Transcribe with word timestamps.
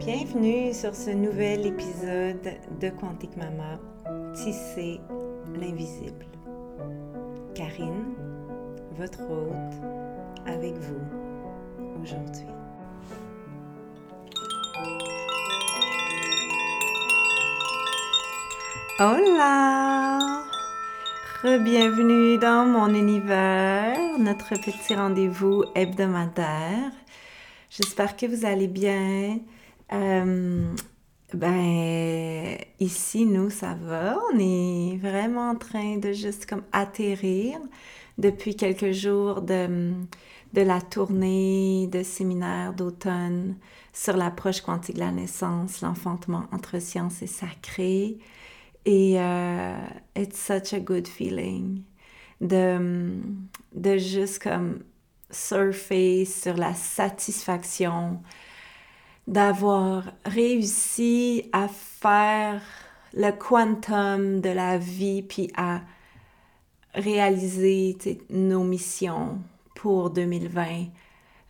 Bienvenue 0.00 0.72
sur 0.72 0.94
ce 0.94 1.10
nouvel 1.10 1.66
épisode 1.66 2.54
de 2.80 2.88
Quantique 2.88 3.36
Mama, 3.36 3.78
Tisser 4.32 4.98
l'invisible. 5.54 6.24
Karine, 7.54 8.14
votre 8.96 9.20
hôte, 9.20 10.46
avec 10.46 10.72
vous 10.72 11.02
aujourd'hui. 12.02 12.46
Hola! 18.98 20.18
Bienvenue 21.44 22.38
dans 22.38 22.64
mon 22.64 22.94
univers, 22.94 23.98
notre 24.18 24.54
petit 24.54 24.94
rendez-vous 24.94 25.64
hebdomadaire. 25.74 26.90
J'espère 27.68 28.16
que 28.16 28.24
vous 28.24 28.46
allez 28.46 28.66
bien. 28.66 29.40
Euh, 29.92 30.74
ben, 31.34 32.58
ici, 32.78 33.26
nous, 33.26 33.50
ça 33.50 33.74
va. 33.74 34.18
On 34.32 34.38
est 34.38 34.96
vraiment 34.98 35.50
en 35.50 35.56
train 35.56 35.96
de 35.98 36.12
juste 36.12 36.46
comme 36.46 36.62
atterrir 36.72 37.58
depuis 38.18 38.56
quelques 38.56 38.92
jours 38.92 39.42
de, 39.42 39.92
de 40.52 40.60
la 40.60 40.80
tournée 40.80 41.88
de 41.88 42.02
séminaire 42.02 42.74
d'automne 42.74 43.56
sur 43.92 44.16
l'approche 44.16 44.60
quantique 44.60 44.96
de 44.96 45.00
la 45.00 45.12
naissance, 45.12 45.80
l'enfantement 45.80 46.44
entre 46.52 46.80
science 46.80 47.22
et 47.22 47.26
sacré. 47.26 48.18
Et 48.86 49.14
uh, 49.16 49.76
it's 50.16 50.38
such 50.38 50.72
a 50.72 50.80
good 50.80 51.06
feeling 51.06 51.82
de, 52.40 53.20
de 53.74 53.98
juste 53.98 54.42
comme 54.42 54.80
surfer 55.30 56.24
sur 56.24 56.56
la 56.56 56.74
satisfaction 56.74 58.20
d'avoir 59.26 60.04
réussi 60.24 61.48
à 61.52 61.68
faire 61.68 62.62
le 63.14 63.30
quantum 63.32 64.40
de 64.40 64.50
la 64.50 64.78
vie, 64.78 65.22
puis 65.22 65.50
à 65.56 65.80
réaliser 66.94 67.96
nos 68.30 68.64
missions 68.64 69.38
pour 69.74 70.10
2020 70.10 70.86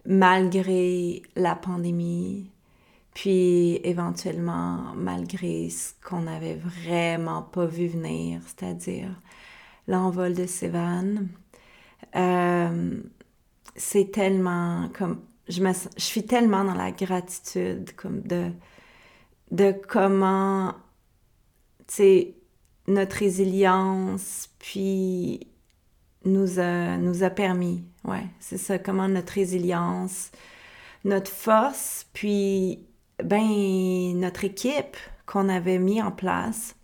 malgré 0.06 1.22
la 1.36 1.55
pandémie, 1.55 2.50
puis 3.14 3.81
éventuellement 3.84 4.94
malgré 4.97 5.69
ce 5.69 5.92
qu'on 6.03 6.22
n'avait 6.22 6.56
vraiment 6.56 7.42
pas 7.42 7.66
vu 7.66 7.87
venir, 7.87 8.41
c'est-à-dire 8.47 9.11
l'envol 9.89 10.34
de 10.34 10.47
Sévan. 10.47 11.27
Euh, 12.16 13.00
c'est 13.77 14.11
tellement 14.11 14.89
comme 14.97 15.20
je, 15.51 15.89
suis 15.97 16.25
tellement 16.25 16.65
dans 16.65 16.75
la 16.75 16.93
gratitude 16.93 17.95
comme 17.97 18.23
de, 18.23 18.51
de 19.51 19.73
comment, 19.89 20.75
tu 21.87 22.34
notre 22.87 23.17
résilience, 23.17 24.48
puis 24.59 25.47
nous 26.25 26.59
a, 26.59 26.97
nous 26.97 27.23
a 27.23 27.31
permis, 27.31 27.84
ouais, 28.05 28.27
c'est 28.41 28.59
ça, 28.59 28.78
comment 28.78 29.09
notre 29.09 29.34
résilience, 29.34 30.31
notre 31.05 31.31
force, 31.31 32.06
puis, 32.12 32.87
ben, 33.23 34.19
notre 34.19 34.45
équipe 34.45 34.97
qu'on 35.27 35.48
avait 35.48 35.78
mis 35.78 36.03
en 36.03 36.11
place 36.11 36.75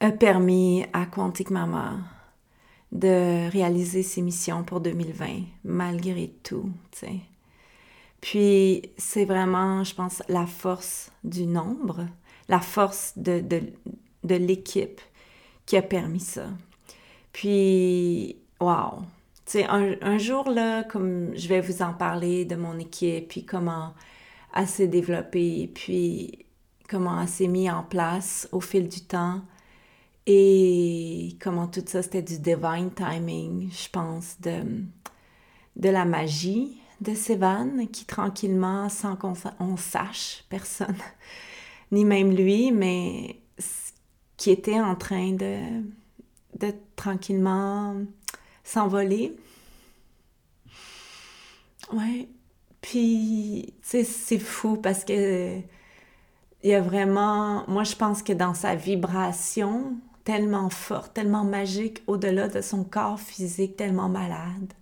a 0.00 0.10
permis 0.10 0.86
à 0.92 1.06
Quantique 1.06 1.50
Mama 1.50 1.98
de 2.94 3.50
réaliser 3.50 4.02
ses 4.02 4.22
missions 4.22 4.62
pour 4.62 4.80
2020, 4.80 5.42
malgré 5.64 6.32
tout. 6.42 6.70
Puis 8.20 8.82
c'est 8.96 9.24
vraiment, 9.24 9.84
je 9.84 9.94
pense, 9.94 10.22
la 10.28 10.46
force 10.46 11.10
du 11.24 11.46
nombre, 11.46 12.06
la 12.48 12.60
force 12.60 13.12
de, 13.16 13.40
de, 13.40 13.62
de 14.22 14.34
l'équipe 14.36 15.00
qui 15.66 15.76
a 15.76 15.82
permis 15.82 16.20
ça. 16.20 16.46
Puis, 17.32 18.36
wow! 18.60 19.00
Tu 19.44 19.58
sais, 19.58 19.64
un, 19.64 19.96
un, 20.00 20.16
jour, 20.16 20.48
là, 20.48 20.84
comme 20.84 21.36
je 21.36 21.48
vais 21.48 21.60
vous 21.60 21.82
en 21.82 21.92
parler 21.92 22.44
de 22.44 22.56
mon 22.56 22.78
équipe, 22.78 23.28
puis 23.28 23.44
comment 23.44 23.92
elle 24.56 24.68
s'est 24.68 24.88
développée, 24.88 25.70
puis 25.74 26.46
comment 26.88 27.20
elle 27.20 27.28
s'est 27.28 27.48
mise 27.48 27.70
en 27.70 27.82
place 27.82 28.48
au 28.52 28.60
fil 28.60 28.88
du 28.88 29.00
temps, 29.00 29.42
et 30.26 31.36
comment 31.40 31.66
tout 31.66 31.84
ça, 31.86 32.02
c'était 32.02 32.22
du 32.22 32.38
divine 32.38 32.90
timing, 32.94 33.70
je 33.70 33.88
pense, 33.90 34.40
de, 34.40 34.62
de 35.76 35.88
la 35.88 36.04
magie 36.04 36.80
de 37.00 37.14
Sévan, 37.14 37.86
qui 37.92 38.06
tranquillement, 38.06 38.88
sans 38.88 39.16
qu'on 39.16 39.76
sache, 39.76 40.44
personne, 40.48 40.96
ni 41.92 42.04
même 42.04 42.34
lui, 42.34 42.72
mais 42.72 43.40
qui 44.36 44.50
était 44.50 44.80
en 44.80 44.96
train 44.96 45.32
de, 45.32 45.82
de 46.58 46.74
tranquillement 46.96 47.96
s'envoler. 48.62 49.36
Ouais. 51.92 52.28
Puis, 52.80 53.74
c'est 53.82 54.38
fou 54.38 54.76
parce 54.76 55.04
que 55.04 55.60
il 56.64 56.70
y 56.70 56.74
a 56.74 56.80
vraiment, 56.80 57.64
moi 57.68 57.84
je 57.84 57.94
pense 57.94 58.22
que 58.22 58.32
dans 58.32 58.54
sa 58.54 58.74
vibration, 58.74 59.98
tellement 60.24 60.70
forte, 60.70 61.14
tellement 61.14 61.44
magique, 61.44 62.02
au-delà 62.06 62.48
de 62.48 62.60
son 62.60 62.82
corps 62.82 63.20
physique 63.20 63.76
tellement 63.76 64.08
malade. 64.08 64.72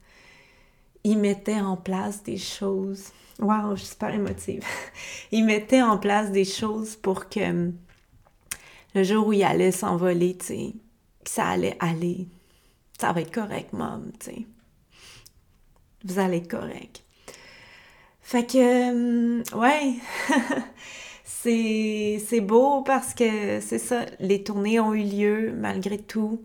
Il 1.05 1.19
mettait 1.19 1.61
en 1.61 1.77
place 1.77 2.23
des 2.23 2.39
choses. 2.39 3.09
Waouh, 3.41 3.75
je 3.75 3.81
suis 3.81 3.91
super 3.91 4.15
émotive. 4.15 4.65
il 5.33 5.45
mettait 5.45 5.83
en 5.83 5.99
place 5.99 6.31
des 6.31 6.45
choses 6.45 6.95
pour 6.95 7.29
que 7.29 7.51
hum, 7.51 7.75
le 8.95 9.03
jour 9.03 9.27
où 9.27 9.33
il 9.33 9.43
allait 9.43 9.73
s'envoler, 9.73 10.37
tu 10.37 10.47
sais, 10.47 10.73
ça 11.25 11.49
allait 11.49 11.77
aller. 11.81 12.29
Ça 12.99 13.13
va 13.13 13.21
être 13.23 13.35
correct, 13.35 13.73
mom, 13.73 14.13
tu 14.21 14.27
sais. 14.27 14.47
Vous 16.05 16.19
allez 16.19 16.39
être 16.39 16.51
correct. 16.51 17.03
Fait 18.21 18.47
que, 18.47 18.91
hum, 18.91 19.43
ouais. 19.61 19.95
c'est 21.45 22.41
beau 22.41 22.83
parce 22.83 23.15
que 23.15 23.61
c'est 23.61 23.79
ça, 23.79 24.07
les 24.21 24.45
tournées 24.45 24.81
ont 24.81 24.95
eu 24.95 25.03
lieu 25.03 25.53
malgré 25.53 25.99
tout. 25.99 26.43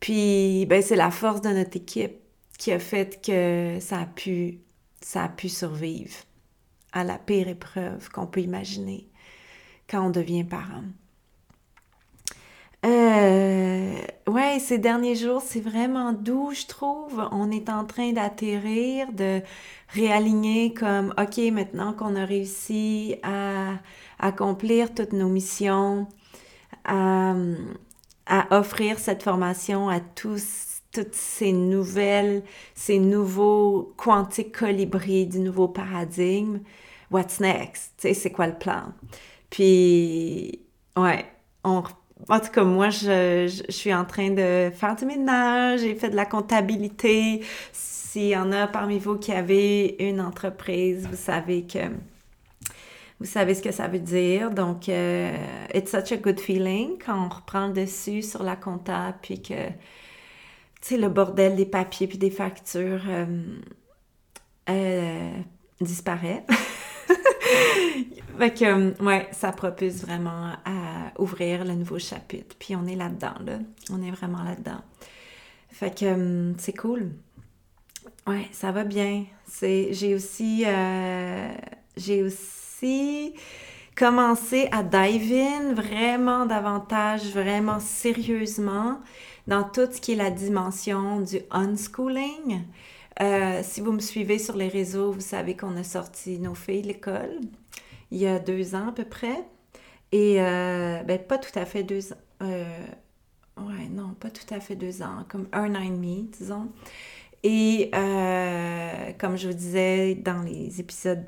Puis, 0.00 0.66
ben, 0.66 0.82
c'est 0.82 0.96
la 0.96 1.10
force 1.10 1.40
de 1.40 1.48
notre 1.48 1.76
équipe 1.76 2.18
qui 2.58 2.72
a 2.72 2.78
fait 2.78 3.20
que 3.22 3.78
ça 3.80 4.00
a 4.00 4.08
ça 5.00 5.24
a 5.24 5.28
pu 5.28 5.48
survivre 5.48 6.14
à 6.92 7.04
la 7.04 7.18
pire 7.18 7.48
épreuve 7.48 8.08
qu'on 8.10 8.26
peut 8.26 8.40
imaginer 8.40 9.08
quand 9.88 10.06
on 10.06 10.10
devient 10.10 10.44
parent. 10.44 10.84
Euh, 12.84 13.94
ouais, 14.26 14.58
ces 14.58 14.78
derniers 14.78 15.14
jours, 15.14 15.40
c'est 15.42 15.60
vraiment 15.60 16.12
doux, 16.12 16.52
je 16.52 16.66
trouve. 16.66 17.26
On 17.32 17.50
est 17.50 17.70
en 17.70 17.84
train 17.84 18.12
d'atterrir, 18.12 19.10
de 19.12 19.40
réaligner 19.88 20.74
comme, 20.74 21.14
OK, 21.18 21.38
maintenant 21.52 21.94
qu'on 21.94 22.14
a 22.16 22.24
réussi 22.24 23.16
à 23.22 23.78
accomplir 24.18 24.94
toutes 24.94 25.14
nos 25.14 25.28
missions, 25.28 26.06
à, 26.84 27.34
offrir 28.50 28.98
cette 28.98 29.22
formation 29.22 29.88
à 29.88 30.00
tous, 30.00 30.82
toutes 30.92 31.14
ces 31.14 31.52
nouvelles, 31.52 32.42
ces 32.74 32.98
nouveaux 32.98 33.94
quantiques 33.96 34.56
colibris 34.58 35.26
du 35.26 35.38
nouveau 35.40 35.68
paradigme. 35.68 36.60
What's 37.10 37.40
next? 37.40 37.92
Tu 37.98 38.08
sais, 38.08 38.14
c'est 38.14 38.30
quoi 38.30 38.46
le 38.46 38.58
plan? 38.58 38.92
Puis, 39.50 40.60
ouais, 40.96 41.26
on 41.64 41.82
en 42.28 42.40
tout 42.40 42.50
cas, 42.50 42.64
moi, 42.64 42.90
je, 42.90 43.62
suis 43.68 43.92
en 43.92 44.04
train 44.04 44.30
de 44.30 44.70
faire 44.74 44.96
du 44.96 45.04
ménage, 45.04 45.80
j'ai 45.80 45.94
fait 45.94 46.10
de 46.10 46.16
la 46.16 46.26
comptabilité. 46.26 47.42
S'il 47.72 48.28
y 48.28 48.36
en 48.36 48.52
a 48.52 48.66
parmi 48.66 48.98
vous 48.98 49.16
qui 49.16 49.32
avez 49.32 49.96
une 49.98 50.20
entreprise, 50.20 51.06
vous 51.10 51.16
savez 51.16 51.66
que 51.66 51.78
vous 53.20 53.26
savez 53.26 53.54
ce 53.54 53.62
que 53.62 53.72
ça 53.72 53.88
veut 53.88 54.00
dire. 54.00 54.50
Donc, 54.50 54.88
euh, 54.88 55.34
it's 55.72 55.90
such 55.90 56.12
a 56.12 56.16
good 56.16 56.40
feeling 56.40 56.98
quand 57.04 57.26
on 57.26 57.28
reprend 57.28 57.68
le 57.68 57.72
dessus 57.72 58.22
sur 58.22 58.42
la 58.42 58.56
compta, 58.56 59.16
puis 59.22 59.40
que, 59.40 59.68
tu 59.68 59.74
sais, 60.80 60.96
le 60.96 61.08
bordel 61.08 61.56
des 61.56 61.66
papiers 61.66 62.06
puis 62.06 62.18
des 62.18 62.30
factures 62.30 63.02
euh, 63.08 63.26
euh, 64.68 65.30
disparaît. 65.80 66.44
fait 68.38 68.52
que, 68.52 69.02
ouais, 69.02 69.28
ça 69.32 69.52
propulse 69.52 70.02
vraiment 70.02 70.52
à 70.64 71.12
ouvrir 71.18 71.64
le 71.64 71.74
nouveau 71.74 71.98
chapitre. 71.98 72.56
Puis 72.58 72.74
on 72.76 72.86
est 72.86 72.96
là-dedans, 72.96 73.34
là. 73.44 73.58
On 73.90 74.02
est 74.02 74.10
vraiment 74.10 74.42
là-dedans. 74.42 74.80
Fait 75.70 75.96
que 75.96 76.06
hum, 76.06 76.54
c'est 76.58 76.76
cool. 76.76 77.10
Ouais, 78.26 78.48
ça 78.52 78.72
va 78.72 78.84
bien. 78.84 79.24
C'est, 79.46 79.92
j'ai 79.92 80.14
aussi, 80.14 80.64
euh, 80.66 81.52
j'ai 81.96 82.22
aussi 82.22 83.34
commencé 83.94 84.68
à 84.72 84.82
dive 84.82 85.32
in 85.32 85.74
vraiment 85.74 86.46
davantage, 86.46 87.26
vraiment 87.32 87.80
sérieusement 87.80 89.00
dans 89.46 89.62
tout 89.62 89.88
ce 89.92 90.00
qui 90.00 90.12
est 90.12 90.16
la 90.16 90.30
dimension 90.30 91.20
du 91.20 91.40
unschooling. 91.50 92.62
Euh, 93.20 93.60
si 93.62 93.80
vous 93.80 93.92
me 93.92 94.00
suivez 94.00 94.38
sur 94.38 94.56
les 94.56 94.68
réseaux, 94.68 95.12
vous 95.12 95.20
savez 95.20 95.56
qu'on 95.56 95.76
a 95.76 95.84
sorti 95.84 96.38
Nos 96.38 96.54
filles 96.54 96.82
l'école 96.82 97.40
il 98.14 98.20
y 98.20 98.26
a 98.26 98.38
deux 98.38 98.74
ans 98.74 98.88
à 98.88 98.92
peu 98.92 99.04
près. 99.04 99.44
Et 100.12 100.40
euh, 100.40 101.02
ben, 101.02 101.18
pas 101.18 101.38
tout 101.38 101.56
à 101.58 101.66
fait 101.66 101.82
deux 101.82 102.12
ans. 102.12 102.16
Euh, 102.42 102.86
ouais, 103.58 103.88
non, 103.90 104.14
pas 104.18 104.30
tout 104.30 104.54
à 104.54 104.60
fait 104.60 104.76
deux 104.76 105.02
ans, 105.02 105.24
comme 105.28 105.48
un 105.52 105.74
an 105.74 105.80
et 105.80 105.90
demi, 105.90 106.30
disons. 106.32 106.68
Et 107.42 107.90
comme 109.18 109.36
je 109.36 109.48
vous 109.48 109.54
disais 109.54 110.14
dans 110.14 110.40
les 110.42 110.80
épisodes, 110.80 111.24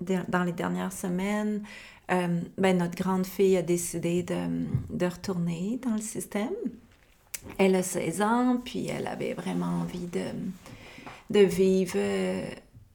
dans 0.00 0.44
les 0.44 0.52
dernières 0.52 0.92
semaines, 0.92 1.62
ben, 2.08 2.78
notre 2.78 2.96
grande 2.96 3.26
fille 3.26 3.58
a 3.58 3.62
décidé 3.62 4.22
de, 4.22 4.64
de 4.88 5.06
retourner 5.06 5.78
dans 5.84 5.92
le 5.92 6.00
système. 6.00 6.54
Elle 7.58 7.74
a 7.74 7.82
16 7.82 8.22
ans, 8.22 8.60
puis 8.64 8.88
elle 8.88 9.06
avait 9.06 9.34
vraiment 9.34 9.80
envie 9.82 10.06
de, 10.06 10.24
de 11.30 11.40
vivre 11.40 11.94
euh, 11.96 12.44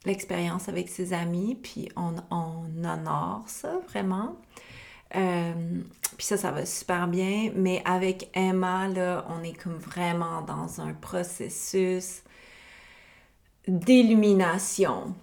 l'expérience 0.06 0.69
avec 0.69 0.90
ses 0.90 1.13
amis, 1.13 1.56
puis 1.62 1.90
on, 1.96 2.16
on 2.31 2.66
honore 2.84 3.44
ça 3.48 3.80
vraiment. 3.90 4.38
Euh, 5.16 5.54
puis 6.18 6.25
ça, 6.25 6.38
ça 6.38 6.52
va 6.52 6.66
super 6.66 7.07
bien. 7.07 7.52
Mais 7.56 7.81
avec 7.86 8.30
Emma, 8.34 8.88
là, 8.88 9.25
on 9.30 9.44
est 9.44 9.54
comme 9.54 9.78
vraiment 9.78 10.42
dans 10.42 10.81
un 10.81 10.94
processus 10.94 12.24
d'illumination 13.68 15.16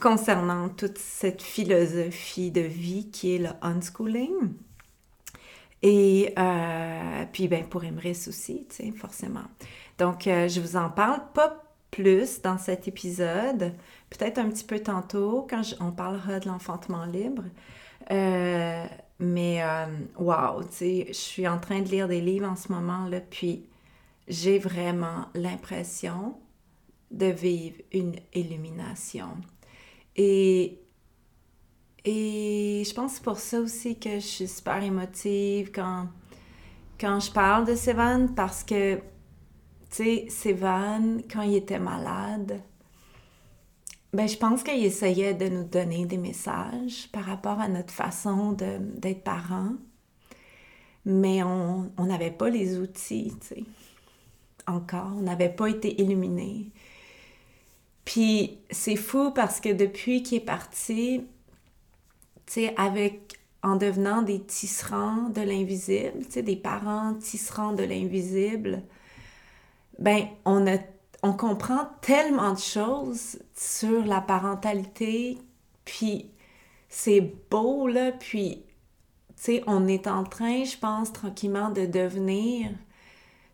concernant 0.00 0.68
toute 0.68 0.98
cette 0.98 1.42
philosophie 1.42 2.50
de 2.50 2.60
vie 2.60 3.10
qui 3.10 3.34
est 3.34 3.38
le 3.38 3.50
unschooling. 3.62 4.54
Et 5.82 6.34
euh, 6.38 7.24
puis, 7.32 7.48
ben, 7.48 7.64
pour 7.64 7.84
Emrys 7.84 8.26
aussi, 8.28 8.66
tu 8.68 8.76
sais, 8.76 8.92
forcément. 8.92 9.44
Donc, 9.98 10.26
euh, 10.26 10.46
je 10.46 10.60
vous 10.60 10.76
en 10.76 10.90
parle 10.90 11.22
pas 11.32 11.69
plus 11.90 12.40
dans 12.42 12.58
cet 12.58 12.88
épisode, 12.88 13.72
peut-être 14.10 14.38
un 14.38 14.48
petit 14.48 14.64
peu 14.64 14.80
tantôt 14.80 15.46
quand 15.48 15.62
on 15.80 15.92
parlera 15.92 16.40
de 16.40 16.48
l'enfantement 16.48 17.04
libre. 17.04 17.44
Euh, 18.10 18.86
mais, 19.18 19.62
wow, 20.18 20.62
tu 20.62 20.68
sais, 20.70 21.06
je 21.08 21.12
suis 21.12 21.46
en 21.48 21.58
train 21.58 21.80
de 21.80 21.88
lire 21.88 22.08
des 22.08 22.20
livres 22.20 22.48
en 22.48 22.56
ce 22.56 22.72
moment, 22.72 23.06
là, 23.06 23.20
puis 23.20 23.66
j'ai 24.28 24.58
vraiment 24.58 25.26
l'impression 25.34 26.34
de 27.10 27.26
vivre 27.26 27.76
une 27.92 28.16
illumination. 28.32 29.36
Et 30.16 30.80
et 32.04 32.82
je 32.86 32.94
pense 32.94 33.12
que 33.12 33.16
c'est 33.18 33.24
pour 33.24 33.38
ça 33.38 33.60
aussi 33.60 33.98
que 33.98 34.14
je 34.14 34.26
suis 34.26 34.48
super 34.48 34.82
émotive 34.82 35.70
quand, 35.70 36.08
quand 36.98 37.20
je 37.20 37.30
parle 37.30 37.66
de 37.66 37.74
Sévan, 37.74 38.28
parce 38.34 38.64
que, 38.64 39.00
tu 39.90 39.96
sais, 39.96 40.26
Sévan, 40.28 41.18
quand 41.30 41.42
il 41.42 41.56
était 41.56 41.78
malade, 41.78 42.60
ben, 44.12 44.28
je 44.28 44.36
pense 44.36 44.62
qu'il 44.62 44.84
essayait 44.84 45.34
de 45.34 45.48
nous 45.48 45.64
donner 45.64 46.06
des 46.06 46.18
messages 46.18 47.08
par 47.12 47.24
rapport 47.24 47.60
à 47.60 47.68
notre 47.68 47.92
façon 47.92 48.52
d'être 48.52 49.22
parents, 49.22 49.74
mais 51.04 51.42
on 51.42 51.90
n'avait 51.98 52.30
pas 52.30 52.50
les 52.50 52.78
outils, 52.78 53.32
tu 53.40 53.46
sais, 53.46 53.64
encore, 54.66 55.12
on 55.16 55.22
n'avait 55.22 55.48
pas 55.48 55.68
été 55.68 56.00
illuminés. 56.00 56.70
Puis 58.04 58.58
c'est 58.70 58.96
fou 58.96 59.30
parce 59.30 59.60
que 59.60 59.72
depuis 59.72 60.22
qu'il 60.22 60.38
est 60.38 60.44
parti, 60.44 61.22
avec 62.76 63.38
en 63.62 63.76
devenant 63.76 64.22
des 64.22 64.40
tisserands 64.40 65.28
de 65.28 65.42
l'invisible, 65.42 66.24
des 66.34 66.56
parents 66.56 67.14
tisserands 67.14 67.72
de 67.72 67.84
l'invisible, 67.84 68.82
ben 70.00 70.26
on 70.44 70.66
a 70.66 70.78
on 71.22 71.34
comprend 71.34 71.86
tellement 72.00 72.54
de 72.54 72.58
choses 72.58 73.38
sur 73.54 74.04
la 74.06 74.20
parentalité, 74.22 75.38
puis 75.84 76.30
c'est 76.88 77.34
beau 77.50 77.88
là, 77.88 78.12
puis 78.12 78.64
tu 79.36 79.42
sais, 79.44 79.62
on 79.66 79.86
est 79.86 80.06
en 80.06 80.24
train, 80.24 80.64
je 80.64 80.76
pense, 80.76 81.12
tranquillement 81.12 81.70
de 81.70 81.86
devenir 81.86 82.70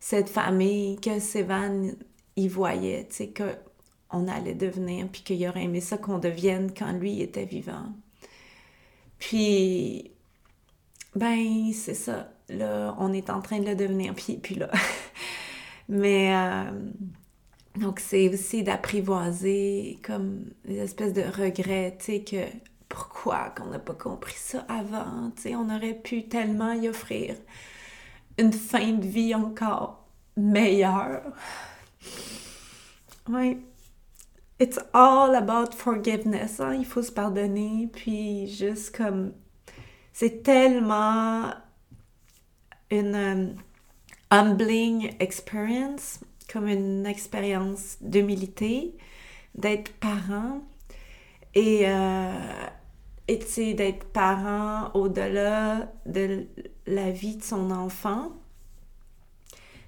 cette 0.00 0.28
famille 0.28 1.00
que 1.00 1.18
Sévan 1.18 1.92
y 2.36 2.48
voyait, 2.48 3.06
tu 3.08 3.16
sais, 3.16 3.32
qu'on 3.32 4.28
allait 4.28 4.54
devenir, 4.54 5.08
puis 5.08 5.22
qu'il 5.22 5.48
aurait 5.48 5.64
aimé 5.64 5.80
ça 5.80 5.98
qu'on 5.98 6.18
devienne 6.18 6.72
quand 6.72 6.92
lui 6.92 7.20
était 7.20 7.44
vivant. 7.44 7.86
Puis, 9.18 10.10
ben, 11.14 11.72
c'est 11.72 11.94
ça. 11.94 12.30
Là, 12.48 12.94
on 12.98 13.12
est 13.12 13.30
en 13.30 13.40
train 13.40 13.58
de 13.58 13.66
le 13.66 13.74
devenir. 13.74 14.14
Puis, 14.14 14.36
puis 14.36 14.54
là. 14.54 14.70
Mais, 15.88 16.34
euh, 16.34 16.70
donc, 17.76 18.00
c'est 18.00 18.28
aussi 18.28 18.62
d'apprivoiser 18.62 19.98
comme 20.02 20.46
des 20.64 20.78
espèces 20.78 21.12
de 21.12 21.22
regrets, 21.22 21.96
tu 21.98 22.04
sais, 22.04 22.20
que 22.20 22.44
pourquoi 22.88 23.50
qu'on 23.50 23.66
n'a 23.66 23.78
pas 23.78 23.94
compris 23.94 24.36
ça 24.36 24.64
avant, 24.68 25.30
tu 25.36 25.42
sais, 25.42 25.54
on 25.54 25.68
aurait 25.74 25.94
pu 25.94 26.28
tellement 26.28 26.72
y 26.72 26.88
offrir 26.88 27.36
une 28.38 28.52
fin 28.52 28.92
de 28.92 29.06
vie 29.06 29.34
encore 29.34 30.06
meilleure. 30.36 31.22
Oui. 33.28 33.58
It's 34.58 34.78
all 34.92 35.34
about 35.34 35.74
forgiveness. 35.74 36.60
Hein? 36.60 36.74
Il 36.78 36.86
faut 36.86 37.02
se 37.02 37.12
pardonner, 37.12 37.90
puis 37.92 38.46
juste 38.46 38.96
comme. 38.96 39.32
C'est 40.12 40.42
tellement 40.42 41.52
une 42.90 43.14
um, 43.14 43.54
humbling 44.30 45.14
experience, 45.20 46.20
comme 46.52 46.68
une 46.68 47.06
expérience 47.06 47.96
d'humilité, 48.00 48.96
d'être 49.54 49.92
parent 49.94 50.60
et, 51.54 51.82
euh, 51.86 52.66
et 53.28 53.74
d'être 53.74 54.06
parent 54.12 54.90
au-delà 54.94 55.92
de 56.06 56.46
la 56.86 57.10
vie 57.10 57.36
de 57.36 57.42
son 57.42 57.70
enfant. 57.70 58.32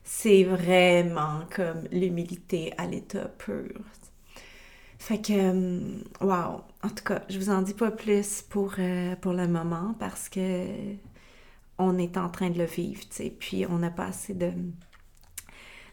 C'est 0.05 0.43
vraiment 0.45 1.41
comme 1.55 1.85
l'humilité 1.93 2.73
à 2.79 2.87
l'état 2.87 3.29
pur. 3.29 3.83
Fait 4.99 5.19
que, 5.19 5.33
euh, 5.33 5.81
wow! 6.21 6.63
En 6.83 6.89
tout 6.89 7.05
cas, 7.05 7.23
je 7.29 7.39
vous 7.39 7.51
en 7.51 7.63
dis 7.63 7.75
pas 7.75 7.91
plus 7.91 8.43
pour, 8.43 8.75
euh, 8.79 9.15
pour 9.17 9.33
le 9.33 9.47
moment 9.47 9.95
parce 9.99 10.29
que 10.29 10.67
on 11.79 11.99
est 11.99 12.17
en 12.17 12.29
train 12.29 12.51
de 12.51 12.59
le 12.59 12.65
vivre, 12.65 13.01
tu 13.03 13.17
sais. 13.17 13.31
Puis 13.31 13.67
on 13.67 13.79
n'a 13.79 13.91
pas 13.91 14.07
assez 14.07 14.35
de, 14.35 14.53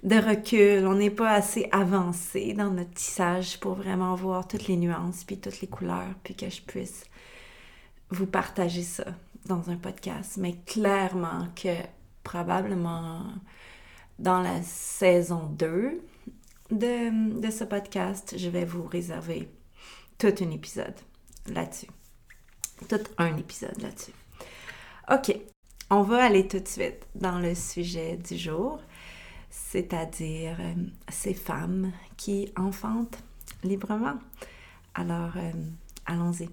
de 0.04 0.16
recul, 0.16 0.86
on 0.88 0.96
n'est 0.96 1.12
pas 1.12 1.32
assez 1.32 1.68
avancé 1.72 2.54
dans 2.54 2.72
notre 2.72 2.94
tissage 2.94 3.60
pour 3.60 3.76
vraiment 3.76 4.16
voir 4.16 4.48
toutes 4.48 4.68
les 4.68 4.78
nuances, 4.78 5.24
puis 5.24 5.40
toutes 5.40 5.62
les 5.62 5.68
couleurs, 5.68 6.16
puis 6.24 6.36
que 6.36 6.50
je 6.50 6.62
puisse 6.62 7.06
vous 8.10 8.28
partager 8.28 8.84
ça 8.84 9.06
dans 9.46 9.70
un 9.70 9.78
podcast. 9.78 10.38
Mais 10.38 10.56
clairement 10.66 11.48
que 11.56 11.76
probablement 12.24 13.24
dans 14.20 14.42
la 14.42 14.62
saison 14.64 15.48
2, 15.58 16.02
de, 16.72 17.52
ce 17.52 17.64
podcast, 17.64 18.36
je 18.38 18.50
vais 18.50 18.66
vous 18.66 18.86
réserver 18.86 19.50
tout 20.18 20.34
un 20.40 20.52
épisode 20.52 20.96
là-dessus. 21.48 21.90
Tout 22.90 23.02
un 23.18 23.38
épisode 23.38 23.80
là-dessus. 23.82 24.14
OK, 25.12 25.40
on 25.90 26.02
va 26.02 26.24
aller 26.24 26.48
tout 26.48 26.60
de 26.60 26.68
suite 26.68 27.06
dans 27.16 27.40
le 27.40 27.56
sujet 27.56 28.18
du 28.18 28.38
jour, 28.38 28.80
c'est-à-dire 29.50 30.58
euh, 30.60 30.74
ces 31.10 31.34
femmes 31.34 31.92
qui 32.18 32.52
enfantent 32.56 33.24
librement. 33.64 34.16
Alors, 34.94 35.32
euh, 35.38 35.52
allons-y. 36.06 36.50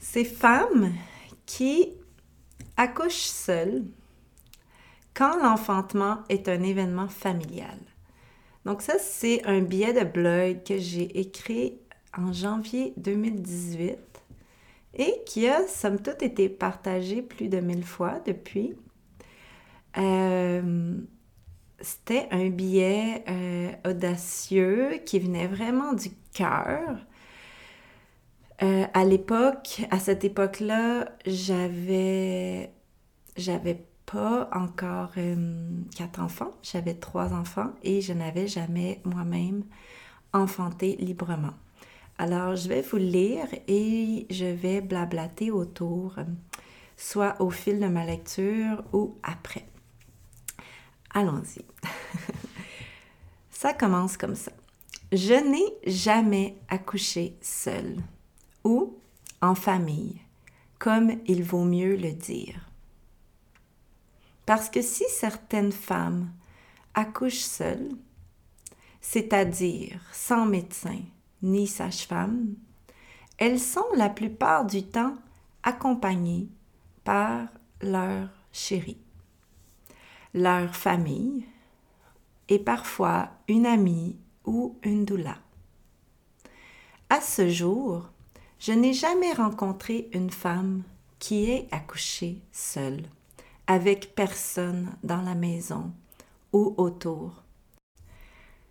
ces 0.00 0.24
femmes 0.24 0.94
qui 1.48 1.94
accouchent 2.76 3.26
seules 3.26 3.82
quand 5.14 5.42
l'enfantement 5.42 6.18
est 6.28 6.46
un 6.46 6.62
événement 6.62 7.08
familial. 7.08 7.78
Donc 8.66 8.82
ça, 8.82 8.98
c'est 8.98 9.44
un 9.46 9.62
billet 9.62 9.94
de 9.94 10.04
blog 10.04 10.62
que 10.62 10.76
j'ai 10.76 11.18
écrit 11.18 11.78
en 12.16 12.32
janvier 12.34 12.92
2018 12.98 13.96
et 14.94 15.14
qui 15.26 15.48
a, 15.48 15.66
somme 15.66 16.00
toute, 16.00 16.22
été 16.22 16.50
partagé 16.50 17.22
plus 17.22 17.48
de 17.48 17.60
mille 17.60 17.84
fois 17.84 18.20
depuis. 18.26 18.74
Euh, 19.96 20.98
c'était 21.80 22.28
un 22.30 22.50
billet 22.50 23.24
euh, 23.26 23.72
audacieux 23.90 25.00
qui 25.06 25.18
venait 25.18 25.46
vraiment 25.46 25.94
du 25.94 26.10
cœur 26.34 26.98
euh, 28.62 28.86
à 28.92 29.04
l'époque, 29.04 29.82
à 29.90 30.00
cette 30.00 30.24
époque-là, 30.24 31.08
j'avais, 31.24 32.72
j'avais 33.36 33.86
pas 34.04 34.50
encore 34.52 35.10
euh, 35.16 35.68
quatre 35.94 36.20
enfants, 36.20 36.52
j'avais 36.62 36.94
trois 36.94 37.32
enfants 37.34 37.70
et 37.84 38.00
je 38.00 38.12
n'avais 38.12 38.48
jamais 38.48 39.00
moi-même 39.04 39.62
enfanté 40.32 40.96
librement. 40.96 41.54
Alors, 42.18 42.56
je 42.56 42.68
vais 42.68 42.82
vous 42.82 42.96
lire 42.96 43.46
et 43.68 44.26
je 44.28 44.46
vais 44.46 44.80
blablater 44.80 45.52
autour, 45.52 46.16
soit 46.96 47.40
au 47.40 47.50
fil 47.50 47.78
de 47.78 47.86
ma 47.86 48.04
lecture 48.04 48.82
ou 48.92 49.18
après. 49.22 49.66
Allons-y. 51.14 51.64
ça 53.50 53.72
commence 53.72 54.16
comme 54.16 54.34
ça. 54.34 54.50
Je 55.12 55.34
n'ai 55.34 55.90
jamais 55.90 56.56
accouché 56.68 57.36
seule 57.40 57.98
ou 58.68 58.98
en 59.40 59.54
famille, 59.54 60.20
comme 60.78 61.12
il 61.24 61.42
vaut 61.42 61.64
mieux 61.64 61.96
le 61.96 62.12
dire. 62.12 62.68
Parce 64.44 64.68
que 64.68 64.82
si 64.82 65.04
certaines 65.08 65.72
femmes 65.72 66.30
accouchent 66.92 67.46
seules, 67.46 67.96
c'est-à-dire 69.00 70.02
sans 70.12 70.44
médecin 70.44 71.00
ni 71.42 71.66
sage-femme, 71.66 72.56
elles 73.38 73.60
sont 73.60 73.86
la 73.96 74.10
plupart 74.10 74.66
du 74.66 74.82
temps 74.82 75.14
accompagnées 75.62 76.48
par 77.04 77.48
leur 77.80 78.28
chéri, 78.52 78.98
leur 80.34 80.76
famille 80.76 81.46
et 82.50 82.58
parfois 82.58 83.30
une 83.48 83.64
amie 83.64 84.18
ou 84.44 84.76
une 84.82 85.06
doula. 85.06 85.38
À 87.08 87.22
ce 87.22 87.48
jour, 87.48 88.10
je 88.58 88.72
n'ai 88.72 88.92
jamais 88.92 89.32
rencontré 89.32 90.08
une 90.12 90.30
femme 90.30 90.82
qui 91.18 91.50
ait 91.50 91.68
accouché 91.70 92.42
seule 92.52 93.02
avec 93.66 94.14
personne 94.14 94.90
dans 95.02 95.22
la 95.22 95.34
maison 95.34 95.92
ou 96.52 96.74
autour. 96.76 97.42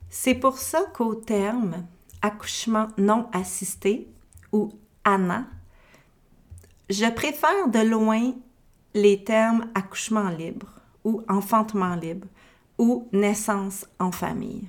C'est 0.10 0.36
pour 0.36 0.58
ça 0.58 0.82
qu'au 0.94 1.16
terme 1.16 1.86
accouchement 2.22 2.88
non 2.98 3.30
assisté 3.34 4.08
ou 4.52 4.72
ANA, 5.04 5.48
je 6.90 7.10
préfère 7.12 7.68
de 7.68 7.80
loin 7.80 8.34
les 8.94 9.24
termes 9.24 9.70
accouchement 9.76 10.30
libre 10.30 10.70
ou 11.04 11.22
enfantement 11.28 11.96
libre 11.96 12.28
ou 12.78 13.08
naissance 13.12 13.86
en 14.00 14.12
famille. 14.12 14.68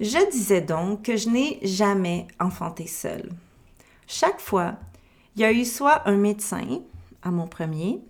Je 0.00 0.30
disais 0.30 0.60
donc 0.60 1.02
que 1.02 1.16
je 1.16 1.28
n'ai 1.28 1.60
jamais 1.62 2.26
enfanté 2.40 2.86
seule. 2.86 3.30
Chaque 4.06 4.40
fois, 4.40 4.74
il 5.36 5.42
y 5.42 5.44
a 5.44 5.52
eu 5.52 5.64
soit 5.64 6.08
un 6.08 6.16
médecin, 6.16 6.80
à 7.22 7.30
mon 7.30 7.46
premier, 7.46 8.00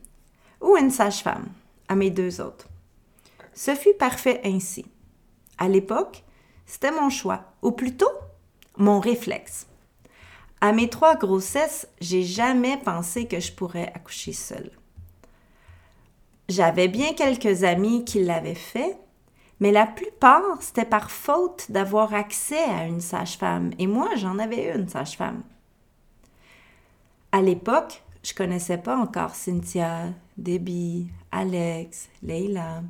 ou 0.61 0.77
une 0.77 0.91
sage-femme, 0.91 1.49
à 1.89 1.95
mes 1.95 2.11
deux 2.11 2.41
autres. 2.41 2.69
Ce 3.53 3.75
fut 3.75 3.95
parfait 3.95 4.41
ainsi. 4.45 4.87
À 5.59 5.69
l'époque, 5.69 6.25
c'était 6.67 6.91
mon 6.91 7.11
choix, 7.11 7.53
ou 7.63 7.71
plutôt 7.71 8.11
mon 8.79 8.99
réflexe. 8.99 9.67
À 10.61 10.73
mes 10.73 10.89
trois 10.89 11.17
grossesses, 11.17 11.87
j'ai 12.01 12.23
jamais 12.23 12.79
pensé 12.79 13.27
que 13.27 13.41
je 13.41 13.53
pourrais 13.53 13.93
accoucher 13.95 14.33
seule. 14.33 14.71
J'avais 16.49 16.89
bien 16.89 17.13
quelques 17.13 17.65
amis 17.65 18.05
qui 18.05 18.25
l'avaient 18.25 18.55
fait, 18.55 18.97
mais 19.65 19.73
la 19.73 19.87
plupart, 19.87 20.61
c'était 20.61 20.85
par 20.85 21.11
faute 21.11 21.71
d'avoir 21.71 22.13
accès 22.13 22.65
à 22.65 22.85
une 22.85 23.01
sage-femme, 23.01 23.71
et 23.79 23.87
moi, 23.87 24.11
j'en 24.15 24.39
avais 24.39 24.77
une 24.77 24.91
sage-femme. 24.91 25.43
À 27.33 27.41
l'époque, 27.41 28.03
je 28.23 28.35
connaissais 28.35 28.77
pas 28.77 28.95
encore 28.95 29.35
Cynthia, 29.35 30.09
Debbie, 30.37 31.09
Alex, 31.33 32.11
Leila. 32.23 32.83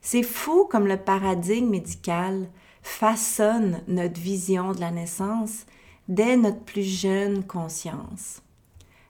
C'est 0.00 0.22
fou 0.22 0.68
comme 0.70 0.86
le 0.86 0.98
paradigme 0.98 1.70
médical 1.70 2.48
façonne 2.82 3.80
notre 3.88 4.20
vision 4.20 4.70
de 4.70 4.78
la 4.78 4.92
naissance 4.92 5.66
dès 6.06 6.36
notre 6.36 6.60
plus 6.60 6.84
jeune 6.84 7.42
conscience. 7.42 8.40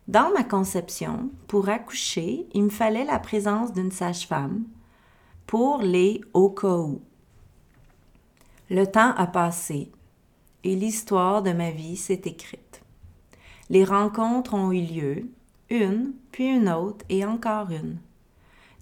Dans 0.09 0.33
ma 0.33 0.45
conception, 0.45 1.29
pour 1.49 1.69
accoucher, 1.69 2.47
il 2.55 2.63
me 2.63 2.71
fallait 2.71 3.05
la 3.05 3.19
présence 3.19 3.75
d'une 3.75 3.93
sage-femme 3.93 4.65
pour 5.51 5.83
les 5.83 6.21
au. 6.33 7.01
Le 8.71 8.85
temps 8.85 9.13
a 9.17 9.27
passé 9.27 9.91
et 10.63 10.77
l'histoire 10.77 11.43
de 11.43 11.51
ma 11.51 11.73
vie 11.73 11.97
s'est 11.97 12.23
écrite. 12.25 12.83
Les 13.69 13.83
rencontres 13.83 14.55
ont 14.55 14.71
eu 14.71 14.83
lieu, 14.83 15.25
une, 15.69 16.13
puis 16.31 16.47
une 16.47 16.69
autre 16.69 17.05
et 17.09 17.25
encore 17.25 17.73
une. 17.73 17.99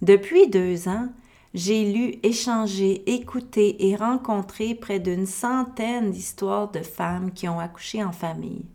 Depuis 0.03 0.47
deux 0.47 0.87
ans, 0.87 1.09
j'ai 1.55 1.91
lu, 1.91 2.19
échangé, 2.21 3.01
écouté 3.11 3.87
et 3.89 3.95
rencontré 3.95 4.75
près 4.75 4.99
d'une 4.99 5.25
centaine 5.25 6.11
d'histoires 6.11 6.69
de 6.69 6.81
femmes 6.81 7.31
qui 7.31 7.49
ont 7.49 7.59
accouché 7.59 8.03
en 8.03 8.11
famille. 8.11 8.65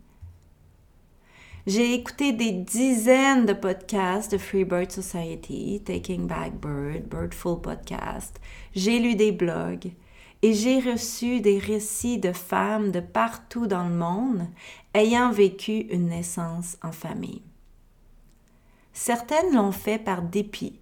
J'ai 1.67 1.95
écouté 1.95 2.31
des 2.31 2.51
dizaines 2.51 3.47
de 3.47 3.53
podcasts 3.53 4.31
de 4.31 4.37
Free 4.37 4.65
Bird 4.65 4.91
Society, 4.91 5.81
Taking 5.83 6.27
Back 6.27 6.53
Bird, 6.61 7.07
Birdful 7.09 7.59
Podcast. 7.59 8.39
J'ai 8.75 8.99
lu 8.99 9.15
des 9.15 9.31
blogs 9.31 9.91
et 10.43 10.53
j'ai 10.53 10.79
reçu 10.79 11.41
des 11.41 11.57
récits 11.57 12.19
de 12.19 12.33
femmes 12.33 12.91
de 12.91 12.99
partout 12.99 13.65
dans 13.65 13.87
le 13.87 13.95
monde 13.95 14.47
ayant 14.93 15.31
vécu 15.31 15.87
une 15.89 16.09
naissance 16.09 16.77
en 16.83 16.91
famille. 16.91 17.41
Certaines 18.93 19.55
l'ont 19.55 19.71
fait 19.71 19.97
par 19.97 20.21
dépit, 20.21 20.79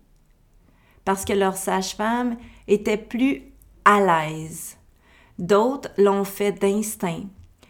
parce 1.05 1.23
que 1.23 1.31
leur 1.31 1.55
sage-femme 1.55 2.35
était 2.67 2.97
plus 2.97 3.43
à 3.85 4.01
l'aise. 4.01 4.75
D'autres 5.39 5.91
l'ont 5.97 6.25
fait 6.25 6.51
d'instinct, 6.51 7.23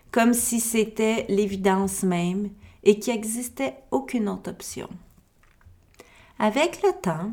comme 0.09 0.33
si 0.33 0.59
c'était 0.59 1.27
l'évidence 1.29 2.01
même 2.01 2.49
et 2.83 2.99
qu'il 2.99 3.13
n'existait 3.13 3.77
aucune 3.91 4.29
autre 4.29 4.51
option. 4.51 4.89
Avec 6.39 6.81
le 6.83 6.91
temps, 7.01 7.31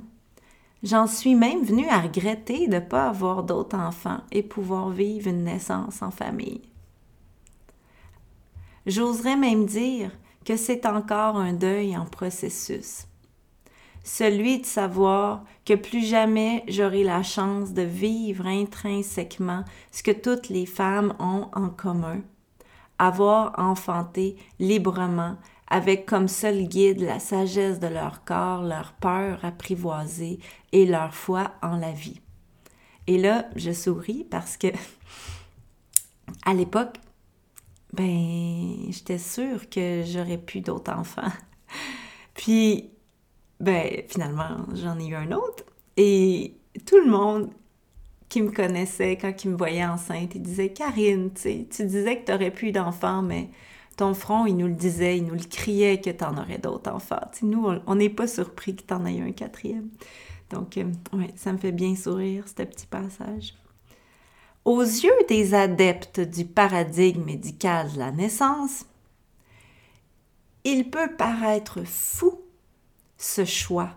j'en 0.82 1.06
suis 1.06 1.34
même 1.34 1.64
venue 1.64 1.88
à 1.88 2.00
regretter 2.00 2.68
de 2.68 2.74
ne 2.74 2.80
pas 2.80 3.08
avoir 3.08 3.42
d'autres 3.42 3.78
enfants 3.78 4.20
et 4.30 4.42
pouvoir 4.42 4.90
vivre 4.90 5.28
une 5.28 5.44
naissance 5.44 6.02
en 6.02 6.10
famille. 6.10 6.62
J'oserais 8.86 9.36
même 9.36 9.66
dire 9.66 10.10
que 10.44 10.56
c'est 10.56 10.86
encore 10.86 11.36
un 11.36 11.52
deuil 11.52 11.96
en 11.96 12.06
processus. 12.06 13.06
Celui 14.02 14.60
de 14.60 14.66
savoir 14.66 15.44
que 15.66 15.74
plus 15.74 16.04
jamais 16.04 16.64
j'aurai 16.68 17.04
la 17.04 17.22
chance 17.22 17.72
de 17.72 17.82
vivre 17.82 18.46
intrinsèquement 18.46 19.64
ce 19.92 20.02
que 20.02 20.10
toutes 20.10 20.48
les 20.48 20.64
femmes 20.64 21.14
ont 21.18 21.48
en 21.52 21.68
commun, 21.68 22.20
avoir 23.00 23.58
enfanté 23.58 24.36
librement 24.58 25.36
avec 25.68 26.04
comme 26.04 26.28
seul 26.28 26.64
guide 26.68 27.00
la 27.00 27.18
sagesse 27.18 27.80
de 27.80 27.86
leur 27.86 28.24
corps, 28.24 28.62
leur 28.62 28.92
peur 28.92 29.42
apprivoisée 29.44 30.38
et 30.72 30.84
leur 30.84 31.14
foi 31.14 31.52
en 31.62 31.76
la 31.76 31.92
vie. 31.92 32.20
Et 33.06 33.16
là, 33.16 33.46
je 33.56 33.72
souris 33.72 34.24
parce 34.30 34.56
que 34.56 34.66
à 36.44 36.52
l'époque, 36.52 36.96
ben, 37.92 38.76
j'étais 38.90 39.18
sûre 39.18 39.68
que 39.70 40.02
j'aurais 40.04 40.38
pu 40.38 40.60
d'autres 40.60 40.92
enfants. 40.92 41.32
Puis, 42.34 42.90
ben, 43.60 44.02
finalement, 44.08 44.66
j'en 44.74 44.98
ai 44.98 45.06
eu 45.06 45.14
un 45.14 45.32
autre. 45.32 45.64
Et 45.96 46.54
tout 46.86 46.98
le 46.98 47.10
monde 47.10 47.50
qui 48.30 48.40
me 48.40 48.52
connaissait, 48.52 49.18
quand 49.20 49.44
il 49.44 49.50
me 49.50 49.56
voyait 49.56 49.84
enceinte, 49.84 50.34
il 50.36 50.42
disait 50.42 50.70
Karine, 50.70 51.32
tu 51.34 51.84
disais 51.84 52.20
que 52.20 52.26
tu 52.26 52.32
n'aurais 52.32 52.52
plus 52.52 52.72
d'enfants, 52.72 53.22
mais 53.22 53.50
ton 53.96 54.14
front, 54.14 54.46
il 54.46 54.56
nous 54.56 54.68
le 54.68 54.74
disait, 54.74 55.18
il 55.18 55.24
nous 55.24 55.34
le 55.34 55.44
criait 55.44 56.00
que 56.00 56.10
tu 56.10 56.24
en 56.24 56.38
aurais 56.38 56.58
d'autres 56.58 56.90
enfants. 56.90 57.20
nous, 57.42 57.68
on 57.86 57.94
n'est 57.96 58.08
pas 58.08 58.28
surpris 58.28 58.76
que 58.76 58.82
tu 58.82 58.94
en 58.94 59.04
aies 59.04 59.20
un 59.20 59.32
quatrième. 59.32 59.90
Donc, 60.48 60.78
euh, 60.78 60.84
ouais, 61.12 61.32
ça 61.34 61.52
me 61.52 61.58
fait 61.58 61.72
bien 61.72 61.96
sourire, 61.96 62.44
ce 62.48 62.62
petit 62.62 62.86
passage. 62.86 63.54
Aux 64.64 64.82
yeux 64.82 65.12
des 65.28 65.52
adeptes 65.52 66.20
du 66.20 66.44
paradigme 66.44 67.24
médical 67.24 67.92
de 67.92 67.98
la 67.98 68.12
naissance, 68.12 68.86
il 70.64 70.88
peut 70.88 71.16
paraître 71.16 71.82
fou 71.84 72.40
ce 73.18 73.44
choix 73.44 73.90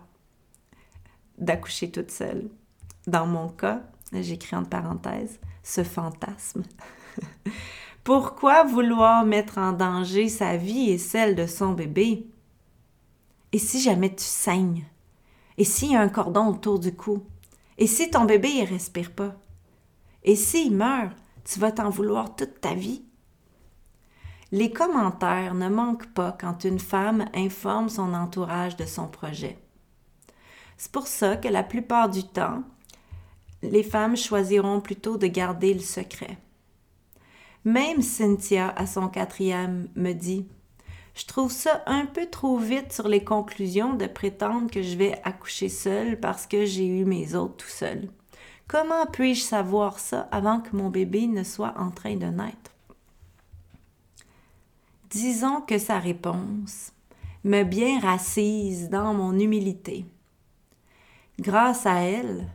d'accoucher 1.38 1.90
toute 1.90 2.10
seule. 2.10 2.48
Dans 3.06 3.26
mon 3.26 3.48
cas, 3.48 3.82
j'écris 4.22 4.56
entre 4.56 4.68
parenthèses, 4.68 5.38
ce 5.62 5.82
fantasme. 5.84 6.62
Pourquoi 8.04 8.64
vouloir 8.64 9.24
mettre 9.24 9.58
en 9.58 9.72
danger 9.72 10.28
sa 10.28 10.56
vie 10.56 10.90
et 10.90 10.98
celle 10.98 11.34
de 11.34 11.46
son 11.46 11.72
bébé? 11.72 12.26
Et 13.52 13.58
si 13.58 13.80
jamais 13.80 14.14
tu 14.14 14.24
saignes? 14.24 14.84
Et 15.56 15.64
s'il 15.64 15.92
y 15.92 15.96
a 15.96 16.00
un 16.00 16.08
cordon 16.08 16.48
autour 16.48 16.78
du 16.78 16.94
cou? 16.94 17.22
Et 17.78 17.86
si 17.86 18.10
ton 18.10 18.24
bébé 18.24 18.62
ne 18.62 18.66
respire 18.66 19.12
pas? 19.12 19.34
Et 20.22 20.36
s'il 20.36 20.74
meurt, 20.74 21.16
tu 21.44 21.58
vas 21.58 21.72
t'en 21.72 21.90
vouloir 21.90 22.36
toute 22.36 22.60
ta 22.60 22.74
vie? 22.74 23.04
les 24.54 24.70
commentaires 24.70 25.54
ne 25.54 25.68
manquent 25.68 26.14
pas 26.14 26.30
quand 26.30 26.62
une 26.62 26.78
femme 26.78 27.24
informe 27.34 27.88
son 27.88 28.14
entourage 28.14 28.76
de 28.76 28.84
son 28.84 29.08
projet. 29.08 29.58
C'est 30.76 30.92
pour 30.92 31.08
ça 31.08 31.36
que 31.36 31.48
la 31.48 31.64
plupart 31.64 32.08
du 32.08 32.22
temps, 32.22 32.62
les 33.70 33.82
femmes 33.82 34.16
choisiront 34.16 34.80
plutôt 34.80 35.16
de 35.16 35.26
garder 35.26 35.74
le 35.74 35.80
secret. 35.80 36.38
Même 37.64 38.02
Cynthia, 38.02 38.68
à 38.76 38.86
son 38.86 39.08
quatrième, 39.08 39.88
me 39.96 40.12
dit 40.12 40.46
Je 41.14 41.24
trouve 41.24 41.50
ça 41.50 41.82
un 41.86 42.06
peu 42.06 42.26
trop 42.26 42.58
vite 42.58 42.92
sur 42.92 43.08
les 43.08 43.24
conclusions 43.24 43.94
de 43.94 44.06
prétendre 44.06 44.70
que 44.70 44.82
je 44.82 44.96
vais 44.96 45.20
accoucher 45.24 45.68
seule 45.68 46.20
parce 46.20 46.46
que 46.46 46.66
j'ai 46.66 46.86
eu 46.86 47.04
mes 47.04 47.34
autres 47.34 47.56
tout 47.56 47.70
seul. 47.70 48.08
Comment 48.68 49.06
puis-je 49.06 49.42
savoir 49.42 49.98
ça 49.98 50.28
avant 50.30 50.60
que 50.60 50.76
mon 50.76 50.90
bébé 50.90 51.26
ne 51.26 51.42
soit 51.42 51.74
en 51.78 51.90
train 51.90 52.16
de 52.16 52.26
naître? 52.26 52.72
Disons 55.10 55.60
que 55.60 55.78
sa 55.78 55.98
réponse 55.98 56.92
me 57.44 57.62
bien 57.62 58.00
rassise 58.00 58.88
dans 58.88 59.14
mon 59.14 59.38
humilité. 59.38 60.06
Grâce 61.38 61.86
à 61.86 62.00
elle, 62.00 62.46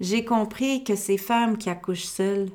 j'ai 0.00 0.24
compris 0.24 0.84
que 0.84 0.96
ces 0.96 1.18
femmes 1.18 1.58
qui 1.58 1.70
accouchent 1.70 2.04
seules 2.04 2.50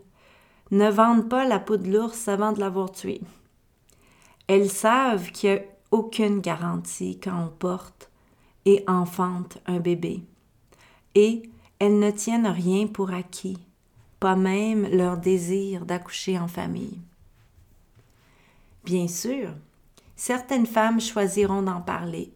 ne 0.71 0.89
vendent 0.89 1.29
pas 1.29 1.45
la 1.45 1.59
peau 1.59 1.77
de 1.77 1.89
l'ours 1.89 2.27
avant 2.27 2.51
de 2.51 2.59
l'avoir 2.59 2.91
tué. 2.91 3.21
Elles 4.47 4.69
savent 4.69 5.31
qu'il 5.31 5.51
n'y 5.51 5.57
a 5.57 5.61
aucune 5.91 6.41
garantie 6.41 7.19
quand 7.19 7.45
on 7.45 7.49
porte 7.49 8.09
et 8.65 8.83
enfante 8.87 9.59
un 9.65 9.79
bébé. 9.79 10.21
Et 11.15 11.43
elles 11.79 11.99
ne 11.99 12.11
tiennent 12.11 12.47
rien 12.47 12.87
pour 12.87 13.13
acquis, 13.13 13.57
pas 14.19 14.35
même 14.35 14.87
leur 14.89 15.17
désir 15.17 15.85
d'accoucher 15.85 16.37
en 16.37 16.47
famille. 16.47 16.99
Bien 18.83 19.07
sûr, 19.07 19.49
certaines 20.15 20.65
femmes 20.65 20.99
choisiront 20.99 21.61
d'en 21.61 21.81
parler 21.81 22.31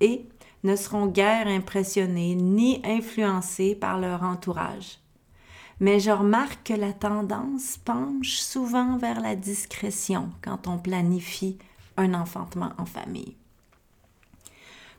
et 0.00 0.26
ne 0.64 0.76
seront 0.76 1.06
guère 1.06 1.46
impressionnées 1.46 2.34
ni 2.34 2.80
influencées 2.84 3.74
par 3.74 3.98
leur 3.98 4.22
entourage. 4.22 4.98
Mais 5.80 6.00
je 6.00 6.10
remarque 6.10 6.64
que 6.64 6.74
la 6.74 6.92
tendance 6.92 7.78
penche 7.84 8.38
souvent 8.38 8.96
vers 8.96 9.20
la 9.20 9.36
discrétion 9.36 10.30
quand 10.42 10.66
on 10.66 10.78
planifie 10.78 11.58
un 11.96 12.14
enfantement 12.14 12.70
en 12.78 12.84
famille. 12.84 13.36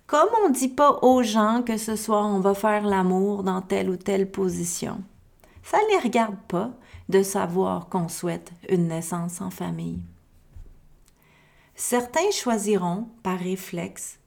Comme 0.07 0.29
on 0.43 0.49
ne 0.49 0.53
dit 0.53 0.69
pas 0.69 0.99
aux 1.01 1.21
gens 1.21 1.61
que 1.65 1.77
ce 1.77 1.95
soir 1.95 2.25
on 2.25 2.39
va 2.39 2.55
faire 2.55 2.85
l'amour 2.85 3.43
dans 3.43 3.61
telle 3.61 3.89
ou 3.89 3.97
telle 3.97 4.31
position, 4.31 5.03
ça 5.63 5.77
ne 5.77 5.95
les 5.95 6.03
regarde 6.03 6.37
pas 6.47 6.71
de 7.09 7.21
savoir 7.21 7.89
qu'on 7.89 8.07
souhaite 8.07 8.51
une 8.69 8.87
naissance 8.87 9.41
en 9.41 9.49
famille. 9.49 9.99
Certains 11.75 12.31
choisiront, 12.31 13.07
par 13.23 13.39
réflexe, 13.39 14.18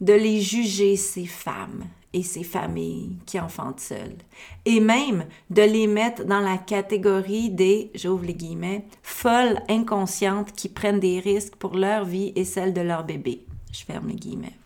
de 0.00 0.12
les 0.12 0.40
juger 0.40 0.96
ces 0.96 1.26
femmes 1.26 1.84
et 2.12 2.22
ces 2.22 2.44
familles 2.44 3.16
qui 3.26 3.40
enfantent 3.40 3.80
seules, 3.80 4.16
et 4.64 4.78
même 4.80 5.26
de 5.50 5.62
les 5.62 5.88
mettre 5.88 6.24
dans 6.24 6.40
la 6.40 6.58
catégorie 6.58 7.50
des, 7.50 7.90
j'ouvre 7.94 8.24
les 8.24 8.34
guillemets, 8.34 8.86
folles 9.02 9.60
inconscientes 9.68 10.52
qui 10.52 10.68
prennent 10.68 11.00
des 11.00 11.18
risques 11.18 11.56
pour 11.56 11.76
leur 11.76 12.04
vie 12.04 12.32
et 12.36 12.44
celle 12.44 12.72
de 12.72 12.80
leur 12.80 13.04
bébé. 13.04 13.44
Je 13.72 13.84
ferme 13.84 14.08
les 14.08 14.14
guillemets. 14.14 14.56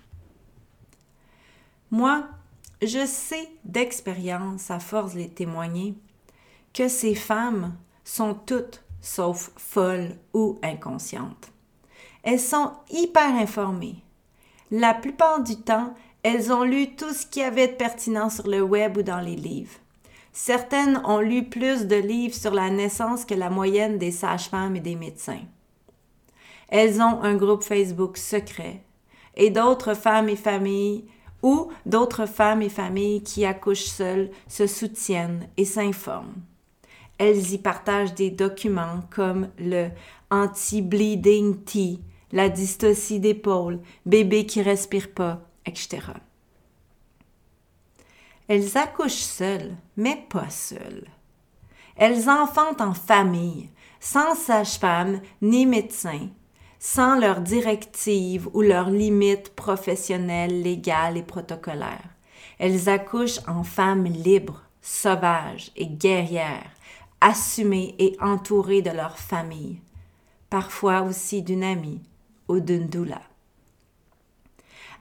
Moi, 1.90 2.26
je 2.82 3.06
sais 3.06 3.48
d'expérience, 3.64 4.70
à 4.70 4.78
force 4.78 5.14
de 5.14 5.20
les 5.20 5.30
témoigner, 5.30 5.94
que 6.74 6.88
ces 6.88 7.14
femmes 7.14 7.74
sont 8.04 8.34
toutes 8.34 8.82
sauf 9.00 9.50
folles 9.56 10.16
ou 10.34 10.58
inconscientes. 10.62 11.50
Elles 12.22 12.40
sont 12.40 12.72
hyper 12.90 13.34
informées. 13.34 14.02
La 14.70 14.92
plupart 14.92 15.42
du 15.42 15.56
temps, 15.56 15.94
elles 16.22 16.52
ont 16.52 16.62
lu 16.62 16.94
tout 16.94 17.12
ce 17.12 17.26
qui 17.26 17.42
avait 17.42 17.68
de 17.68 17.72
pertinent 17.72 18.28
sur 18.28 18.46
le 18.48 18.60
web 18.60 18.98
ou 18.98 19.02
dans 19.02 19.20
les 19.20 19.36
livres. 19.36 19.78
Certaines 20.32 21.00
ont 21.04 21.20
lu 21.20 21.44
plus 21.44 21.86
de 21.86 21.96
livres 21.96 22.34
sur 22.34 22.52
la 22.52 22.68
naissance 22.68 23.24
que 23.24 23.34
la 23.34 23.50
moyenne 23.50 23.98
des 23.98 24.10
sages-femmes 24.10 24.76
et 24.76 24.80
des 24.80 24.94
médecins. 24.94 25.40
Elles 26.68 27.00
ont 27.00 27.22
un 27.22 27.34
groupe 27.34 27.62
Facebook 27.62 28.18
secret 28.18 28.82
et 29.36 29.50
d'autres 29.50 29.94
femmes 29.94 30.28
et 30.28 30.36
familles 30.36 31.06
ou 31.42 31.70
d'autres 31.86 32.26
femmes 32.26 32.62
et 32.62 32.68
familles 32.68 33.22
qui 33.22 33.46
accouchent 33.46 33.86
seules 33.86 34.30
se 34.48 34.66
soutiennent 34.66 35.48
et 35.56 35.64
s'informent. 35.64 36.42
Elles 37.16 37.52
y 37.52 37.58
partagent 37.58 38.14
des 38.14 38.30
documents 38.30 39.00
comme 39.10 39.48
le 39.58 39.88
anti-bleeding 40.30 41.64
tea 41.64 42.00
la 42.32 42.48
dystocie 42.48 43.20
d'épaule, 43.20 43.80
bébé 44.06 44.46
qui 44.46 44.62
respire 44.62 45.12
pas, 45.12 45.40
etc. 45.66 46.00
Elles 48.48 48.76
accouchent 48.78 49.12
seules, 49.12 49.76
mais 49.96 50.24
pas 50.28 50.50
seules. 50.50 51.06
Elles 51.96 52.30
enfantent 52.30 52.80
en 52.80 52.94
famille, 52.94 53.68
sans 54.00 54.34
sage-femme 54.34 55.20
ni 55.42 55.66
médecin, 55.66 56.28
sans 56.78 57.18
leurs 57.18 57.40
directives 57.40 58.48
ou 58.54 58.62
leurs 58.62 58.90
limites 58.90 59.50
professionnelles, 59.54 60.62
légales 60.62 61.16
et 61.16 61.22
protocolaires. 61.22 62.10
Elles 62.58 62.88
accouchent 62.88 63.40
en 63.46 63.64
femmes 63.64 64.04
libres, 64.04 64.62
sauvages 64.80 65.70
et 65.76 65.86
guerrières, 65.86 66.70
assumées 67.20 67.94
et 67.98 68.16
entourées 68.20 68.82
de 68.82 68.90
leur 68.90 69.18
famille, 69.18 69.80
parfois 70.50 71.02
aussi 71.02 71.42
d'une 71.42 71.64
amie, 71.64 72.00
d'une 72.56 72.88
doula. 72.88 73.20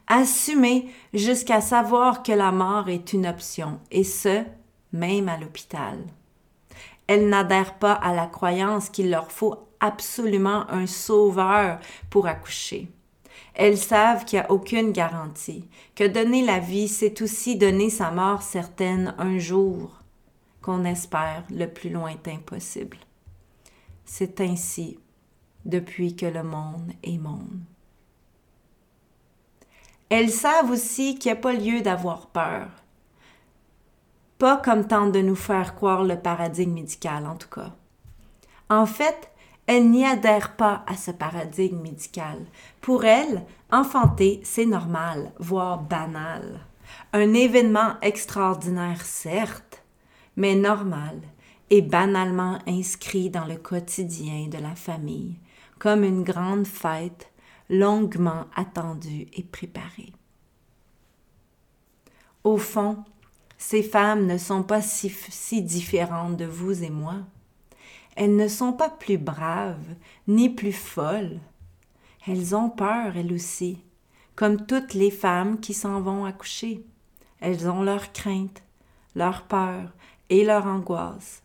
Assumer 0.08 0.90
jusqu'à 1.14 1.62
savoir 1.62 2.24
que 2.24 2.32
la 2.32 2.52
mort 2.52 2.90
est 2.90 3.14
une 3.14 3.28
option, 3.28 3.80
et 3.92 4.04
ce, 4.04 4.44
même 4.94 5.28
à 5.28 5.38
l'hôpital. 5.38 5.98
Elles 7.08 7.28
n'adhèrent 7.28 7.78
pas 7.78 7.94
à 7.94 8.14
la 8.14 8.28
croyance 8.28 8.90
qu'il 8.90 9.10
leur 9.10 9.32
faut 9.32 9.56
absolument 9.80 10.70
un 10.70 10.88
sauveur 10.88 11.80
pour 12.10 12.28
accoucher. 12.28 12.90
Elles 13.54 13.78
savent 13.78 14.24
qu'il 14.24 14.40
n'y 14.40 14.46
a 14.46 14.52
aucune 14.52 14.92
garantie, 14.92 15.68
que 15.96 16.06
donner 16.06 16.46
la 16.46 16.60
vie, 16.60 16.88
c'est 16.88 17.22
aussi 17.22 17.56
donner 17.56 17.90
sa 17.90 18.12
mort 18.12 18.44
certaine 18.44 19.16
un 19.18 19.40
jour, 19.40 20.02
qu'on 20.62 20.86
espère 20.86 21.44
le 21.50 21.66
plus 21.66 21.90
lointain 21.90 22.38
possible. 22.46 22.98
C'est 24.06 24.40
ainsi 24.42 25.00
depuis 25.68 26.16
que 26.16 26.26
le 26.26 26.44
monde 26.44 26.92
est 27.04 27.18
monde. 27.18 27.62
Elles 30.10 30.32
savent 30.32 30.72
aussi 30.72 31.20
qu'il 31.20 31.32
n'y 31.32 31.38
a 31.38 31.42
pas 31.42 31.54
lieu 31.54 31.82
d'avoir 31.82 32.28
peur. 32.28 32.70
Pas 34.38 34.58
comme 34.58 34.88
tente 34.88 35.12
de 35.12 35.22
nous 35.22 35.36
faire 35.36 35.76
croire 35.76 36.04
le 36.04 36.18
paradigme 36.18 36.74
médical, 36.74 37.28
en 37.28 37.36
tout 37.36 37.50
cas. 37.50 37.76
En 38.70 38.86
fait, 38.86 39.32
elles 39.66 39.90
n'y 39.90 40.06
adhèrent 40.06 40.56
pas 40.56 40.84
à 40.88 40.96
ce 40.96 41.12
paradigme 41.12 41.82
médical. 41.82 42.38
Pour 42.80 43.04
elles, 43.04 43.44
enfanter, 43.72 44.40
c'est 44.44 44.66
normal, 44.66 45.32
voire 45.40 45.80
banal. 45.80 46.62
Un 47.12 47.34
événement 47.34 47.96
extraordinaire, 48.02 49.06
certes, 49.06 49.84
mais 50.38 50.56
normal 50.56 51.20
et 51.70 51.82
banalement 51.82 52.60
inscrit 52.66 53.30
dans 53.30 53.46
le 53.46 53.58
quotidien 53.58 54.48
de 54.48 54.58
la 54.58 54.76
famille, 54.76 55.36
comme 55.80 56.04
une 56.04 56.24
grande 56.24 56.68
fête 56.68 57.32
longuement 57.70 58.46
attendue 58.56 59.28
et 59.34 59.44
préparée. 59.44 60.14
Au 62.44 62.58
fond, 62.58 63.04
ces 63.58 63.84
femmes 63.84 64.26
ne 64.26 64.38
sont 64.38 64.64
pas 64.64 64.82
si, 64.82 65.10
si, 65.30 65.62
différentes 65.62 66.38
de 66.38 66.46
vous 66.46 66.84
et 66.84 66.90
moi. 66.90 67.16
Elles 68.16 68.36
ne 68.36 68.48
sont 68.48 68.74
pas 68.74 68.90
plus 68.90 69.18
braves, 69.18 69.96
ni 70.28 70.50
plus 70.50 70.72
folles. 70.72 71.40
Elles 72.26 72.56
ont 72.56 72.70
peur, 72.70 73.18
elles 73.18 73.34
aussi, 73.34 73.84
comme 74.36 74.66
toutes 74.66 74.94
les 74.94 75.12
femmes 75.12 75.60
qui 75.60 75.74
s'en 75.74 76.02
vont 76.02 76.26
accoucher. 76.26 76.86
Elles 77.40 77.70
ont 77.70 77.84
leurs 77.84 78.14
craintes, 78.14 78.64
leurs 79.16 79.44
peurs 79.44 79.92
et 80.30 80.44
leurs 80.44 80.66
angoisses. 80.66 81.44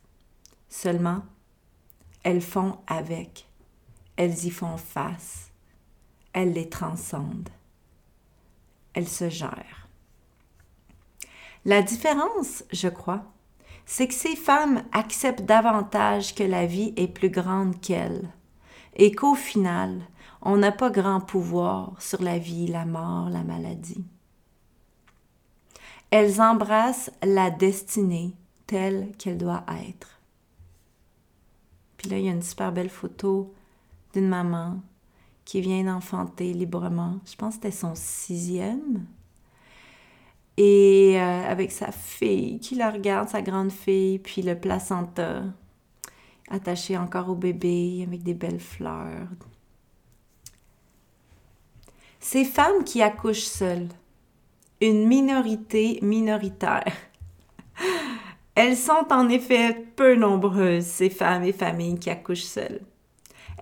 Seulement, 0.69 1.21
elles 2.23 2.41
font 2.41 2.77
avec 2.87 3.47
elles 4.15 4.45
y 4.45 4.49
font 4.49 4.77
face, 4.77 5.51
elles 6.33 6.53
les 6.53 6.69
transcendent, 6.69 7.49
elles 8.93 9.07
se 9.07 9.29
gèrent. 9.29 9.87
La 11.65 11.81
différence, 11.81 12.63
je 12.71 12.89
crois, 12.89 13.23
c'est 13.85 14.07
que 14.07 14.13
ces 14.13 14.35
femmes 14.35 14.83
acceptent 14.91 15.45
davantage 15.45 16.35
que 16.35 16.43
la 16.43 16.65
vie 16.65 16.93
est 16.97 17.07
plus 17.07 17.29
grande 17.29 17.79
qu'elles 17.79 18.29
et 18.95 19.11
qu'au 19.11 19.35
final, 19.35 20.01
on 20.41 20.57
n'a 20.57 20.71
pas 20.71 20.89
grand 20.89 21.21
pouvoir 21.21 22.01
sur 22.01 22.21
la 22.21 22.37
vie, 22.37 22.67
la 22.67 22.85
mort, 22.85 23.29
la 23.29 23.43
maladie. 23.43 24.03
Elles 26.11 26.41
embrassent 26.41 27.11
la 27.23 27.49
destinée 27.49 28.35
telle 28.67 29.11
qu'elle 29.17 29.37
doit 29.37 29.65
être. 29.87 30.19
Puis 31.97 32.09
là, 32.09 32.19
il 32.19 32.25
y 32.25 32.29
a 32.29 32.33
une 32.33 32.41
super 32.41 32.71
belle 32.71 32.89
photo 32.89 33.53
d'une 34.13 34.27
maman 34.27 34.81
qui 35.45 35.61
vient 35.61 35.83
d'enfanter 35.83 36.53
librement. 36.53 37.19
Je 37.25 37.35
pense 37.35 37.55
que 37.57 37.63
c'était 37.63 37.77
son 37.77 37.93
sixième. 37.95 39.05
Et 40.55 41.15
euh, 41.17 41.49
avec 41.49 41.71
sa 41.71 41.91
fille 41.91 42.59
qui 42.59 42.75
la 42.75 42.91
regarde, 42.91 43.29
sa 43.29 43.41
grande 43.41 43.71
fille, 43.71 44.19
puis 44.19 44.41
le 44.41 44.55
placenta 44.55 45.43
attaché 46.49 46.97
encore 46.97 47.29
au 47.29 47.35
bébé 47.35 48.03
avec 48.05 48.21
des 48.23 48.35
belles 48.35 48.59
fleurs. 48.59 49.27
Ces 52.19 52.45
femmes 52.45 52.83
qui 52.85 53.01
accouchent 53.01 53.39
seules, 53.39 53.89
une 54.79 55.07
minorité 55.07 55.99
minoritaire. 56.01 56.93
Elles 58.55 58.77
sont 58.77 59.07
en 59.09 59.27
effet 59.29 59.73
peu 59.95 60.15
nombreuses, 60.15 60.85
ces 60.85 61.09
femmes 61.09 61.43
et 61.43 61.51
familles 61.51 61.97
qui 61.97 62.09
accouchent 62.11 62.43
seules. 62.43 62.81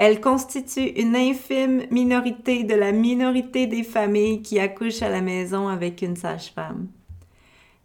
Elles 0.02 0.20
constituent 0.20 1.00
une 1.00 1.16
infime 1.16 1.84
minorité 1.92 2.64
de 2.64 2.74
la 2.74 2.92
minorité 2.92 3.68
des 3.68 3.84
familles 3.84 4.42
qui 4.42 4.60
accouchent 4.60 5.04
à 5.04 5.10
la 5.10 5.22
maison 5.22 5.68
avec 5.68 6.02
une 6.02 6.16
sage-femme. 6.16 6.88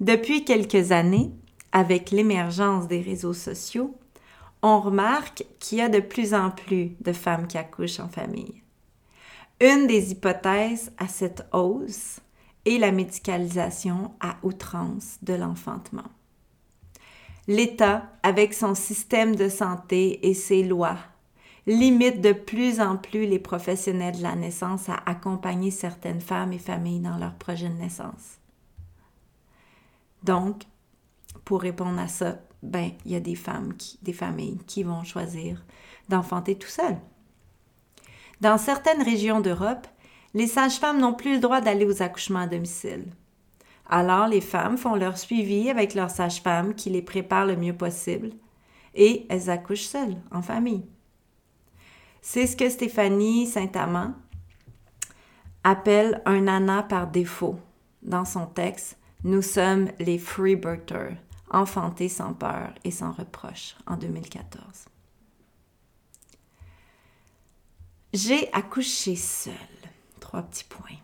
Depuis 0.00 0.42
quelques 0.42 0.92
années, 0.92 1.31
avec 1.72 2.12
l'émergence 2.12 2.88
des 2.88 3.02
réseaux 3.02 3.35
sociaux, 3.35 3.94
on 4.62 4.81
remarque 4.81 5.44
qu'il 5.61 5.76
y 5.76 5.83
a 5.83 5.90
de 5.90 6.00
plus 6.00 6.33
en 6.33 6.50
plus 6.50 6.92
de 7.02 7.12
femmes 7.12 7.46
qui 7.46 7.59
accouchent 7.59 8.00
en 8.00 8.09
famille. 8.09 8.62
Une 9.61 9.87
des 9.87 10.12
hypothèses 10.12 10.92
à 10.96 11.09
cette 11.09 11.44
hausse 11.52 12.20
est 12.64 12.79
la 12.79 12.92
médicalisation 12.92 14.12
à 14.20 14.37
outrance 14.42 15.18
de 15.20 15.35
l'enfantement. 15.35 16.11
L'État, 17.46 18.05
avec 18.22 18.55
son 18.55 18.74
système 18.74 19.37
de 19.37 19.50
santé 19.50 20.26
et 20.26 20.33
ses 20.33 20.62
lois, 20.62 20.96
limite 21.66 22.20
de 22.20 22.33
plus 22.33 22.81
en 22.81 22.96
plus 22.96 23.26
les 23.26 23.38
professionnels 23.38 24.18
de 24.18 24.22
la 24.22 24.37
naissance 24.37 24.88
à 24.88 25.00
accompagner 25.07 25.70
certaines 25.70 26.20
femmes 26.20 26.52
et 26.52 26.59
familles 26.59 27.00
dans 27.00 27.18
leur 27.18 27.35
projet 27.35 27.68
de 27.68 27.74
naissance. 27.74 28.38
Donc, 30.22 30.62
pour 31.44 31.61
répondre 31.61 32.00
à 32.00 32.09
ça, 32.09 32.38
ben, 32.62 32.90
il 33.05 33.12
y 33.12 33.16
a 33.16 33.20
des 33.20 33.35
femmes, 33.35 33.74
des 34.02 34.12
familles 34.12 34.59
qui 34.66 34.83
vont 34.83 35.05
choisir 35.05 35.64
d'enfanter 36.09 36.57
tout 36.57 36.68
seul. 36.68 36.96
Dans 38.40 38.59
certaines 38.59 39.02
régions 39.02 39.40
d'Europe, 39.40 39.87
les 40.35 40.46
sages-femmes 40.46 41.00
n'ont 41.00 41.14
plus 41.14 41.35
le 41.35 41.40
droit 41.40 41.61
d'aller 41.61 41.87
aux 41.87 42.02
accouchements 42.02 42.40
à 42.40 42.46
domicile. 42.46 43.07
Alors, 43.88 44.26
les 44.26 44.40
femmes 44.40 44.76
font 44.76 44.94
leur 44.94 45.16
suivi 45.16 45.70
avec 45.70 45.94
leur 45.94 46.11
sage-femme 46.11 46.74
qui 46.74 46.90
les 46.90 47.02
prépare 47.02 47.46
le 47.46 47.57
mieux 47.57 47.76
possible 47.76 48.31
et 48.94 49.26
elles 49.29 49.48
accouchent 49.48 49.87
seules, 49.87 50.16
en 50.33 50.42
famille. 50.42 50.85
C'est 52.29 52.49
ce 52.49 52.57
que 52.57 52.69
Stéphanie 52.69 53.47
Saint-Amand 53.47 54.12
appelle 55.62 56.23
un 56.25 56.41
nana 56.41 56.83
par 56.83 57.07
défaut 57.07 57.61
dans 58.03 58.25
son 58.25 58.47
texte 58.47 58.99
Nous 59.23 59.43
sommes 59.43 59.93
les 60.01 60.19
freebirthers, 60.19 61.19
enfantés 61.51 62.09
sans 62.09 62.35
peur 62.35 62.75
et 62.83 62.91
sans 62.91 63.12
reproche 63.12 63.77
en 63.87 63.97
2014. 63.97 64.61
J'ai 68.12 68.53
accouché 68.53 69.15
seule. 69.15 69.55
Trois 70.19 70.43
petits 70.43 70.65
points. 70.65 70.99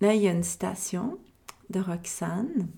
Là, 0.00 0.14
il 0.14 0.22
y 0.22 0.28
a 0.28 0.32
une 0.32 0.44
citation 0.44 1.18
de 1.68 1.80
Roxane. 1.80 2.68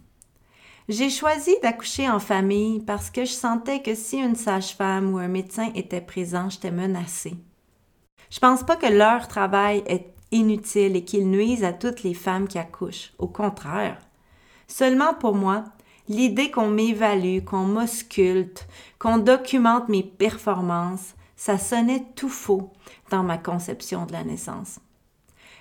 J'ai 0.89 1.11
choisi 1.11 1.55
d'accoucher 1.63 2.09
en 2.09 2.19
famille 2.19 2.81
parce 2.81 3.11
que 3.11 3.25
je 3.25 3.33
sentais 3.33 3.83
que 3.83 3.95
si 3.95 4.19
une 4.19 4.35
sage-femme 4.35 5.15
ou 5.15 5.19
un 5.19 5.29
médecin 5.29 5.71
était 5.75 6.01
présent, 6.01 6.51
j'étais 6.51 6.73
menacée. 6.73 7.37
Je 8.31 8.41
pense 8.41 8.65
pas 8.65 8.77
que 8.77 8.87
leur 8.87 9.29
travail 9.29 9.85
est 9.87 10.13
inutile 10.33 10.97
et 10.97 11.05
qu'il 11.05 11.29
nuise 11.29 11.63
à 11.65 11.73
toutes 11.73 12.03
les 12.03 12.15
femmes 12.15 12.49
qui 12.49 12.59
accouchent. 12.59 13.13
Au 13.19 13.29
contraire. 13.29 13.99
Seulement 14.67 15.15
pour 15.15 15.35
moi, 15.35 15.65
l'idée 16.09 16.51
qu'on 16.51 16.69
m'évalue, 16.69 17.45
qu'on 17.45 17.65
m'ausculte, 17.65 18.67
qu'on 18.99 19.19
documente 19.19 19.89
mes 19.89 20.03
performances, 20.03 21.15
ça 21.37 21.59
sonnait 21.59 22.07
tout 22.17 22.29
faux 22.29 22.73
dans 23.11 23.23
ma 23.23 23.39
conception 23.39 24.07
de 24.07 24.13
la 24.13 24.25
naissance. 24.25 24.81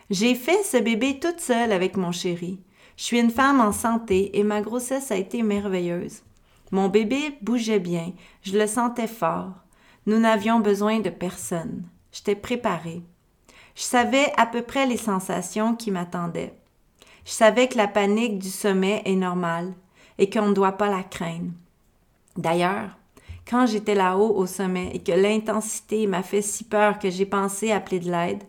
J'ai 0.10 0.36
fait 0.36 0.64
ce 0.64 0.78
bébé 0.78 1.20
toute 1.20 1.40
seule 1.40 1.72
avec 1.72 1.98
mon 1.98 2.12
chéri. 2.12 2.60
Je 2.98 3.04
suis 3.04 3.20
une 3.20 3.32
femme 3.32 3.62
en 3.62 3.72
santé 3.72 4.38
et 4.38 4.44
ma 4.44 4.62
grossesse 4.62 5.12
a 5.12 5.16
été 5.16 5.44
merveilleuse. 5.44 6.22
Mon 6.72 6.88
bébé 6.88 7.38
bougeait 7.42 7.80
bien, 7.80 8.14
je 8.44 8.58
le 8.58 8.68
sentais 8.68 9.08
fort. 9.08 9.54
Nous 10.06 10.20
n'avions 10.20 10.60
besoin 10.60 11.00
de 11.00 11.10
personne. 11.10 11.84
J'étais 12.12 12.36
préparée. 12.36 13.02
Je 13.76 13.84
savais 13.84 14.32
à 14.38 14.46
peu 14.46 14.62
près 14.62 14.86
les 14.86 14.98
sensations 14.98 15.76
qui 15.76 15.92
m'attendaient. 15.92 16.54
Je 17.26 17.32
savais 17.32 17.68
que 17.68 17.78
la 17.78 17.88
panique 17.88 18.40
du 18.40 18.50
sommet 18.50 19.02
est 19.06 19.16
normale 19.16 19.74
et 20.18 20.30
qu'on 20.30 20.48
ne 20.48 20.54
doit 20.54 20.74
pas 20.74 20.90
la 20.90 21.04
craindre. 21.04 21.52
D'ailleurs, 22.38 22.98
quand 23.50 23.66
j'étais 23.66 23.96
là-haut 23.96 24.36
au 24.36 24.46
sommet 24.46 24.92
et 24.94 25.00
que 25.00 25.12
l'intensité 25.12 26.08
m'a 26.08 26.24
fait 26.24 26.42
si 26.42 26.64
peur 26.64 27.00
que 27.00 27.10
j'ai 27.10 27.26
pensé 27.26 27.72
appeler 27.72 28.00
de 28.00 28.10
l'aide, 28.10 28.44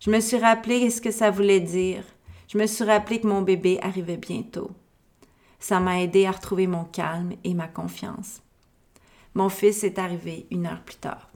je 0.00 0.10
me 0.10 0.20
suis 0.20 0.36
rappelé 0.36 0.90
ce 0.90 1.00
que 1.00 1.10
ça 1.10 1.30
voulait 1.30 1.60
dire 1.60 2.04
je 2.48 2.58
me 2.58 2.66
suis 2.66 2.84
rappelé 2.84 3.20
que 3.20 3.26
mon 3.26 3.42
bébé 3.42 3.78
arrivait 3.82 4.16
bientôt. 4.16 4.70
Ça 5.58 5.80
m'a 5.80 6.00
aidé 6.00 6.26
à 6.26 6.32
retrouver 6.32 6.66
mon 6.66 6.84
calme 6.84 7.32
et 7.44 7.54
ma 7.54 7.68
confiance. 7.68 8.42
Mon 9.34 9.48
fils 9.48 9.84
est 9.84 9.98
arrivé 9.98 10.46
une 10.50 10.66
heure 10.66 10.82
plus 10.82 10.96
tard. 10.96 11.28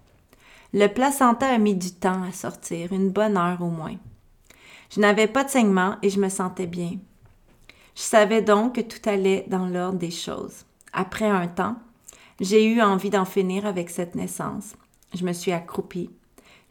Le 0.73 0.87
placenta 0.87 1.49
a 1.49 1.59
mis 1.59 1.75
du 1.75 1.93
temps 1.93 2.23
à 2.23 2.33
sortir, 2.33 2.93
une 2.93 3.11
bonne 3.11 3.37
heure 3.37 3.61
au 3.61 3.71
moins. 3.71 3.97
Je 4.91 5.01
n'avais 5.01 5.27
pas 5.27 5.45
de 5.45 5.51
saignement 5.51 5.97
et 6.03 6.11
je 6.11 6.21
me 6.21 6.29
sentais 6.29 6.67
bien. 6.67 6.93
Je 7.97 8.03
savais 8.03 8.43
donc 8.43 8.77
que 8.77 8.81
tout 8.81 9.09
allait 9.09 9.45
dans 9.49 9.67
l'ordre 9.67 9.99
des 9.99 10.11
choses. 10.11 10.65
Après 10.93 11.29
un 11.29 11.49
temps, 11.49 11.77
j'ai 12.41 12.65
eu 12.65 12.81
envie 12.81 13.11
d'en 13.11 13.25
finir 13.25 13.67
avec 13.67 13.91
cette 13.91 14.15
naissance. 14.15 14.75
Je 15.15 15.25
me 15.25 15.33
suis 15.33 15.53
accroupie. 15.53 16.11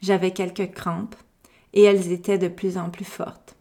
J'avais 0.02 0.32
quelques 0.32 0.72
crampes 0.72 1.14
et 1.72 1.82
elles 1.82 2.10
étaient 2.10 2.38
de 2.38 2.48
plus 2.48 2.78
en 2.78 2.90
plus 2.90 3.04
fortes. 3.04 3.54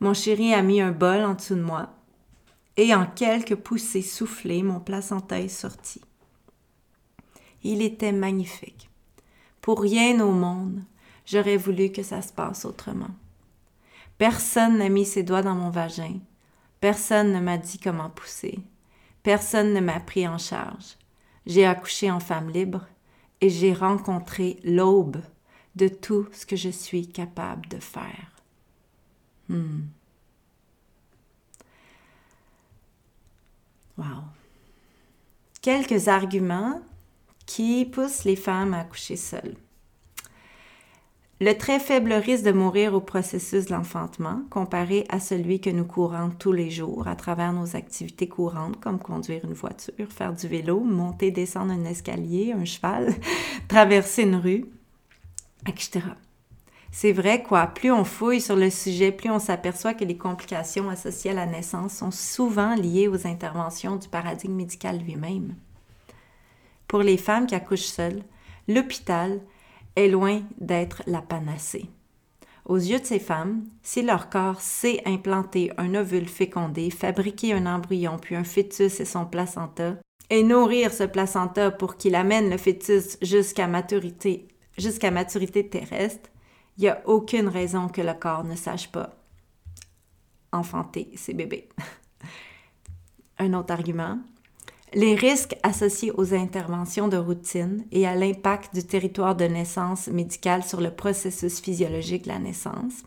Mon 0.00 0.14
chéri 0.14 0.54
a 0.54 0.62
mis 0.62 0.80
un 0.80 0.92
bol 0.92 1.24
en 1.24 1.34
dessous 1.34 1.56
de 1.56 1.62
moi, 1.62 1.90
et 2.76 2.94
en 2.94 3.06
quelques 3.06 3.56
poussées 3.56 4.02
soufflées, 4.02 4.62
mon 4.62 4.78
placenta 4.78 5.40
est 5.40 5.48
sorti. 5.48 6.00
Il 7.64 7.82
était 7.82 8.12
magnifique. 8.12 8.88
Pour 9.60 9.82
rien 9.82 10.20
au 10.20 10.30
monde, 10.30 10.80
j'aurais 11.26 11.56
voulu 11.56 11.90
que 11.90 12.04
ça 12.04 12.22
se 12.22 12.32
passe 12.32 12.64
autrement. 12.64 13.10
Personne 14.16 14.78
n'a 14.78 14.88
mis 14.88 15.04
ses 15.04 15.24
doigts 15.24 15.42
dans 15.42 15.56
mon 15.56 15.70
vagin. 15.70 16.18
Personne 16.80 17.32
ne 17.32 17.40
m'a 17.40 17.58
dit 17.58 17.78
comment 17.78 18.10
pousser. 18.10 18.60
Personne 19.24 19.74
ne 19.74 19.80
m'a 19.80 19.98
pris 19.98 20.26
en 20.28 20.38
charge. 20.38 20.96
J'ai 21.46 21.66
accouché 21.66 22.10
en 22.10 22.20
femme 22.20 22.50
libre 22.50 22.86
et 23.40 23.50
j'ai 23.50 23.72
rencontré 23.72 24.58
l'aube 24.62 25.20
de 25.76 25.88
tout 25.88 26.28
ce 26.32 26.46
que 26.46 26.56
je 26.56 26.68
suis 26.68 27.08
capable 27.08 27.68
de 27.68 27.78
faire. 27.78 28.27
Hmm. 29.48 29.80
Wow. 33.96 34.04
Quelques 35.62 36.08
arguments 36.08 36.80
qui 37.46 37.84
poussent 37.86 38.24
les 38.24 38.36
femmes 38.36 38.74
à 38.74 38.80
accoucher 38.80 39.16
seules. 39.16 39.56
Le 41.40 41.52
très 41.56 41.78
faible 41.78 42.12
risque 42.12 42.44
de 42.44 42.50
mourir 42.50 42.94
au 42.94 43.00
processus 43.00 43.66
de 43.66 43.72
l'enfantement 43.72 44.42
comparé 44.50 45.06
à 45.08 45.20
celui 45.20 45.60
que 45.60 45.70
nous 45.70 45.84
courons 45.84 46.30
tous 46.36 46.50
les 46.50 46.68
jours 46.68 47.06
à 47.06 47.14
travers 47.14 47.52
nos 47.52 47.76
activités 47.76 48.26
courantes 48.28 48.80
comme 48.80 48.98
conduire 48.98 49.44
une 49.44 49.52
voiture, 49.52 50.10
faire 50.10 50.32
du 50.32 50.48
vélo, 50.48 50.80
monter, 50.80 51.30
descendre 51.30 51.72
un 51.72 51.84
escalier, 51.84 52.52
un 52.52 52.64
cheval, 52.64 53.14
traverser 53.68 54.24
une 54.24 54.34
rue, 54.34 54.66
etc. 55.68 56.00
C'est 56.90 57.12
vrai, 57.12 57.42
quoi. 57.42 57.66
Plus 57.66 57.92
on 57.92 58.04
fouille 58.04 58.40
sur 58.40 58.56
le 58.56 58.70
sujet, 58.70 59.12
plus 59.12 59.30
on 59.30 59.38
s'aperçoit 59.38 59.94
que 59.94 60.04
les 60.04 60.16
complications 60.16 60.88
associées 60.88 61.30
à 61.30 61.34
la 61.34 61.46
naissance 61.46 61.94
sont 61.94 62.10
souvent 62.10 62.74
liées 62.74 63.08
aux 63.08 63.26
interventions 63.26 63.96
du 63.96 64.08
paradigme 64.08 64.54
médical 64.54 64.98
lui-même. 64.98 65.54
Pour 66.86 67.02
les 67.02 67.18
femmes 67.18 67.46
qui 67.46 67.54
accouchent 67.54 67.82
seules, 67.82 68.22
l'hôpital 68.66 69.40
est 69.96 70.08
loin 70.08 70.40
d'être 70.58 71.02
la 71.06 71.20
panacée. 71.20 71.90
Aux 72.64 72.76
yeux 72.76 73.00
de 73.00 73.04
ces 73.04 73.18
femmes, 73.18 73.64
si 73.82 74.02
leur 74.02 74.28
corps 74.28 74.60
sait 74.60 75.02
implanter 75.06 75.70
un 75.78 75.94
ovule 75.94 76.28
fécondé, 76.28 76.90
fabriquer 76.90 77.54
un 77.54 77.66
embryon 77.66 78.18
puis 78.18 78.36
un 78.36 78.44
fœtus 78.44 79.00
et 79.00 79.04
son 79.04 79.24
placenta, 79.24 79.96
et 80.30 80.42
nourrir 80.42 80.92
ce 80.92 81.04
placenta 81.04 81.70
pour 81.70 81.96
qu'il 81.96 82.14
amène 82.14 82.50
le 82.50 82.58
fœtus 82.58 83.16
jusqu'à 83.22 83.66
maturité, 83.66 84.48
jusqu'à 84.76 85.10
maturité 85.10 85.66
terrestre, 85.66 86.28
il 86.78 86.82
n'y 86.82 86.88
a 86.88 87.02
aucune 87.06 87.48
raison 87.48 87.88
que 87.88 88.00
le 88.00 88.14
corps 88.14 88.44
ne 88.44 88.54
sache 88.54 88.90
pas 88.90 89.10
enfanter 90.52 91.10
ses 91.16 91.34
bébés. 91.34 91.68
Un 93.38 93.52
autre 93.54 93.72
argument, 93.72 94.18
Les 94.94 95.14
risques 95.14 95.54
associés 95.62 96.12
aux 96.16 96.32
interventions 96.32 97.08
de 97.08 97.18
routine 97.18 97.84
et 97.92 98.06
à 98.06 98.14
l'impact 98.14 98.74
du 98.74 98.82
territoire 98.82 99.36
de 99.36 99.44
naissance 99.44 100.08
médicale 100.08 100.64
sur 100.64 100.80
le 100.80 100.90
processus 100.90 101.60
physiologique 101.60 102.22
de 102.22 102.28
la 102.28 102.38
naissance. 102.38 103.02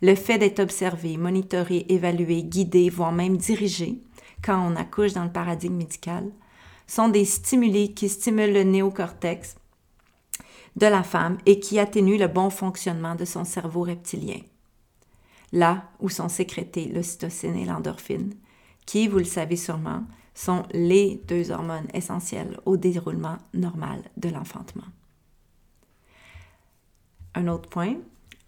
Le 0.00 0.16
fait 0.16 0.38
d'être 0.38 0.58
observé, 0.58 1.16
monitoré, 1.16 1.86
évalué, 1.88 2.42
guidé, 2.42 2.90
voire 2.90 3.12
même 3.12 3.36
dirigé 3.36 4.02
quand 4.42 4.58
on 4.58 4.74
accouche 4.74 5.12
dans 5.12 5.22
le 5.22 5.30
paradigme 5.30 5.76
médical 5.76 6.28
sont 6.88 7.08
des 7.08 7.24
stimuli 7.24 7.94
qui 7.94 8.08
stimulent 8.08 8.52
le 8.52 8.64
néocortex 8.64 9.54
de 10.76 10.86
la 10.86 11.02
femme 11.02 11.38
et 11.46 11.60
qui 11.60 11.78
atténuent 11.78 12.18
le 12.18 12.28
bon 12.28 12.50
fonctionnement 12.50 13.14
de 13.14 13.24
son 13.24 13.44
cerveau 13.44 13.82
reptilien. 13.82 14.40
Là 15.52 15.84
où 16.00 16.08
sont 16.08 16.28
sécrétés 16.28 16.86
l'ocytocine 16.86 17.56
et 17.56 17.66
l'endorphine, 17.66 18.34
qui, 18.86 19.06
vous 19.06 19.18
le 19.18 19.24
savez 19.24 19.56
sûrement, 19.56 20.04
sont 20.34 20.62
les 20.72 21.20
deux 21.28 21.50
hormones 21.50 21.88
essentielles 21.92 22.58
au 22.64 22.76
déroulement 22.76 23.36
normal 23.52 24.02
de 24.16 24.30
l'enfantement. 24.30 24.86
Un 27.34 27.48
autre 27.48 27.68
point, 27.68 27.96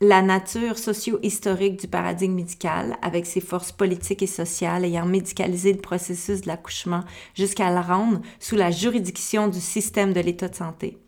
la 0.00 0.22
nature 0.22 0.78
socio-historique 0.78 1.78
du 1.80 1.88
paradigme 1.88 2.34
médical, 2.34 2.96
avec 3.00 3.26
ses 3.26 3.40
forces 3.40 3.72
politiques 3.72 4.22
et 4.22 4.26
sociales 4.26 4.84
ayant 4.84 5.06
médicalisé 5.06 5.72
le 5.72 5.80
processus 5.80 6.42
de 6.42 6.48
l'accouchement 6.48 7.04
jusqu'à 7.34 7.70
le 7.70 7.80
rendre 7.80 8.20
sous 8.40 8.56
la 8.56 8.70
juridiction 8.70 9.48
du 9.48 9.60
système 9.60 10.12
de 10.12 10.20
l'état 10.20 10.48
de 10.48 10.54
santé. 10.54 10.98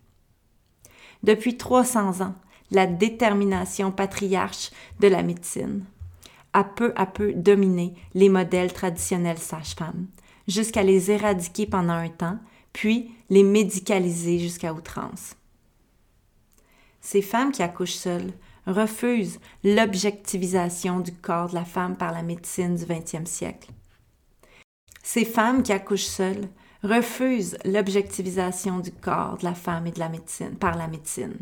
Depuis 1.23 1.57
300 1.57 2.21
ans, 2.21 2.35
la 2.71 2.87
détermination 2.87 3.91
patriarche 3.91 4.71
de 4.99 5.07
la 5.07 5.23
médecine 5.23 5.85
a 6.53 6.63
peu 6.63 6.93
à 6.95 7.05
peu 7.05 7.33
dominé 7.33 7.93
les 8.13 8.29
modèles 8.29 8.73
traditionnels 8.73 9.37
sage-femme, 9.37 10.07
jusqu'à 10.47 10.83
les 10.83 11.11
éradiquer 11.11 11.65
pendant 11.65 11.93
un 11.93 12.09
temps, 12.09 12.39
puis 12.73 13.11
les 13.29 13.43
médicaliser 13.43 14.39
jusqu'à 14.39 14.73
outrance. 14.73 15.35
Ces 17.01 17.21
femmes 17.21 17.51
qui 17.51 17.63
accouchent 17.63 17.93
seules 17.93 18.33
refusent 18.65 19.39
l'objectivisation 19.63 20.99
du 20.99 21.13
corps 21.13 21.49
de 21.49 21.55
la 21.55 21.65
femme 21.65 21.95
par 21.95 22.11
la 22.11 22.21
médecine 22.21 22.75
du 22.75 22.83
20e 22.83 23.25
siècle. 23.25 23.69
Ces 25.03 25.23
femmes 25.23 25.63
qui 25.63 25.71
accouchent 25.71 26.01
seules 26.01 26.49
refusent 26.83 27.57
l'objectivisation 27.65 28.79
du 28.79 28.91
corps 28.91 29.37
de 29.37 29.45
la 29.45 29.55
femme 29.55 29.87
et 29.87 29.91
de 29.91 29.99
la 29.99 30.09
médecine 30.09 30.55
par 30.55 30.77
la 30.77 30.87
médecine, 30.87 31.37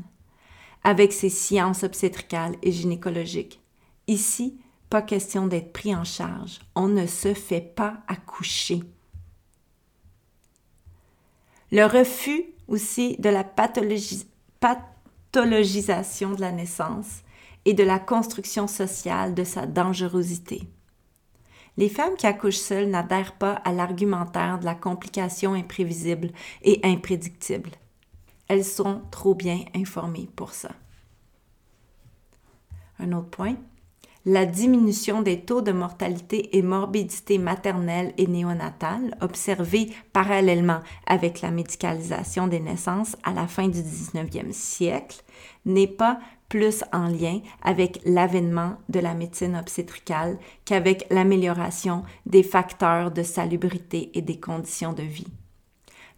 avec 0.83 1.13
ses 1.13 1.29
sciences 1.29 1.83
obstétricales 1.83 2.55
et 2.63 2.71
gynécologiques. 2.71 3.61
Ici, 4.07 4.59
pas 4.89 5.01
question 5.01 5.47
d'être 5.47 5.73
pris 5.73 5.95
en 5.95 6.03
charge. 6.03 6.59
On 6.75 6.87
ne 6.87 7.07
se 7.07 7.33
fait 7.33 7.61
pas 7.61 7.97
accoucher. 8.07 8.83
Le 11.71 11.85
refus 11.85 12.43
aussi 12.67 13.17
de 13.17 13.29
la 13.29 13.43
pathologisation 13.43 16.31
de 16.31 16.41
la 16.41 16.51
naissance 16.51 17.23
et 17.65 17.73
de 17.73 17.83
la 17.83 17.99
construction 17.99 18.67
sociale 18.67 19.33
de 19.33 19.43
sa 19.43 19.65
dangerosité. 19.65 20.69
Les 21.77 21.89
femmes 21.89 22.15
qui 22.15 22.27
accouchent 22.27 22.55
seules 22.55 22.89
n'adhèrent 22.89 23.35
pas 23.35 23.53
à 23.53 23.73
l'argumentaire 23.73 24.59
de 24.59 24.65
la 24.65 24.75
complication 24.75 25.53
imprévisible 25.53 26.31
et 26.61 26.79
imprédictible. 26.83 27.71
Elles 28.47 28.63
sont 28.63 29.01
trop 29.11 29.35
bien 29.35 29.59
informées 29.75 30.29
pour 30.35 30.51
ça. 30.53 30.69
Un 32.99 33.11
autre 33.11 33.29
point, 33.29 33.57
la 34.27 34.45
diminution 34.47 35.21
des 35.21 35.41
taux 35.41 35.61
de 35.61 35.71
mortalité 35.71 36.57
et 36.57 36.63
morbidité 36.63 37.37
maternelle 37.37 38.11
et 38.17 38.25
néonatale 38.25 39.15
observée 39.21 39.91
parallèlement 40.13 40.79
avec 41.05 41.41
la 41.41 41.51
médicalisation 41.51 42.47
des 42.47 42.59
naissances 42.59 43.15
à 43.23 43.33
la 43.33 43.47
fin 43.47 43.67
du 43.67 43.79
19e 43.79 44.51
siècle 44.51 45.23
n'est 45.65 45.87
pas 45.87 46.19
plus 46.49 46.83
en 46.93 47.07
lien 47.07 47.39
avec 47.61 47.99
l'avènement 48.05 48.77
de 48.89 48.99
la 48.99 49.13
médecine 49.13 49.55
obstétricale 49.55 50.37
qu'avec 50.63 51.05
l'amélioration 51.09 52.03
des 52.25 52.43
facteurs 52.43 53.11
de 53.11 53.23
salubrité 53.23 54.11
et 54.13 54.21
des 54.21 54.39
conditions 54.39 54.93
de 54.93 55.03
vie. 55.03 55.27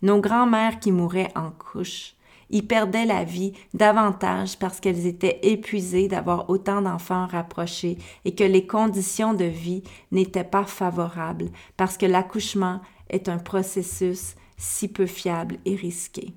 Nos 0.02 0.20
grands-mères 0.20 0.80
qui 0.80 0.92
mouraient 0.92 1.32
en 1.36 1.52
couche 1.52 2.13
y 2.50 2.62
perdaient 2.62 3.06
la 3.06 3.24
vie 3.24 3.54
davantage 3.74 4.58
parce 4.58 4.80
qu'elles 4.80 5.06
étaient 5.06 5.40
épuisées 5.44 6.08
d'avoir 6.08 6.50
autant 6.50 6.82
d'enfants 6.82 7.28
rapprochés 7.28 7.98
et 8.24 8.36
que 8.36 8.44
les 8.44 8.66
conditions 8.66 9.34
de 9.34 9.46
vie 9.46 9.84
n'étaient 10.12 10.44
pas 10.44 10.63
favorables 10.66 11.50
parce 11.76 11.98
que 11.98 12.06
l'accouchement 12.06 12.82
est 13.10 13.28
un 13.28 13.38
processus 13.38 14.36
si 14.58 14.88
peu 14.88 15.06
fiable 15.06 15.58
et 15.66 15.76
risqué. 15.76 16.34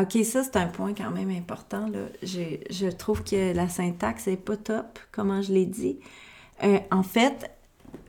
OK, 0.00 0.24
ça, 0.24 0.44
c'est 0.44 0.56
un 0.56 0.68
point 0.68 0.94
quand 0.94 1.10
même 1.10 1.30
important. 1.30 1.90
Je, 2.22 2.90
trouve 2.90 3.24
que 3.24 3.52
la 3.52 3.68
syntaxe 3.68 4.28
n'est 4.28 4.36
pas 4.36 4.56
top, 4.56 4.98
comment 5.10 5.42
je 5.42 5.52
l'ai 5.52 5.66
dit. 5.66 5.98
Euh, 6.62 6.78
en 6.92 7.02
fait, 7.02 7.50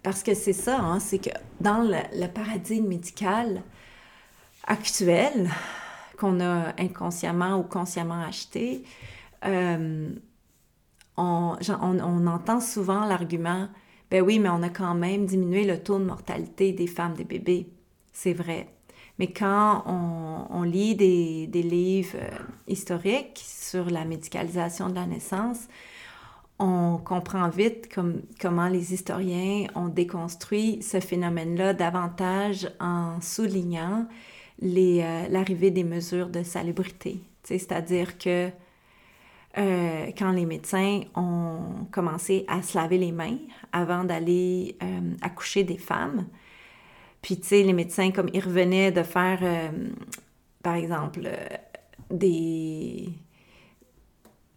parce 0.03 0.21
que 0.21 0.35
c'est 0.35 0.53
ça, 0.53 0.79
hein, 0.79 0.99
c'est 0.99 1.17
que 1.17 1.31
dans 1.61 1.81
le, 1.81 2.27
paradigme 2.27 2.87
médical 2.87 3.63
actuel, 4.67 5.49
qu'on 6.17 6.39
a 6.41 6.73
inconsciemment 6.79 7.57
ou 7.57 7.63
consciemment 7.63 8.21
acheté, 8.21 8.83
euh, 9.45 10.09
on, 11.17 11.57
on, 11.69 12.27
entend 12.27 12.59
souvent 12.59 13.05
l'argument 13.05 13.67
ben 14.11 14.23
oui, 14.23 14.39
mais 14.39 14.49
on 14.49 14.63
a 14.63 14.69
quand 14.69 14.95
même 14.95 15.25
diminué 15.25 15.65
le 15.65 15.81
taux 15.81 15.99
de 15.99 16.03
mortalité 16.03 16.73
des 16.73 16.87
femmes, 16.87 17.13
des 17.13 17.23
bébés. 17.23 17.69
C'est 18.11 18.33
vrai. 18.33 18.67
Mais 19.19 19.27
quand 19.27 19.83
on, 19.85 20.63
lit 20.63 20.95
des, 20.95 21.61
livres 21.61 22.15
euh, 22.15 22.29
historiques 22.67 23.41
sur 23.43 23.89
la 23.89 24.05
médicalisation 24.05 24.87
de 24.87 24.95
la 24.95 25.05
naissance, 25.05 25.67
on 26.57 26.97
comprend 26.97 27.49
vite 27.49 27.89
comment 28.39 28.67
les 28.69 28.93
historiens 28.93 29.67
ont 29.75 29.87
déconstruit 29.89 30.81
ce 30.81 31.01
phénomène-là 31.01 31.73
davantage 31.73 32.69
en 32.79 33.19
soulignant 33.21 34.05
euh, 34.63 35.27
l'arrivée 35.29 35.71
des 35.71 35.83
mesures 35.83 36.29
de 36.29 36.43
salubrité. 36.43 37.19
C'est-à-dire 37.43 38.17
que 38.17 38.49
euh, 39.57 40.11
quand 40.17 40.31
les 40.31 40.45
médecins 40.45 41.01
ont 41.15 41.87
commencé 41.91 42.45
à 42.47 42.61
se 42.61 42.77
laver 42.77 42.97
les 42.97 43.11
mains 43.11 43.37
avant 43.73 44.03
d'aller 44.03 44.77
accoucher 45.21 45.63
des 45.63 45.77
femmes, 45.77 46.25
puis, 47.21 47.39
tu 47.39 47.47
sais, 47.47 47.63
les 47.63 47.73
médecins, 47.73 48.11
comme 48.11 48.29
ils 48.33 48.43
revenaient 48.43 48.91
de 48.91 49.03
faire, 49.03 49.39
euh, 49.41 49.69
par 50.63 50.75
exemple, 50.75 51.21
euh, 51.25 51.47
des, 52.09 53.09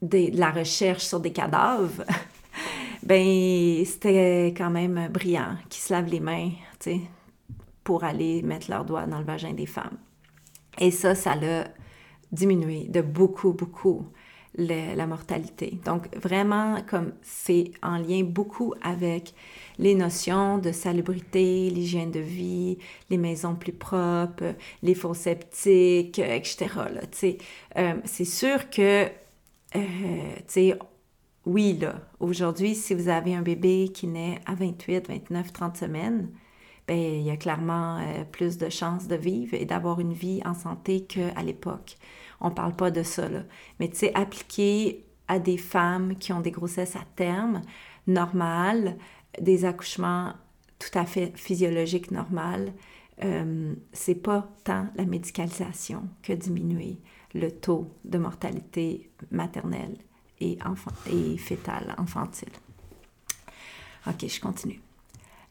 des, 0.01 0.31
de 0.31 0.38
la 0.38 0.51
recherche 0.51 1.05
sur 1.05 1.20
des 1.20 1.33
cadavres, 1.33 2.05
ben 3.03 3.85
c'était 3.85 4.55
quand 4.57 4.70
même 4.70 5.09
brillant 5.09 5.57
qui 5.68 5.81
se 5.81 5.92
lavent 5.92 6.09
les 6.09 6.20
mains, 6.20 6.51
tu 6.79 6.90
sais, 6.90 7.01
pour 7.83 8.05
aller 8.05 8.42
mettre 8.42 8.70
leurs 8.70 8.85
doigts 8.85 9.07
dans 9.07 9.18
le 9.18 9.25
vagin 9.25 9.53
des 9.53 9.66
femmes. 9.66 9.98
Et 10.79 10.90
ça, 10.90 11.14
ça 11.14 11.35
l'a 11.35 11.66
diminué 12.31 12.87
de 12.88 13.03
beaucoup, 13.03 13.53
beaucoup 13.53 14.07
la 14.57 15.07
mortalité. 15.07 15.79
Donc, 15.85 16.15
vraiment, 16.17 16.77
comme 16.88 17.12
c'est 17.23 17.71
en 17.83 17.97
lien 17.97 18.23
beaucoup 18.23 18.75
avec 18.83 19.35
les 19.79 19.95
notions 19.95 20.59
de 20.59 20.73
salubrité, 20.73 21.71
l'hygiène 21.71 22.11
de 22.11 22.21
vie, 22.21 22.79
les 23.11 23.17
maisons 23.17 23.55
plus 23.55 23.73
propres, 23.73 24.55
les 24.83 24.95
faux 24.95 25.15
sceptiques, 25.15 26.19
etc. 26.19 26.69
Euh, 27.77 27.95
c'est 28.05 28.25
sûr 28.25 28.69
que, 28.71 29.09
euh, 29.77 30.75
oui, 31.47 31.79
là, 31.81 31.95
aujourd'hui, 32.21 32.75
si 32.75 32.95
vous 32.95 33.09
avez 33.09 33.35
un 33.35 33.43
bébé 33.43 33.91
qui 33.93 34.07
naît 34.07 34.38
à 34.47 34.55
28, 34.55 35.09
29, 35.09 35.53
30 35.53 35.77
semaines, 35.77 36.29
ben, 36.87 36.99
il 36.99 37.23
y 37.23 37.31
a 37.31 37.37
clairement 37.37 37.99
euh, 37.99 38.25
plus 38.25 38.59
de 38.59 38.69
chances 38.69 39.09
de 39.09 39.17
vivre 39.17 39.55
et 39.55 39.65
d'avoir 39.65 40.01
une 40.01 40.12
vie 40.12 40.43
en 40.45 40.55
santé 40.55 41.05
qu'à 41.05 41.43
l'époque. 41.43 41.97
On 42.42 42.50
parle 42.50 42.74
pas 42.74 42.90
de 42.90 43.02
ça, 43.02 43.28
là. 43.28 43.44
Mais 43.81 43.88
tu 43.88 43.96
sais, 43.96 44.14
appliqué 44.14 45.07
à 45.28 45.38
des 45.38 45.57
femmes 45.57 46.16
qui 46.16 46.33
ont 46.33 46.40
des 46.40 46.50
grossesses 46.50 46.96
à 46.96 47.05
terme 47.16 47.62
normales, 48.07 48.98
des 49.40 49.64
accouchements 49.64 50.35
tout 50.78 50.98
à 50.98 51.07
fait 51.07 51.33
physiologiques 51.37 52.11
normales, 52.11 52.72
euh, 53.24 53.74
c'est 53.92 54.16
pas 54.16 54.48
tant 54.64 54.88
la 54.96 55.05
médicalisation 55.05 56.09
que 56.22 56.33
diminuer 56.33 56.98
le 57.35 57.50
taux 57.50 57.94
de 58.05 58.18
mortalité 58.18 59.11
maternelle 59.31 59.96
et, 60.40 60.59
enfant, 60.66 60.90
et 61.11 61.37
infantile. 61.96 62.52
OK, 64.07 64.26
je 64.26 64.40
continue. 64.40 64.81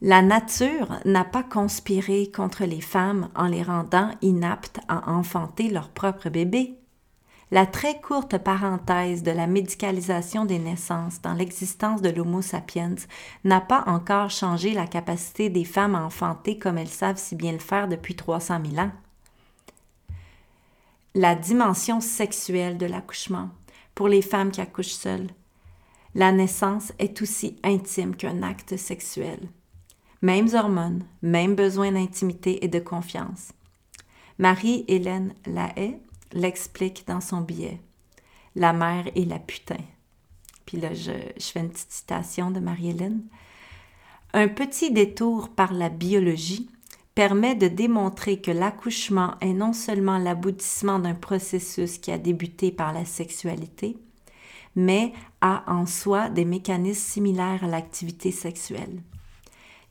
La 0.02 0.22
nature 0.22 1.00
n'a 1.06 1.24
pas 1.24 1.44
conspiré 1.44 2.32
contre 2.32 2.66
les 2.66 2.82
femmes 2.82 3.30
en 3.36 3.48
les 3.48 3.64
rendant 3.64 4.12
inaptes 4.22 4.80
à 4.88 5.12
enfanter 5.12 5.70
leur 5.70 5.90
propre 5.90 6.30
bébé. 6.30 6.81
La 7.52 7.66
très 7.66 8.00
courte 8.00 8.38
parenthèse 8.38 9.24
de 9.24 9.32
la 9.32 9.46
médicalisation 9.46 10.46
des 10.46 10.58
naissances 10.58 11.22
dans 11.22 11.34
l'existence 11.34 12.02
de 12.02 12.10
l'Homo 12.10 12.42
sapiens 12.42 12.96
n'a 13.44 13.60
pas 13.60 13.84
encore 13.88 14.30
changé 14.30 14.74
la 14.74 14.88
capacité 14.88 15.50
des 15.50 15.66
femmes 15.66 15.96
à 15.96 16.04
enfanter 16.04 16.58
comme 16.58 16.78
elles 16.78 16.88
savent 16.88 17.18
si 17.18 17.36
bien 17.36 17.52
le 17.52 17.60
faire 17.60 17.90
depuis 17.90 18.16
300 18.16 18.62
000 18.72 18.82
ans. 18.82 18.92
La 21.14 21.36
dimension 21.36 22.00
sexuelle 22.00 22.78
de 22.78 22.86
l'accouchement 22.86 23.50
pour 23.96 24.08
les 24.08 24.22
femmes 24.22 24.52
qui 24.52 24.62
accouchent 24.62 24.88
seules. 24.88 25.28
La 26.16 26.32
naissance 26.32 26.94
est 27.00 27.22
aussi 27.22 27.58
intime 27.64 28.16
qu'un 28.16 28.44
acte 28.44 28.78
sexuel. 28.78 29.40
Mêmes 30.22 30.50
hormones, 30.54 31.04
mêmes 31.22 31.56
besoins 31.56 31.92
d'intimité 31.92 32.64
et 32.64 32.70
de 32.70 32.80
confiance. 32.80 33.52
Marie-Hélène 34.40 35.34
Lahaye 35.46 36.00
l'explique 36.34 37.06
dans 37.08 37.22
son 37.22 37.42
billet. 37.42 37.80
La 38.56 38.74
mère 38.74 39.06
est 39.16 39.26
la 39.26 39.40
putain. 39.40 39.80
Puis 40.66 40.78
là, 40.78 40.94
je, 40.94 41.12
je 41.38 41.46
fais 41.46 41.60
une 41.60 41.70
petite 41.70 41.92
citation 41.92 42.52
de 42.52 42.60
Marie-Hélène. 42.60 43.22
Un 44.34 44.48
petit 44.48 44.92
détour 44.92 45.50
par 45.50 45.74
la 45.74 45.90
biologie 45.90 46.70
permet 47.16 47.56
de 47.56 47.68
démontrer 47.68 48.40
que 48.40 48.52
l'accouchement 48.52 49.36
est 49.42 49.54
non 49.54 49.74
seulement 49.74 50.18
l'aboutissement 50.18 51.00
d'un 51.00 51.14
processus 51.14 51.98
qui 51.98 52.12
a 52.12 52.18
débuté 52.18 52.72
par 52.72 52.94
la 52.94 53.06
sexualité, 53.06 53.98
mais 54.76 55.12
a 55.42 55.64
en 55.68 55.86
soi 55.86 56.30
des 56.30 56.46
mécanismes 56.46 57.02
similaires 57.02 57.64
à 57.64 57.68
l'activité 57.68 58.32
sexuelle. 58.32 59.02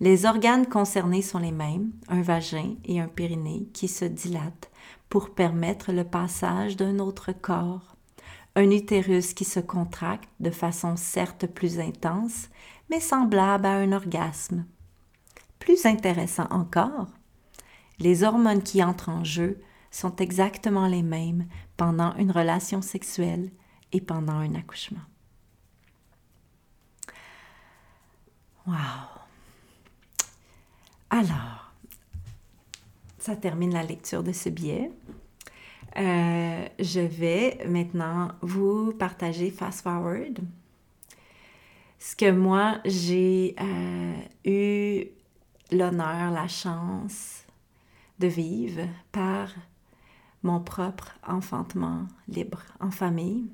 Les 0.00 0.24
organes 0.24 0.66
concernés 0.66 1.20
sont 1.20 1.38
les 1.38 1.52
mêmes, 1.52 1.90
un 2.08 2.22
vagin 2.22 2.74
et 2.86 3.00
un 3.00 3.08
périnée 3.08 3.68
qui 3.74 3.86
se 3.86 4.06
dilatent 4.06 4.69
pour 5.10 5.34
permettre 5.34 5.92
le 5.92 6.04
passage 6.04 6.76
d'un 6.76 7.00
autre 7.00 7.32
corps, 7.32 7.96
un 8.54 8.70
utérus 8.70 9.34
qui 9.34 9.44
se 9.44 9.60
contracte 9.60 10.30
de 10.38 10.50
façon 10.50 10.96
certes 10.96 11.46
plus 11.46 11.80
intense, 11.80 12.48
mais 12.88 13.00
semblable 13.00 13.66
à 13.66 13.74
un 13.74 13.92
orgasme. 13.92 14.64
Plus 15.58 15.84
intéressant 15.84 16.46
encore, 16.50 17.08
les 17.98 18.22
hormones 18.22 18.62
qui 18.62 18.82
entrent 18.82 19.10
en 19.10 19.24
jeu 19.24 19.60
sont 19.90 20.14
exactement 20.16 20.86
les 20.86 21.02
mêmes 21.02 21.46
pendant 21.76 22.14
une 22.14 22.30
relation 22.30 22.80
sexuelle 22.80 23.50
et 23.92 24.00
pendant 24.00 24.34
un 24.34 24.54
accouchement. 24.54 25.00
Wow! 28.66 28.76
Alors, 31.10 31.69
ça 33.30 33.36
termine 33.36 33.72
la 33.72 33.84
lecture 33.84 34.24
de 34.24 34.32
ce 34.32 34.48
billet. 34.48 34.90
Euh, 35.96 36.66
je 36.80 36.98
vais 36.98 37.64
maintenant 37.68 38.32
vous 38.40 38.92
partager 38.92 39.52
Fast 39.52 39.82
Forward. 39.82 40.40
Ce 42.00 42.16
que 42.16 42.32
moi, 42.32 42.80
j'ai 42.84 43.54
euh, 43.60 44.16
eu 44.44 45.04
l'honneur, 45.70 46.32
la 46.32 46.48
chance 46.48 47.44
de 48.18 48.26
vivre 48.26 48.82
par 49.12 49.50
mon 50.42 50.58
propre 50.58 51.16
enfantement 51.24 52.08
libre 52.26 52.64
en 52.80 52.90
famille 52.90 53.48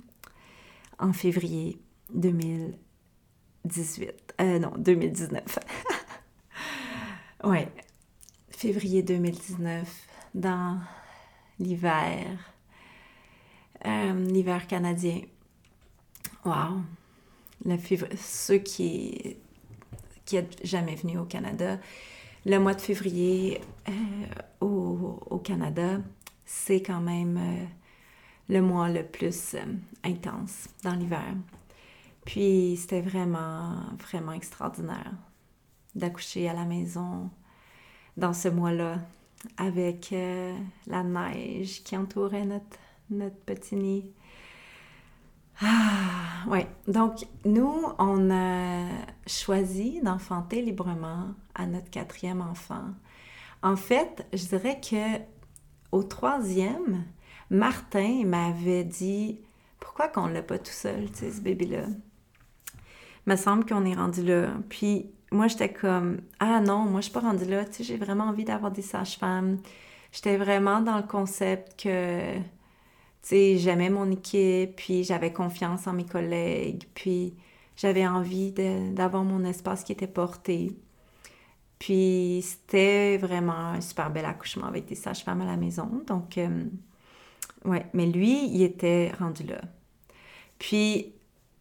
en 0.99 1.13
février 1.13 1.79
2018. 2.15 4.37
Euh, 4.41 4.59
non, 4.59 4.73
2019. 4.79 5.59
ouais, 7.45 7.71
février 8.57 9.03
2019, 9.03 9.87
dans 10.35 10.79
l'hiver, 11.61 12.25
euh, 13.85 14.25
l'hiver 14.25 14.67
canadien. 14.67 15.21
Wow! 16.43 16.81
Le 17.67 17.77
ceux 18.17 18.59
qui 18.59 19.37
qui 20.25 20.39
jamais 20.65 20.95
venus 20.95 21.19
au 21.19 21.25
Canada, 21.25 21.79
le 22.47 22.59
mois 22.59 22.73
de 22.75 22.81
février 22.81 23.61
euh, 23.89 23.93
au, 24.61 25.21
au, 25.31 25.39
Canada, 25.39 26.01
c'est 26.47 26.83
quand 26.83 27.01
même 27.01 27.37
euh, 27.37 27.65
le 28.49 28.63
mois 28.63 28.89
le 28.89 29.05
plus 29.05 29.55
intense 30.03 30.67
dans 30.83 30.95
l'hiver. 30.95 31.35
Puis 32.25 32.77
c'était 32.81 33.03
vraiment, 33.03 33.83
vraiment 33.99 34.33
extraordinaire 34.33 35.13
d'accoucher 35.95 36.49
à 36.49 36.55
la 36.55 36.65
maison 36.65 37.31
dans 38.17 38.33
ce 38.33 38.49
mois-là 38.49 38.99
avec 39.57 40.15
la 40.87 41.03
neige 41.03 41.83
qui 41.85 41.97
entourait 41.97 42.45
notre, 42.45 42.79
notre 43.11 43.37
petit 43.37 43.77
nid. 43.77 44.07
Ah, 45.63 46.45
ouais. 46.49 46.67
Donc, 46.87 47.27
nous, 47.45 47.83
on 47.99 48.31
a 48.31 48.89
choisi 49.27 50.01
d'enfanter 50.03 50.61
librement 50.61 51.29
à 51.55 51.67
notre 51.67 51.91
quatrième 51.91 52.43
enfant. 52.43 52.85
En 53.63 53.77
fait, 53.77 54.27
je 54.33 54.45
dirais 54.47 54.81
que 54.81 55.19
au 55.93 56.03
troisième, 56.03 57.05
Martin 57.51 58.25
m'avait 58.27 58.85
dit 58.85 59.41
pourquoi 59.81 60.09
qu'on 60.09 60.27
l'a 60.27 60.43
pas 60.43 60.59
tout 60.59 60.73
seul, 60.73 61.11
tu 61.11 61.19
sais, 61.19 61.31
ce 61.31 61.41
bébé-là? 61.41 61.87
Me 63.27 63.37
semble 63.37 63.65
qu'on 63.65 63.85
est 63.87 63.95
rendu 63.95 64.23
là. 64.23 64.51
Puis 64.69 65.11
moi, 65.37 65.49
j'étais 65.49 65.73
comme 65.73 66.21
ah 66.41 66.61
non, 66.61 66.79
moi, 66.81 67.01
je 67.01 67.07
suis 67.07 67.13
pas 67.13 67.21
rendue 67.21 67.45
là. 67.47 67.65
Tu 67.65 67.75
sais, 67.75 67.85
j'ai 67.85 67.97
vraiment 67.97 68.25
envie 68.25 68.45
d'avoir 68.45 68.73
des 68.73 68.83
sages-femmes. 68.83 69.59
J'étais 70.13 70.37
vraiment 70.37 70.81
dans 70.81 70.97
le 70.97 71.03
concept 71.03 71.83
que 71.83 72.39
sais, 73.27 73.59
j'aimais 73.59 73.91
mon 73.91 74.11
équipe, 74.11 74.77
puis 74.77 75.03
j'avais 75.03 75.33
confiance 75.33 75.87
en 75.89 75.93
mes 75.93 76.05
collègues, 76.05 76.85
puis 76.95 77.35
j'avais 77.77 78.07
envie 78.07 78.53
d'avoir 78.53 79.25
mon 79.25 79.45
espace 79.45 79.83
qui 79.83 79.93
était 79.93 80.07
porté. 80.07 80.77
Puis 81.79 82.41
c'était 82.43 83.19
vraiment 83.19 83.53
un 83.53 83.81
super 83.81 84.11
bel 84.11 84.25
accouchement 84.25 84.67
avec 84.67 84.87
des 84.87 84.95
sages-femmes 84.95 85.41
à 85.43 85.47
la 85.47 85.57
maison. 85.57 86.03
Donc, 86.07 86.39
euh, 86.39 86.65
ouais, 87.65 87.87
mais 87.95 88.07
lui, 88.07 88.47
il 88.47 88.63
était 88.63 89.13
rendu 89.19 89.43
là. 89.43 89.61
Puis, 90.59 91.13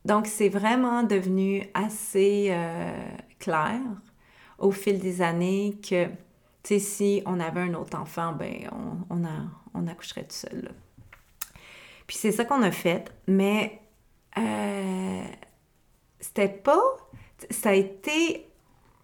donc, 0.06 0.28
c'est 0.28 0.50
vraiment 0.50 1.02
devenu 1.04 1.64
assez 1.74 2.50
euh, 2.52 3.08
au 4.58 4.72
fil 4.72 5.00
des 5.00 5.22
années 5.22 5.78
que, 5.88 6.08
si 6.80 7.22
on 7.26 7.40
avait 7.40 7.62
un 7.62 7.74
autre 7.76 7.98
enfant, 7.98 8.34
ben, 8.34 8.70
on, 9.10 9.24
a, 9.24 9.44
on 9.74 9.88
accoucherait 9.88 10.24
tout 10.24 10.36
seul. 10.36 10.72
Puis 12.08 12.18
c'est 12.18 12.32
ça 12.32 12.46
qu'on 12.46 12.62
a 12.62 12.72
fait, 12.72 13.12
mais 13.28 13.82
euh, 14.38 15.24
c'était 16.20 16.50
pas. 16.50 16.82
Ça 17.50 17.70
a 17.70 17.74
été, 17.74 18.48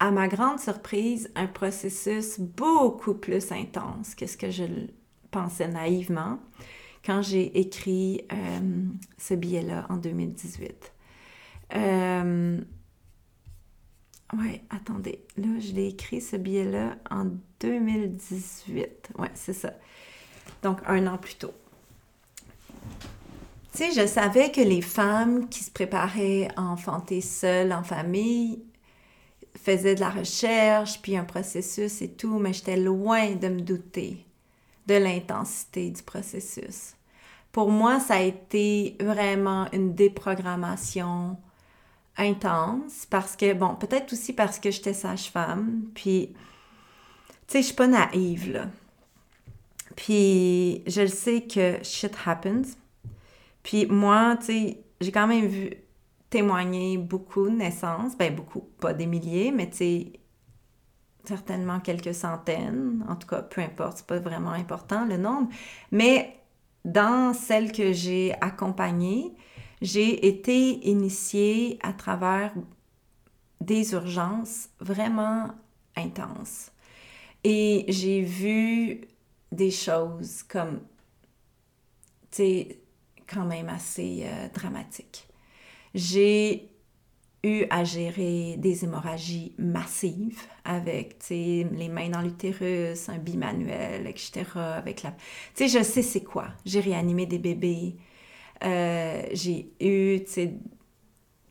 à 0.00 0.10
ma 0.10 0.28
grande 0.28 0.58
surprise, 0.58 1.30
un 1.34 1.46
processus 1.46 2.40
beaucoup 2.40 3.14
plus 3.14 3.52
intense 3.52 4.14
que 4.14 4.26
ce 4.26 4.36
que 4.36 4.50
je 4.50 4.64
pensais 5.30 5.68
naïvement 5.68 6.38
quand 7.04 7.22
j'ai 7.22 7.58
écrit 7.58 8.24
euh, 8.32 8.84
ce 9.18 9.34
billet-là 9.34 9.86
en 9.88 9.96
2018. 9.96 10.92
Euh, 11.74 12.60
ouais, 14.36 14.62
attendez. 14.70 15.24
Là, 15.36 15.48
je 15.58 15.72
l'ai 15.72 15.88
écrit 15.88 16.20
ce 16.20 16.36
billet-là 16.36 16.96
en 17.10 17.26
2018. 17.60 19.12
Ouais, 19.18 19.30
c'est 19.34 19.52
ça. 19.52 19.72
Donc, 20.62 20.78
un 20.86 21.06
an 21.06 21.18
plus 21.18 21.36
tôt. 21.36 21.54
Tu 23.72 23.78
sais, 23.78 23.92
je 23.92 24.06
savais 24.06 24.50
que 24.50 24.60
les 24.60 24.82
femmes 24.82 25.48
qui 25.48 25.64
se 25.64 25.70
préparaient 25.70 26.48
à 26.56 26.62
enfanter 26.62 27.20
seules 27.20 27.72
en 27.72 27.82
famille 27.82 28.62
faisaient 29.56 29.94
de 29.94 30.00
la 30.00 30.10
recherche, 30.10 31.00
puis 31.00 31.16
un 31.16 31.24
processus 31.24 32.02
et 32.02 32.10
tout, 32.10 32.38
mais 32.38 32.52
j'étais 32.52 32.76
loin 32.76 33.34
de 33.34 33.48
me 33.48 33.60
douter 33.60 34.26
de 34.86 34.94
l'intensité 34.94 35.90
du 35.90 36.02
processus. 36.02 36.94
Pour 37.52 37.70
moi, 37.70 38.00
ça 38.00 38.14
a 38.14 38.22
été 38.22 38.96
vraiment 39.00 39.68
une 39.72 39.94
déprogrammation 39.94 41.36
intense 42.16 43.06
parce 43.06 43.36
que, 43.36 43.52
bon, 43.54 43.74
peut-être 43.74 44.12
aussi 44.12 44.32
parce 44.32 44.58
que 44.58 44.70
j'étais 44.70 44.92
sage-femme, 44.92 45.84
puis, 45.94 46.34
tu 47.46 47.52
sais, 47.52 47.60
je 47.60 47.66
suis 47.66 47.74
pas 47.74 47.86
naïve, 47.86 48.52
là. 48.52 48.66
Puis, 49.96 50.82
je 50.86 51.02
le 51.02 51.08
sais 51.08 51.42
que 51.42 51.82
shit 51.82 52.14
happens, 52.26 52.76
puis 53.62 53.86
moi, 53.86 54.36
tu 54.38 54.46
sais, 54.46 54.84
j'ai 55.00 55.12
quand 55.12 55.26
même 55.26 55.46
vu 55.46 55.70
témoigner 56.30 56.96
beaucoup 56.96 57.48
de 57.48 57.54
naissances, 57.56 58.16
ben 58.16 58.34
beaucoup, 58.34 58.62
pas 58.80 58.94
des 58.94 59.06
milliers, 59.06 59.52
mais 59.52 59.68
tu 59.68 59.76
sais, 59.76 60.12
certainement 61.24 61.80
quelques 61.80 62.14
centaines, 62.14 63.04
en 63.08 63.16
tout 63.16 63.28
cas, 63.28 63.42
peu 63.42 63.60
importe, 63.60 63.98
c'est 63.98 64.06
pas 64.06 64.18
vraiment 64.18 64.52
important 64.52 65.04
le 65.04 65.16
nombre, 65.16 65.48
mais 65.90 66.38
dans 66.84 67.32
celles 67.34 67.70
que 67.70 67.92
j'ai 67.92 68.34
accompagnées, 68.40 69.34
j'ai 69.82 70.28
été 70.28 70.88
initiée 70.88 71.78
à 71.82 71.92
travers 71.92 72.54
des 73.60 73.92
urgences 73.92 74.68
vraiment 74.78 75.48
intenses. 75.96 76.70
Et 77.42 77.84
j'ai 77.88 78.22
vu 78.22 79.00
des 79.50 79.72
choses 79.72 80.44
comme, 80.44 80.80
tu 82.30 82.36
sais, 82.36 82.78
quand 83.26 83.44
même 83.44 83.68
assez 83.68 84.22
euh, 84.24 84.48
dramatique. 84.54 85.26
J'ai 85.94 86.70
eu 87.42 87.64
à 87.68 87.82
gérer 87.82 88.54
des 88.58 88.84
hémorragies 88.84 89.52
massives 89.58 90.42
avec, 90.64 91.16
les 91.28 91.88
mains 91.90 92.08
dans 92.08 92.20
l'utérus, 92.20 93.08
un 93.08 93.18
bimanuel, 93.18 94.06
etc. 94.06 94.44
Tu 94.84 94.94
sais, 95.54 95.68
je 95.68 95.82
sais 95.82 96.02
c'est 96.02 96.22
quoi. 96.22 96.48
J'ai 96.64 96.78
réanimé 96.78 97.26
des 97.26 97.38
bébés. 97.38 97.96
Euh, 98.64 99.22
j'ai 99.32 99.72
eu, 99.80 100.20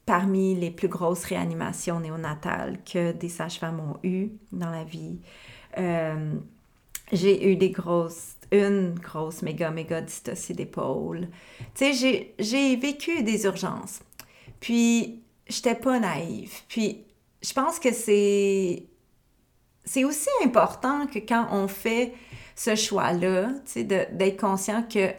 parmi 0.05 0.55
les 0.55 0.71
plus 0.71 0.87
grosses 0.87 1.25
réanimations 1.25 1.99
néonatales 1.99 2.79
que 2.83 3.11
des 3.11 3.29
sages-femmes 3.29 3.79
ont 3.79 3.99
eues 4.03 4.31
dans 4.51 4.69
la 4.69 4.83
vie. 4.83 5.19
Euh, 5.77 6.35
j'ai 7.11 7.51
eu 7.51 7.55
des 7.55 7.69
grosses, 7.69 8.35
une 8.51 8.93
grosse 8.93 9.41
méga, 9.41 9.71
méga 9.71 10.01
dystocie 10.01 10.53
d'épaule. 10.53 11.27
Tu 11.75 11.93
sais, 11.93 12.33
j'ai 12.39 12.75
vécu 12.75 13.23
des 13.23 13.45
urgences. 13.45 14.01
Puis, 14.59 15.21
j'étais 15.47 15.75
pas 15.75 15.99
naïve. 15.99 16.53
Puis, 16.67 17.03
je 17.41 17.53
pense 17.53 17.79
que 17.79 17.91
c'est 17.91 18.85
c'est 19.83 20.03
aussi 20.03 20.29
important 20.43 21.07
que 21.07 21.19
quand 21.19 21.47
on 21.51 21.67
fait 21.67 22.13
ce 22.55 22.75
choix-là, 22.75 23.49
d'être 23.75 24.39
conscient 24.39 24.83
que 24.83 25.09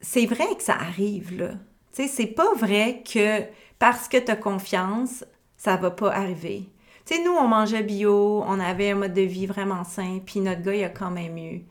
c'est 0.00 0.26
vrai 0.26 0.56
que 0.56 0.62
ça 0.62 0.74
arrive, 0.74 1.36
là. 1.38 1.50
Tu 1.92 2.02
sais, 2.02 2.08
c'est 2.08 2.26
pas 2.26 2.54
vrai 2.54 3.02
que 3.02 3.42
parce 3.78 4.08
que 4.08 4.16
tu 4.16 4.30
as 4.30 4.36
confiance, 4.36 5.24
ça 5.56 5.76
va 5.76 5.90
pas 5.90 6.12
arriver. 6.12 6.68
Tu 7.04 7.14
sais, 7.14 7.24
nous, 7.24 7.32
on 7.32 7.48
mangeait 7.48 7.82
bio, 7.82 8.42
on 8.46 8.60
avait 8.60 8.90
un 8.90 8.96
mode 8.96 9.14
de 9.14 9.22
vie 9.22 9.46
vraiment 9.46 9.84
sain, 9.84 10.20
puis 10.24 10.40
notre 10.40 10.62
gars, 10.62 10.74
il 10.74 10.84
a 10.84 10.88
quand 10.88 11.10
même 11.10 11.36
eu 11.36 11.64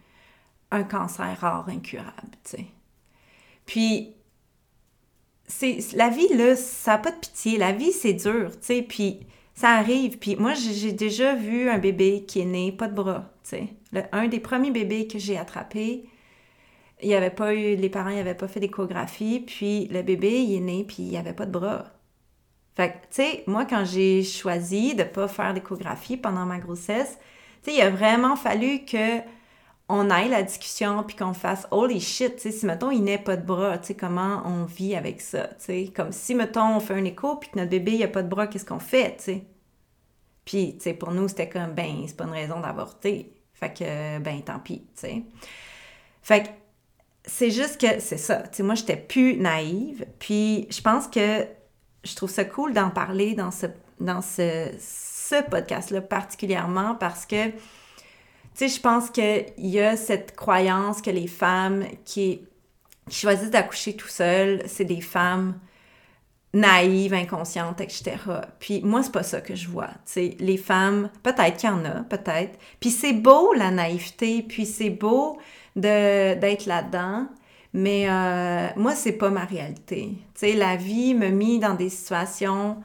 un 0.72 0.84
cancer 0.84 1.38
rare, 1.40 1.68
incurable, 1.70 2.32
tu 2.44 2.58
sais. 2.58 2.66
Puis, 3.66 4.16
c'est 5.50 5.80
la 5.94 6.10
vie 6.10 6.28
là, 6.36 6.56
ça 6.56 6.92
n'a 6.94 6.98
pas 7.00 7.12
de 7.12 7.18
pitié. 7.18 7.58
La 7.58 7.72
vie 7.72 7.92
c'est 7.92 8.14
dur, 8.14 8.52
tu 8.52 8.58
sais. 8.62 8.82
Puis 8.84 9.20
ça 9.56 9.72
arrive. 9.72 10.20
Puis 10.20 10.36
moi 10.36 10.54
j'ai 10.54 10.94
déjà 10.94 11.36
vu 11.36 11.70
un 11.70 11.80
bébé 11.80 12.24
qui 12.28 12.40
est 12.40 12.46
né 12.46 12.72
pas 12.72 12.88
de 12.88 12.94
bras, 12.94 13.34
tu 13.44 13.50
sais. 13.50 13.68
Un 14.12 14.28
des 14.28 14.40
premiers 14.40 14.72
bébés 14.72 15.08
que 15.08 15.20
j'ai 15.20 15.38
attrapé, 15.38 16.06
il 17.02 17.14
avait 17.14 17.30
pas 17.30 17.54
eu, 17.54 17.76
les 17.76 17.90
parents 17.90 18.10
n'avaient 18.12 18.36
pas 18.36 18.48
fait 18.48 18.60
d'échographie. 18.60 19.42
Puis 19.42 19.88
le 19.88 20.02
bébé 20.02 20.42
il 20.42 20.58
est 20.58 20.60
né 20.60 20.84
puis 20.84 21.04
il 21.04 21.18
avait 21.18 21.34
pas 21.34 21.46
de 21.46 21.52
bras. 21.52 21.86
Fait 22.76 22.92
que 22.92 22.94
tu 22.94 23.00
sais, 23.12 23.44
moi 23.48 23.66
quand 23.66 23.86
j'ai 23.86 24.24
choisi 24.24 24.96
de 24.96 25.04
pas 25.04 25.28
faire 25.28 25.54
d'échographie 25.54 26.18
pendant 26.18 26.46
ma 26.46 26.60
grossesse, 26.60 27.18
tu 27.64 27.72
sais, 27.72 27.78
il 27.78 27.82
a 27.82 27.90
vraiment 27.90 28.36
fallu 28.36 28.86
que 28.86 29.20
on 29.92 30.12
aille 30.12 30.30
la 30.30 30.44
discussion 30.44 31.04
puis 31.04 31.16
qu'on 31.16 31.34
fasse 31.34 31.68
holy 31.72 32.00
shit, 32.00 32.36
tu 32.36 32.42
sais, 32.44 32.52
si 32.52 32.66
mettons 32.66 32.92
il 32.92 33.04
n'est 33.04 33.18
pas 33.18 33.36
de 33.38 33.46
bras, 33.46 33.80
tu 33.80 33.88
sais, 33.88 33.96
comment 33.96 34.44
on 34.46 34.66
vit 34.66 34.96
avec 34.96 35.20
ça, 35.20 35.48
tu 35.48 35.56
sais, 35.60 35.92
comme 35.96 36.12
si 36.12 36.36
mettons 36.36 36.76
on 36.76 36.80
fait 36.80 36.94
un 36.94 37.06
écho 37.06 37.38
puis 37.38 37.50
que 37.50 37.58
notre 37.58 37.72
bébé 37.72 37.94
il 37.94 38.04
a 38.04 38.08
pas 38.08 38.24
de 38.24 38.30
bras, 38.30 38.48
qu'est-ce 38.48 38.66
qu'on 38.66 38.80
fait, 38.80 39.18
tu 39.18 39.24
sais? 39.24 39.46
Puis, 40.46 40.78
tu 40.78 40.84
sais, 40.84 40.94
pour 40.94 41.12
nous 41.12 41.28
c'était 41.28 41.50
comme 41.50 41.74
ben 41.74 42.04
c'est 42.08 42.16
pas 42.16 42.26
une 42.26 42.32
raison 42.32 42.60
d'avorter, 42.60 43.34
fait 43.54 43.74
que 43.74 44.20
ben 44.20 44.42
tant 44.44 44.60
pis, 44.60 44.82
tu 44.96 45.02
sais? 45.02 45.24
Fait 46.22 46.44
que 46.44 46.50
c'est 47.30 47.52
juste 47.52 47.80
que 47.80 48.00
c'est 48.00 48.18
ça, 48.18 48.44
tu 48.52 48.64
moi 48.64 48.76
j'étais 48.76 48.98
plus 48.98 49.38
naïve, 49.38 50.06
puis 50.20 50.68
je 50.72 50.82
pense 50.82 51.08
que 51.08 51.46
je 52.04 52.16
trouve 52.16 52.30
ça 52.30 52.46
cool 52.46 52.74
d'en 52.74 52.90
parler 52.90 53.36
dans 53.36 53.52
ce 53.52 53.68
dans 54.00 54.22
ce, 54.22 54.70
ce 54.80 55.44
podcast 55.50 55.92
là 55.92 56.02
particulièrement 56.02 56.96
parce 56.96 57.26
que 57.26 57.50
tu 58.60 58.68
sais, 58.68 58.76
je 58.76 58.82
pense 58.82 59.10
qu'il 59.10 59.46
y 59.58 59.80
a 59.80 59.96
cette 59.96 60.36
croyance 60.36 61.02
que 61.02 61.12
les 61.12 61.28
femmes 61.28 61.86
qui, 62.04 62.42
choisissent 63.10 63.50
d'accoucher 63.50 63.96
tout 63.96 64.08
seules, 64.08 64.62
c'est 64.68 64.86
des 64.86 65.02
femmes 65.02 65.60
naïves, 66.54 67.14
inconscientes, 67.14 67.82
etc. 67.82 68.16
Puis 68.60 68.82
moi, 68.84 69.04
c'est 69.04 69.12
pas 69.12 69.24
ça 69.24 69.42
que 69.42 69.56
je 69.56 69.68
vois. 69.68 69.90
Tu 70.06 70.14
sais, 70.14 70.38
les 70.40 70.58
femmes, 70.58 71.10
peut-être 71.24 71.58
qu'il 71.58 71.70
y 71.70 71.72
en 71.72 71.86
a, 71.86 72.04
peut-être. 72.04 72.58
Puis 72.80 72.90
c'est 72.90 73.14
beau, 73.14 73.54
la 73.54 73.72
naïveté, 73.72 74.42
puis 74.42 74.66
c'est 74.66 74.90
beau 74.90 75.38
d'être 75.76 76.66
là-dedans. 76.66 77.28
Mais 77.74 78.10
euh, 78.10 78.68
moi, 78.78 78.96
c'est 78.96 79.14
pas 79.14 79.30
ma 79.30 79.46
réalité. 79.46 80.16
Tu 80.34 80.40
sais, 80.40 80.54
la 80.54 80.76
vie 80.76 81.14
me 81.14 81.30
mit 81.30 81.60
dans 81.60 81.76
des 81.76 81.90
situations 81.90 82.78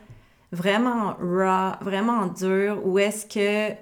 vraiment 0.53 1.17
raw, 1.21 1.73
vraiment 1.81 2.27
dures, 2.27 2.87
où 2.87 2.99
est-ce 2.99 3.27
que 3.27 3.75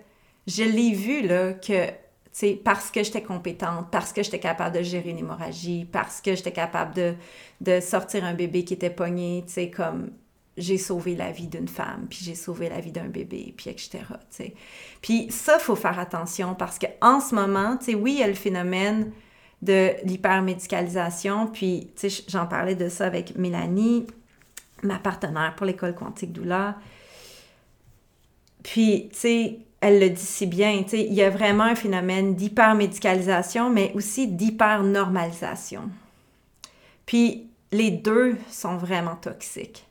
je 0.47 0.62
l'ai 0.62 0.93
vu, 0.93 1.22
là, 1.22 1.53
que, 1.55 1.89
tu 2.33 2.39
sais, 2.39 2.61
parce 2.62 2.91
que 2.91 3.03
j'étais 3.03 3.22
compétente, 3.22 3.91
parce 3.91 4.12
que 4.12 4.22
j'étais 4.22 4.39
capable 4.41 4.76
de 4.76 4.83
gérer 4.83 5.11
une 5.11 5.18
hémorragie, 5.18 5.85
parce 5.85 6.20
que 6.22 6.35
j'étais 6.35 6.53
capable 6.53 6.95
de, 6.95 7.14
de 7.61 7.80
sortir 7.80 8.24
un 8.24 8.33
bébé 8.33 8.64
qui 8.64 8.74
était 8.74 8.91
pogné, 8.91 9.45
tu 9.47 9.53
sais, 9.53 9.70
comme 9.70 10.11
j'ai 10.57 10.78
sauvé 10.78 11.14
la 11.14 11.30
vie 11.30 11.47
d'une 11.47 11.68
femme, 11.68 12.07
puis 12.09 12.20
j'ai 12.22 12.35
sauvé 12.35 12.68
la 12.68 12.80
vie 12.80 12.93
d'un 12.93 13.09
bébé, 13.09 13.55
puis 13.57 13.70
etc.. 13.70 14.01
Puis 15.01 15.30
ça, 15.30 15.59
faut 15.59 15.76
faire 15.76 15.99
attention 15.99 16.55
parce 16.55 16.78
qu'en 16.78 17.20
ce 17.20 17.35
moment, 17.35 17.76
tu 17.76 17.87
sais, 17.87 17.95
oui, 17.95 18.12
il 18.12 18.18
y 18.20 18.22
a 18.22 18.28
le 18.28 18.35
phénomène 18.35 19.12
de 19.62 19.93
l'hypermédicalisation, 20.05 21.47
puis, 21.47 21.91
tu 21.97 22.11
sais, 22.11 22.24
j'en 22.28 22.47
parlais 22.47 22.74
de 22.74 22.89
ça 22.89 23.07
avec 23.07 23.37
Mélanie, 23.37 24.07
ma 24.83 24.99
partenaire 24.99 25.55
pour 25.57 25.66
l'école 25.66 25.95
quantique 25.95 26.33
doula. 26.33 26.76
Puis, 28.62 29.09
tu 29.12 29.18
sais, 29.18 29.59
elle 29.83 29.99
le 29.99 30.09
dit 30.11 30.24
si 30.24 30.47
bien, 30.47 30.85
il 30.93 31.12
y 31.12 31.22
a 31.22 31.28
vraiment 31.28 31.64
un 31.64 31.74
phénomène 31.74 32.35
d'hypermédicalisation, 32.35 33.68
mais 33.68 33.93
aussi 33.95 34.28
d'hypernormalisation. 34.28 35.91
Puis 37.05 37.49
les 37.72 37.91
deux 37.91 38.37
sont 38.49 38.76
vraiment 38.76 39.16
toxiques. 39.16 39.87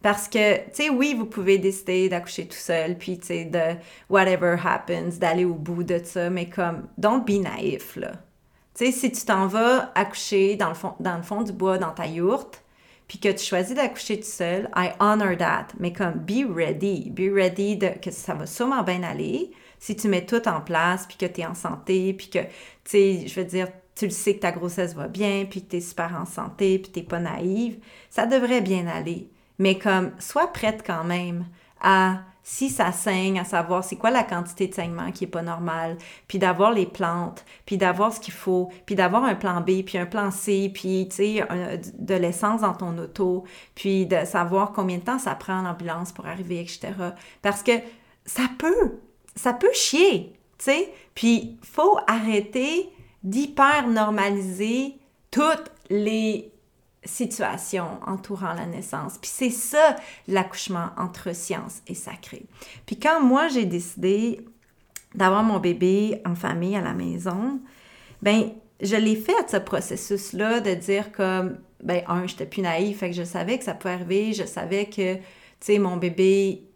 Parce 0.00 0.28
que, 0.28 0.58
tu 0.58 0.70
sais, 0.72 0.88
oui, 0.90 1.14
vous 1.18 1.24
pouvez 1.24 1.58
décider 1.58 2.08
d'accoucher 2.08 2.46
tout 2.46 2.56
seul, 2.56 2.96
puis, 2.96 3.18
tu 3.18 3.26
sais, 3.26 3.44
de 3.46 3.76
whatever 4.08 4.56
happens, 4.64 5.18
d'aller 5.18 5.44
au 5.44 5.54
bout 5.54 5.82
de 5.82 6.00
ça, 6.04 6.30
mais 6.30 6.48
comme, 6.48 6.86
don't 6.96 7.24
be 7.24 7.42
naïf, 7.42 7.96
là. 7.96 8.12
Tu 8.74 8.86
sais, 8.86 8.92
si 8.92 9.10
tu 9.10 9.24
t'en 9.24 9.48
vas 9.48 9.90
accoucher 9.94 10.54
dans 10.54 10.68
le, 10.68 10.74
fond, 10.74 10.94
dans 11.00 11.16
le 11.16 11.22
fond 11.22 11.42
du 11.42 11.50
bois, 11.50 11.78
dans 11.78 11.90
ta 11.90 12.06
yourte, 12.06 12.62
puis 13.08 13.18
que 13.18 13.30
tu 13.30 13.44
choisis 13.44 13.74
d'accoucher 13.74 14.18
tout 14.18 14.26
seul, 14.26 14.68
I 14.74 14.90
honor 14.98 15.36
that. 15.36 15.68
Mais 15.78 15.92
comme, 15.92 16.14
be 16.14 16.44
ready. 16.48 17.10
Be 17.10 17.32
ready 17.32 17.76
de, 17.76 17.88
que 18.00 18.10
ça 18.10 18.34
va 18.34 18.46
sûrement 18.46 18.82
bien 18.82 19.02
aller. 19.02 19.52
Si 19.78 19.94
tu 19.94 20.08
mets 20.08 20.26
tout 20.26 20.48
en 20.48 20.60
place, 20.60 21.06
puis 21.06 21.16
que 21.16 21.26
tu 21.26 21.40
es 21.40 21.46
en 21.46 21.54
santé, 21.54 22.12
puis 22.14 22.28
que, 22.28 22.40
tu 22.40 22.48
sais, 22.84 23.26
je 23.26 23.40
veux 23.40 23.46
dire, 23.46 23.68
tu 23.94 24.06
le 24.06 24.10
sais 24.10 24.34
que 24.34 24.40
ta 24.40 24.52
grossesse 24.52 24.94
va 24.94 25.08
bien, 25.08 25.46
puis 25.48 25.62
que 25.62 25.76
tu 25.76 25.80
super 25.80 26.16
en 26.20 26.26
santé, 26.26 26.78
puis 26.78 26.90
tu 26.92 27.02
pas 27.02 27.20
naïve, 27.20 27.78
ça 28.10 28.26
devrait 28.26 28.60
bien 28.60 28.86
aller. 28.86 29.30
Mais 29.58 29.78
comme, 29.78 30.12
sois 30.18 30.52
prête 30.52 30.82
quand 30.86 31.04
même 31.04 31.46
à 31.80 32.20
si 32.48 32.70
ça 32.70 32.92
saigne, 32.92 33.40
à 33.40 33.44
savoir 33.44 33.82
c'est 33.82 33.96
quoi 33.96 34.12
la 34.12 34.22
quantité 34.22 34.68
de 34.68 34.74
saignement 34.74 35.10
qui 35.10 35.24
est 35.24 35.26
pas 35.26 35.42
normale, 35.42 35.98
puis 36.28 36.38
d'avoir 36.38 36.70
les 36.70 36.86
plantes, 36.86 37.44
puis 37.66 37.76
d'avoir 37.76 38.12
ce 38.12 38.20
qu'il 38.20 38.32
faut, 38.32 38.70
puis 38.86 38.94
d'avoir 38.94 39.24
un 39.24 39.34
plan 39.34 39.60
B, 39.60 39.82
puis 39.84 39.98
un 39.98 40.06
plan 40.06 40.30
C, 40.30 40.70
puis 40.72 41.08
de 41.08 42.14
l'essence 42.14 42.60
dans 42.60 42.72
ton 42.72 42.96
auto, 42.98 43.42
puis 43.74 44.06
de 44.06 44.24
savoir 44.24 44.70
combien 44.70 44.98
de 44.98 45.02
temps 45.02 45.18
ça 45.18 45.34
prend 45.34 45.60
l'ambulance 45.60 46.12
pour 46.12 46.26
arriver, 46.26 46.60
etc. 46.60 46.92
Parce 47.42 47.64
que 47.64 47.72
ça 48.24 48.44
peut, 48.58 49.00
ça 49.34 49.52
peut 49.52 49.72
chier, 49.74 50.32
tu 50.56 50.66
sais. 50.66 50.92
Puis 51.16 51.58
faut 51.64 51.98
arrêter 52.06 52.88
d'hyper 53.24 53.88
normaliser 53.88 54.94
toutes 55.32 55.72
les 55.90 56.52
situation 57.06 57.86
entourant 58.06 58.54
la 58.54 58.66
naissance. 58.66 59.18
Puis 59.18 59.30
c'est 59.32 59.50
ça 59.50 59.96
l'accouchement 60.28 60.90
entre 60.96 61.34
science 61.34 61.82
et 61.86 61.94
sacré. 61.94 62.44
Puis 62.86 62.98
quand 62.98 63.22
moi 63.22 63.48
j'ai 63.48 63.64
décidé 63.64 64.44
d'avoir 65.14 65.42
mon 65.42 65.58
bébé 65.58 66.20
en 66.24 66.34
famille 66.34 66.76
à 66.76 66.82
la 66.82 66.92
maison, 66.92 67.60
ben 68.22 68.50
je 68.80 68.96
l'ai 68.96 69.16
fait 69.16 69.50
ce 69.50 69.56
processus-là 69.56 70.60
de 70.60 70.74
dire 70.74 71.12
comme 71.12 71.58
ben 71.82 72.02
un, 72.08 72.26
j'étais 72.26 72.46
plus 72.46 72.62
naïve, 72.62 72.96
fait 72.96 73.10
que 73.10 73.16
je 73.16 73.24
savais 73.24 73.58
que 73.58 73.64
ça 73.64 73.74
pouvait 73.74 73.94
arriver, 73.94 74.32
je 74.32 74.44
savais 74.44 74.86
que 74.86 75.14
tu 75.14 75.22
sais 75.60 75.78
mon 75.78 75.96
bébé 75.96 76.66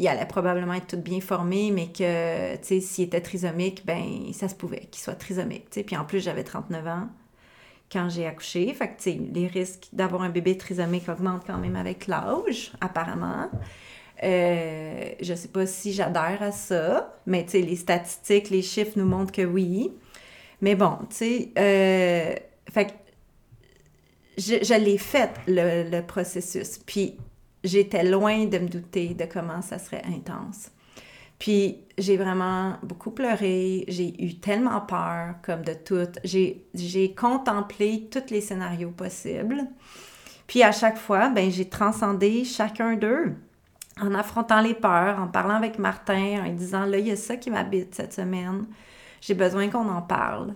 il 0.00 0.08
allait 0.08 0.26
probablement 0.26 0.72
être 0.72 0.86
tout 0.86 0.96
bien 0.96 1.20
formé, 1.20 1.70
mais 1.70 1.88
que, 1.88 2.56
tu 2.56 2.60
sais, 2.62 2.80
s'il 2.80 3.04
était 3.04 3.20
trisomique, 3.20 3.84
ben 3.84 4.32
ça 4.32 4.48
se 4.48 4.54
pouvait 4.54 4.88
qu'il 4.90 5.02
soit 5.02 5.14
trisomique, 5.14 5.68
tu 5.68 5.74
sais. 5.80 5.84
Puis 5.84 5.94
en 5.94 6.06
plus, 6.06 6.20
j'avais 6.20 6.42
39 6.42 6.86
ans 6.86 7.08
quand 7.90 8.08
j'ai 8.08 8.26
accouché. 8.26 8.72
Fait 8.74 8.88
que, 8.88 9.10
les 9.34 9.46
risques 9.46 9.88
d'avoir 9.92 10.22
un 10.22 10.30
bébé 10.30 10.56
trisomique 10.56 11.08
augmentent 11.08 11.46
quand 11.46 11.58
même 11.58 11.76
avec 11.76 12.06
l'âge, 12.06 12.72
apparemment. 12.80 13.50
Euh, 14.22 15.12
je 15.20 15.34
sais 15.34 15.48
pas 15.48 15.66
si 15.66 15.92
j'adhère 15.92 16.42
à 16.42 16.52
ça, 16.52 17.18
mais 17.26 17.46
les 17.52 17.76
statistiques, 17.76 18.50
les 18.50 18.62
chiffres 18.62 18.92
nous 18.96 19.06
montrent 19.06 19.32
que 19.32 19.42
oui. 19.42 19.92
Mais 20.60 20.74
bon, 20.74 20.98
tu 21.16 21.52
euh, 21.58 22.34
fait 22.70 22.86
que 22.86 22.92
je, 24.36 24.74
l'ai 24.74 24.98
fait, 24.98 25.30
le, 25.46 26.00
processus. 26.02 26.78
Puis 26.78 27.16
j'étais 27.64 28.04
loin 28.04 28.46
de 28.46 28.58
me 28.58 28.68
douter 28.68 29.14
de 29.14 29.24
comment 29.24 29.62
ça 29.62 29.78
serait 29.78 30.02
intense. 30.06 30.70
Puis 31.40 31.78
j'ai 31.96 32.18
vraiment 32.18 32.74
beaucoup 32.82 33.10
pleuré, 33.10 33.84
j'ai 33.88 34.22
eu 34.22 34.34
tellement 34.38 34.82
peur 34.82 35.36
comme 35.42 35.62
de 35.62 35.72
tout. 35.72 36.06
J'ai 36.22 37.14
contemplé 37.14 38.08
tous 38.12 38.30
les 38.30 38.42
scénarios 38.42 38.90
possibles. 38.90 39.64
Puis 40.46 40.62
à 40.62 40.70
chaque 40.70 40.98
fois, 40.98 41.30
ben 41.30 41.50
j'ai 41.50 41.68
transcendé 41.68 42.44
chacun 42.44 42.94
d'eux 42.94 43.34
en 44.00 44.14
affrontant 44.14 44.60
les 44.60 44.74
peurs, 44.74 45.18
en 45.18 45.28
parlant 45.28 45.54
avec 45.54 45.78
Martin, 45.78 46.44
en 46.44 46.52
disant 46.52 46.84
là, 46.84 46.98
il 46.98 47.08
y 47.08 47.10
a 47.10 47.16
ça 47.16 47.36
qui 47.36 47.50
m'habite 47.50 47.94
cette 47.94 48.12
semaine. 48.12 48.66
J'ai 49.22 49.34
besoin 49.34 49.68
qu'on 49.68 49.88
en 49.88 50.02
parle. 50.02 50.54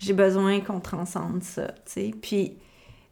J'ai 0.00 0.14
besoin 0.14 0.60
qu'on 0.60 0.80
transcende 0.80 1.44
ça, 1.44 1.68
tu. 1.86 2.10
Puis 2.10 2.58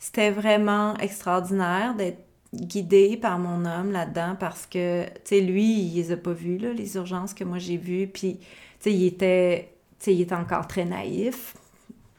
c'était 0.00 0.32
vraiment 0.32 0.96
extraordinaire 0.96 1.94
d'être 1.94 2.24
guidée 2.54 3.16
par 3.16 3.38
mon 3.38 3.64
homme 3.64 3.92
là-dedans 3.92 4.36
parce 4.38 4.66
que, 4.66 5.04
tu 5.04 5.10
sais, 5.24 5.40
lui, 5.40 5.80
il 5.80 5.94
les 5.96 6.12
a 6.12 6.16
pas 6.16 6.32
vues, 6.32 6.58
là, 6.58 6.72
les 6.72 6.96
urgences 6.96 7.34
que 7.34 7.44
moi 7.44 7.58
j'ai 7.58 7.76
vues. 7.76 8.06
Puis, 8.06 8.38
tu 8.38 8.46
sais, 8.80 8.92
il 8.92 9.06
était, 9.06 9.72
il 10.06 10.20
était 10.20 10.34
encore 10.34 10.66
très 10.66 10.84
naïf. 10.84 11.54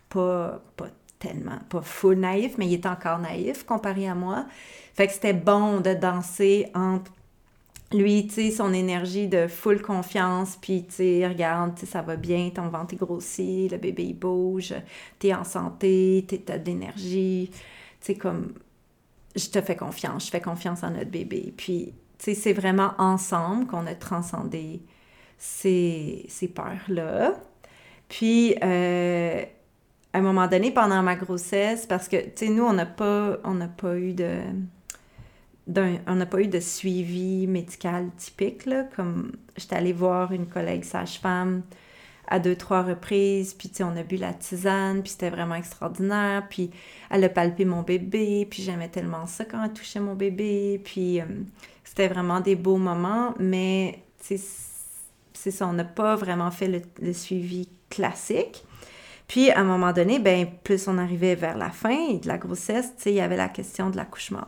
Pas, 0.10 0.62
pas 0.78 0.90
tellement, 1.20 1.60
pas 1.70 1.82
full 1.82 2.20
naïf, 2.20 2.58
mais 2.58 2.68
il 2.68 2.74
était 2.74 2.90
encore 2.90 3.20
naïf 3.20 3.64
comparé 3.64 4.08
à 4.08 4.16
moi. 4.16 4.46
Fait 4.94 5.08
que 5.08 5.14
c'était 5.14 5.34
bon 5.34 5.80
de 5.80 5.94
danser 5.94 6.68
entre 6.76 7.12
lui, 7.94 8.28
tu 8.28 8.34
sais, 8.34 8.52
son 8.52 8.74
énergie 8.74 9.28
de 9.28 9.48
full 9.48 9.82
confiance, 9.82 10.58
puis 10.60 10.84
tu 10.88 10.96
sais, 10.96 11.28
regarde, 11.28 11.78
ça 11.78 12.02
va 12.02 12.16
bien, 12.16 12.50
ton 12.50 12.68
ventre 12.68 12.96
est 12.96 12.98
grossi, 12.98 13.70
le 13.70 13.78
bébé 13.78 14.04
il 14.06 14.16
bouge, 14.16 14.74
t'es 15.20 15.34
en 15.34 15.44
santé, 15.44 16.26
t'as 16.46 16.58
de 16.58 16.66
l'énergie, 16.66 17.52
tu 17.52 17.60
sais, 18.02 18.16
comme, 18.16 18.54
je 19.36 19.48
te 19.50 19.62
fais 19.62 19.76
confiance, 19.76 20.26
je 20.26 20.32
fais 20.32 20.42
confiance 20.42 20.84
en 20.84 20.92
notre 20.92 21.10
bébé. 21.10 21.54
Puis, 21.56 21.94
tu 22.18 22.26
sais, 22.26 22.36
c'est 22.36 22.54
vraiment 22.54 22.94
ensemble 22.98 23.68
qu'on 23.68 23.88
a 23.88 23.96
transcendé 23.96 24.82
ces, 25.38 26.26
ces 26.30 26.48
peurs-là. 26.48 27.34
Puis, 28.10 28.56
euh, 28.64 29.44
à 30.14 30.18
un 30.18 30.22
moment 30.22 30.48
donné, 30.48 30.72
pendant 30.72 31.02
ma 31.02 31.16
grossesse, 31.16 31.86
parce 31.86 32.08
que, 32.08 32.18
tu 32.18 32.32
sais, 32.36 32.50
nous, 32.50 32.64
on 32.64 32.74
n'a 32.74 32.86
pas, 32.86 33.40
pas 33.78 33.98
eu 33.98 34.14
de 34.14 34.40
on 36.08 36.16
n'a 36.16 36.26
pas 36.26 36.42
eu 36.42 36.48
de 36.48 36.60
suivi 36.60 37.48
médical 37.48 38.10
typique, 38.18 38.66
là, 38.66 38.84
comme 38.96 39.32
j'étais 39.56 39.76
allée 39.76 39.94
voir 39.94 40.34
une 40.34 40.48
collègue 40.48 40.84
sage-femme 40.84 41.64
à 42.34 42.40
deux, 42.40 42.56
trois 42.56 42.82
reprises, 42.82 43.54
puis 43.54 43.72
on 43.82 43.96
a 43.96 44.02
bu 44.02 44.16
la 44.16 44.34
tisane, 44.34 45.04
puis 45.04 45.12
c'était 45.12 45.30
vraiment 45.30 45.54
extraordinaire, 45.54 46.48
puis 46.50 46.72
elle 47.12 47.24
a 47.26 47.30
palpé 47.30 47.64
mon 47.64 47.84
bébé, 47.84 48.48
puis 48.50 48.64
j'aimais 48.64 48.90
tellement 48.90 49.28
ça 49.28 49.46
quand 49.46 49.64
elle 49.64 49.72
touchait 49.72 50.00
mon 50.00 50.16
bébé, 50.16 50.82
puis 50.84 51.22
euh, 51.22 51.26
c'était 51.84 52.08
vraiment 52.08 52.40
des 52.40 52.56
beaux 52.56 52.78
moments, 52.78 53.36
mais 53.38 54.00
c'est 54.20 54.40
ça, 55.52 55.68
on 55.68 55.74
n'a 55.74 55.84
pas 55.84 56.16
vraiment 56.16 56.50
fait 56.50 56.82
le, 57.00 57.14
suivi 57.14 57.70
classique. 57.92 58.66
Puis 59.28 59.52
à 59.52 59.60
un 59.60 59.64
moment 59.64 59.94
donné, 59.94 60.18
ben 60.18 60.48
plus 60.64 60.88
on 60.88 60.98
arrivait 60.98 61.36
vers 61.36 61.56
la 61.56 61.70
fin 61.70 62.16
de 62.16 62.28
la 62.28 62.40
grossesse, 62.40 62.94
il 63.06 63.14
y 63.14 63.22
avait 63.22 63.38
la 63.38 63.50
question 63.50 63.92
de 63.92 63.96
l'accouchement. 63.96 64.48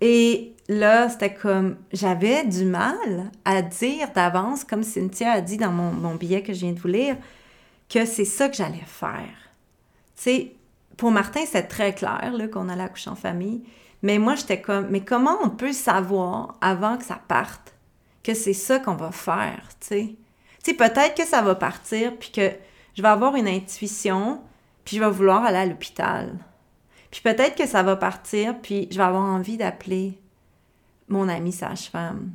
Et 0.00 0.54
là, 0.68 1.08
c'était 1.08 1.34
comme, 1.34 1.76
j'avais 1.92 2.44
du 2.44 2.64
mal 2.64 3.30
à 3.44 3.62
dire 3.62 4.10
d'avance, 4.14 4.64
comme 4.64 4.82
Cynthia 4.82 5.32
a 5.32 5.40
dit 5.40 5.56
dans 5.56 5.72
mon, 5.72 6.14
billet 6.14 6.42
que 6.42 6.52
je 6.52 6.60
viens 6.60 6.72
de 6.72 6.80
vous 6.80 6.88
lire, 6.88 7.16
que 7.88 8.04
c'est 8.04 8.24
ça 8.24 8.48
que 8.48 8.56
j'allais 8.56 8.84
faire. 8.86 9.50
Tu 10.16 10.22
sais, 10.22 10.52
pour 10.96 11.10
Martin, 11.10 11.40
c'est 11.46 11.64
très 11.64 11.94
clair 11.94 12.32
qu'on 12.52 12.68
allait 12.68 12.82
accoucher 12.82 13.10
en 13.10 13.14
famille. 13.14 13.62
Mais 14.02 14.18
moi, 14.18 14.34
j'étais 14.34 14.60
comme, 14.60 14.88
mais 14.90 15.00
comment 15.00 15.38
on 15.42 15.50
peut 15.50 15.72
savoir 15.72 16.56
avant 16.60 16.98
que 16.98 17.04
ça 17.04 17.20
parte 17.26 17.74
que 18.22 18.34
c'est 18.34 18.52
ça 18.52 18.78
qu'on 18.78 18.94
va 18.94 19.10
faire, 19.10 19.68
tu 19.80 19.86
sais? 19.86 20.16
Tu 20.62 20.72
sais, 20.72 20.76
peut-être 20.76 21.14
que 21.14 21.24
ça 21.24 21.40
va 21.40 21.54
partir, 21.54 22.14
puis 22.18 22.30
que 22.30 22.50
je 22.94 23.00
vais 23.00 23.08
avoir 23.08 23.36
une 23.36 23.48
intuition, 23.48 24.42
puis 24.84 24.96
je 24.96 25.02
vais 25.02 25.10
vouloir 25.10 25.44
aller 25.44 25.56
à 25.56 25.64
l'hôpital. 25.64 26.36
Puis 27.10 27.20
peut-être 27.22 27.56
que 27.56 27.66
ça 27.66 27.82
va 27.82 27.96
partir, 27.96 28.58
puis 28.60 28.88
je 28.90 28.96
vais 28.96 29.04
avoir 29.04 29.24
envie 29.24 29.56
d'appeler 29.56 30.18
mon 31.08 31.28
amie 31.28 31.52
sage-femme. 31.52 32.30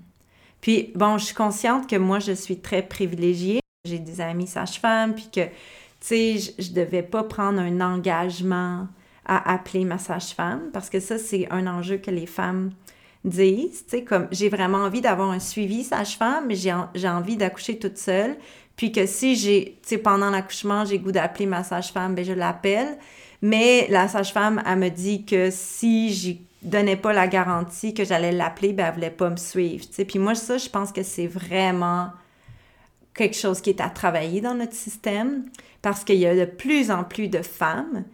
Puis 0.62 0.92
bon, 0.96 1.18
je 1.18 1.26
suis 1.26 1.36
consciente 1.36 1.88
que 1.90 1.96
moi, 1.96 2.20
je 2.20 2.32
suis 2.32 2.60
très 2.60 2.82
privilégiée. 2.82 3.60
J'ai 3.86 4.00
des 4.00 4.22
amis 4.22 4.48
sage-femme, 4.48 5.14
puis 5.14 5.30
que, 5.30 5.42
tu 5.42 5.52
sais, 6.00 6.38
je 6.58 6.70
ne 6.70 6.76
devais 6.76 7.04
pas 7.04 7.24
prendre 7.24 7.60
un 7.60 7.82
engagement 7.82 8.88
à 9.26 9.54
appeler 9.54 9.84
ma 9.84 9.98
sage-femme, 9.98 10.70
parce 10.72 10.90
que 10.90 11.00
ça, 11.00 11.18
c'est 11.18 11.48
un 11.52 11.68
enjeu 11.68 11.98
que 11.98 12.10
les 12.10 12.26
femmes 12.26 12.72
disent, 13.26 13.86
tu 13.86 13.98
sais, 13.98 14.04
comme 14.04 14.28
j'ai 14.32 14.50
vraiment 14.50 14.80
envie 14.80 15.02
d'avoir 15.02 15.32
un 15.32 15.40
suivi 15.40 15.84
sage-femme, 15.84 16.46
mais 16.48 16.56
j'ai 16.56 17.08
envie 17.08 17.38
d'accoucher 17.38 17.78
toute 17.78 17.98
seule, 17.98 18.38
puis 18.76 18.92
que 18.92 19.06
si 19.06 19.36
j'ai, 19.36 19.80
tu 19.82 19.90
sais, 19.90 19.98
pendant 19.98 20.30
l'accouchement, 20.30 20.86
j'ai 20.86 20.98
goût 21.00 21.12
d'appeler 21.12 21.46
ma 21.46 21.64
sage-femme, 21.64 22.16
ben 22.16 22.26
je 22.26 22.34
l'appelle, 22.34 22.98
mais 23.44 23.88
la 23.90 24.08
sage-femme, 24.08 24.64
elle 24.66 24.80
me 24.80 24.88
dit 24.88 25.26
que 25.26 25.50
si 25.52 26.14
je 26.14 26.32
donnais 26.62 26.96
pas 26.96 27.12
la 27.12 27.28
garantie 27.28 27.94
que 27.94 28.06
j'allais 28.06 28.32
l'appeler, 28.32 28.72
ben 28.72 28.86
elle 28.88 28.94
voulait 28.94 29.10
pas 29.10 29.30
me 29.30 29.36
suivre. 29.36 29.84
Puis 30.08 30.18
moi, 30.18 30.34
ça, 30.34 30.58
je 30.58 30.70
pense 30.70 30.94
que 30.94 31.04
c'est 31.04 31.28
vraiment 31.28 32.08
quelque 33.14 33.36
chose 33.36 33.60
qui 33.60 33.70
est 33.70 33.82
à 33.82 33.90
travailler 33.90 34.40
dans 34.40 34.56
notre 34.56 34.72
système 34.72 35.44
parce 35.82 36.06
qu'il 36.06 36.20
y 36.20 36.26
a 36.26 36.34
de 36.34 36.46
plus 36.46 36.90
en 36.90 37.04
plus 37.04 37.28
de 37.28 37.42
femmes 37.42 38.06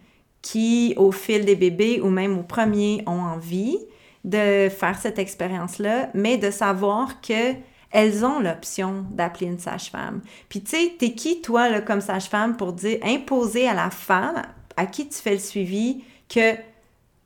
qui, 0.42 0.94
au 0.96 1.12
fil 1.12 1.44
des 1.44 1.54
bébés 1.54 2.00
ou 2.00 2.10
même 2.10 2.36
au 2.36 2.42
premier, 2.42 3.04
ont 3.06 3.20
envie 3.20 3.78
de 4.24 4.68
faire 4.68 4.98
cette 5.00 5.20
expérience-là, 5.20 6.10
mais 6.12 6.38
de 6.38 6.50
savoir 6.50 7.20
que 7.20 7.54
elles 7.92 8.24
ont 8.24 8.40
l'option 8.40 9.04
d'appeler 9.12 9.46
une 9.46 9.60
sage-femme. 9.60 10.22
Puis 10.48 10.60
tu 10.62 10.70
sais, 10.70 10.92
t'es 10.98 11.12
qui, 11.12 11.40
toi, 11.40 11.80
comme 11.82 12.00
sage-femme, 12.00 12.56
pour 12.56 12.72
dire, 12.72 12.98
imposer 13.04 13.68
à 13.68 13.74
la 13.74 13.90
femme, 13.90 14.42
à 14.76 14.86
qui 14.86 15.08
tu 15.08 15.18
fais 15.18 15.32
le 15.32 15.38
suivi 15.38 16.04
que 16.28 16.54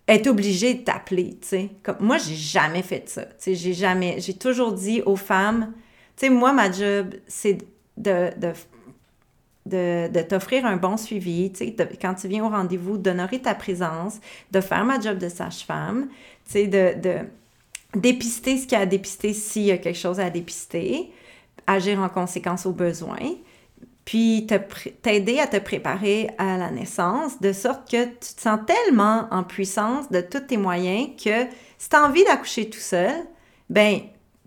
être 0.06 0.26
obligé 0.26 0.74
de 0.74 0.82
t'appeler, 0.82 1.38
tu 1.40 1.48
sais. 1.48 1.70
Comme, 1.82 1.96
moi, 2.00 2.18
j'ai 2.18 2.34
jamais 2.34 2.82
fait 2.82 3.08
ça, 3.08 3.24
tu 3.24 3.32
sais, 3.38 3.54
j'ai 3.54 3.72
jamais, 3.72 4.20
j'ai 4.20 4.34
toujours 4.34 4.72
dit 4.72 5.02
aux 5.02 5.16
femmes, 5.16 5.72
tu 6.16 6.26
sais, 6.26 6.30
moi, 6.30 6.52
ma 6.52 6.70
job, 6.70 7.14
c'est 7.26 7.58
de, 7.96 8.30
de, 9.66 10.08
de, 10.08 10.22
t'offrir 10.22 10.66
un 10.66 10.76
bon 10.76 10.96
suivi, 10.96 11.50
tu 11.52 11.58
sais, 11.58 11.76
quand 12.00 12.14
tu 12.14 12.28
viens 12.28 12.44
au 12.44 12.50
rendez-vous, 12.50 12.98
d'honorer 12.98 13.40
ta 13.40 13.54
présence, 13.54 14.20
de 14.50 14.60
faire 14.60 14.84
ma 14.84 15.00
job 15.00 15.18
de 15.18 15.28
sage-femme, 15.28 16.08
tu 16.44 16.52
sais, 16.52 16.66
de, 16.66 17.00
de 17.00 17.16
dépister 17.98 18.58
ce 18.58 18.64
qu'il 18.64 18.72
y 18.72 18.80
a 18.80 18.80
à 18.80 18.86
dépister 18.86 19.32
s'il 19.32 19.62
y 19.62 19.70
a 19.70 19.78
quelque 19.78 19.98
chose 19.98 20.20
à 20.20 20.28
dépister, 20.28 21.10
agir 21.66 21.98
en 22.00 22.08
conséquence 22.08 22.66
aux 22.66 22.72
besoins, 22.72 23.36
puis 24.04 24.46
t'aider 25.02 25.40
à 25.40 25.46
te 25.46 25.56
préparer 25.56 26.30
à 26.38 26.58
la 26.58 26.70
naissance, 26.70 27.40
de 27.40 27.52
sorte 27.52 27.90
que 27.90 28.04
tu 28.04 28.34
te 28.34 28.40
sens 28.40 28.60
tellement 28.66 29.28
en 29.30 29.42
puissance 29.42 30.10
de 30.10 30.20
tous 30.20 30.40
tes 30.40 30.56
moyens 30.56 31.10
que 31.22 31.46
si 31.78 31.88
tu 31.88 31.96
as 31.96 32.04
envie 32.04 32.24
d'accoucher 32.24 32.68
tout 32.68 32.78
seul, 32.78 33.14
ben 33.70 34.00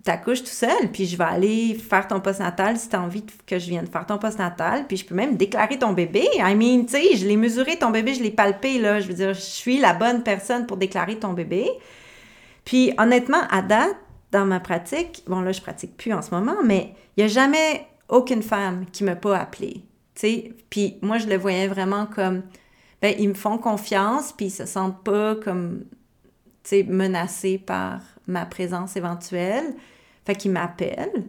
t'accouches 0.04 0.42
tout 0.42 0.46
seul, 0.46 0.90
puis 0.92 1.06
je 1.06 1.18
vais 1.18 1.24
aller 1.24 1.74
faire 1.74 2.06
ton 2.06 2.20
postnatal 2.20 2.78
si 2.78 2.88
tu 2.88 2.96
as 2.96 3.02
envie 3.02 3.24
que 3.46 3.58
je 3.58 3.68
vienne 3.68 3.86
faire 3.86 4.06
ton 4.06 4.16
postnatal, 4.16 4.86
puis 4.86 4.96
je 4.96 5.04
peux 5.04 5.14
même 5.14 5.36
déclarer 5.36 5.78
ton 5.78 5.92
bébé. 5.92 6.26
I 6.36 6.54
mean, 6.54 6.86
tu 6.86 6.92
sais, 6.92 7.16
je 7.16 7.26
l'ai 7.26 7.36
mesuré 7.36 7.76
ton 7.76 7.90
bébé, 7.90 8.14
je 8.14 8.22
l'ai 8.22 8.30
palpé, 8.30 8.78
là. 8.78 9.00
Je 9.00 9.08
veux 9.08 9.14
dire, 9.14 9.34
je 9.34 9.40
suis 9.40 9.78
la 9.78 9.92
bonne 9.92 10.22
personne 10.22 10.66
pour 10.66 10.76
déclarer 10.76 11.16
ton 11.16 11.34
bébé. 11.34 11.68
Puis 12.64 12.92
honnêtement, 12.96 13.42
à 13.50 13.60
date, 13.60 13.96
dans 14.30 14.44
ma 14.44 14.60
pratique, 14.60 15.24
bon 15.26 15.40
là, 15.40 15.52
je 15.52 15.60
pratique 15.60 15.96
plus 15.96 16.12
en 16.12 16.22
ce 16.22 16.30
moment, 16.30 16.56
mais 16.64 16.94
il 17.16 17.24
n'y 17.24 17.30
a 17.30 17.32
jamais 17.32 17.86
aucune 18.08 18.42
femme 18.42 18.86
qui 18.92 19.04
m'a 19.04 19.16
pas 19.16 19.38
appelée. 19.38 19.82
Puis 20.70 20.96
moi, 21.02 21.18
je 21.18 21.26
le 21.26 21.36
voyais 21.36 21.68
vraiment 21.68 22.06
comme, 22.06 22.42
ben, 23.00 23.14
ils 23.18 23.28
me 23.28 23.34
font 23.34 23.58
confiance, 23.58 24.32
puis 24.32 24.46
ils 24.46 24.50
se 24.50 24.66
sentent 24.66 25.02
pas 25.04 25.36
comme, 25.36 25.84
tu 26.64 26.70
sais, 26.70 26.82
menacés 26.82 27.58
par 27.58 28.00
ma 28.26 28.44
présence 28.44 28.96
éventuelle. 28.96 29.74
Fait 30.26 30.34
qu'ils 30.34 30.50
m'appellent. 30.50 31.24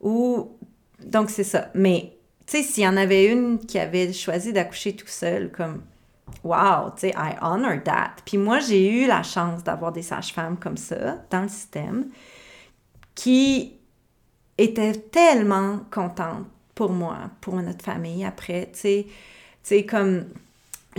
Ou, 0.00 0.50
donc 1.04 1.30
c'est 1.30 1.44
ça. 1.44 1.70
Mais, 1.74 2.16
tu 2.46 2.58
sais, 2.58 2.62
s'il 2.62 2.84
y 2.84 2.88
en 2.88 2.96
avait 2.96 3.26
une 3.26 3.58
qui 3.58 3.78
avait 3.78 4.12
choisi 4.12 4.52
d'accoucher 4.52 4.94
tout 4.94 5.08
seul, 5.08 5.50
comme, 5.50 5.82
wow, 6.44 6.90
tu 6.94 7.00
sais, 7.00 7.10
I 7.10 7.34
honor 7.42 7.82
that. 7.84 8.12
Puis 8.24 8.38
moi, 8.38 8.60
j'ai 8.60 9.02
eu 9.02 9.06
la 9.06 9.22
chance 9.22 9.64
d'avoir 9.64 9.92
des 9.92 10.02
sages-femmes 10.02 10.56
comme 10.56 10.76
ça 10.76 11.24
dans 11.30 11.42
le 11.42 11.48
système 11.48 12.06
qui 13.14 13.77
était 14.58 14.92
tellement 14.92 15.80
contente 15.90 16.46
pour 16.74 16.90
moi, 16.90 17.16
pour 17.40 17.56
notre 17.56 17.84
famille 17.84 18.24
après, 18.24 18.68
tu 18.72 18.80
sais, 18.80 19.06
tu 19.06 19.14
sais, 19.62 19.84
comme, 19.84 20.24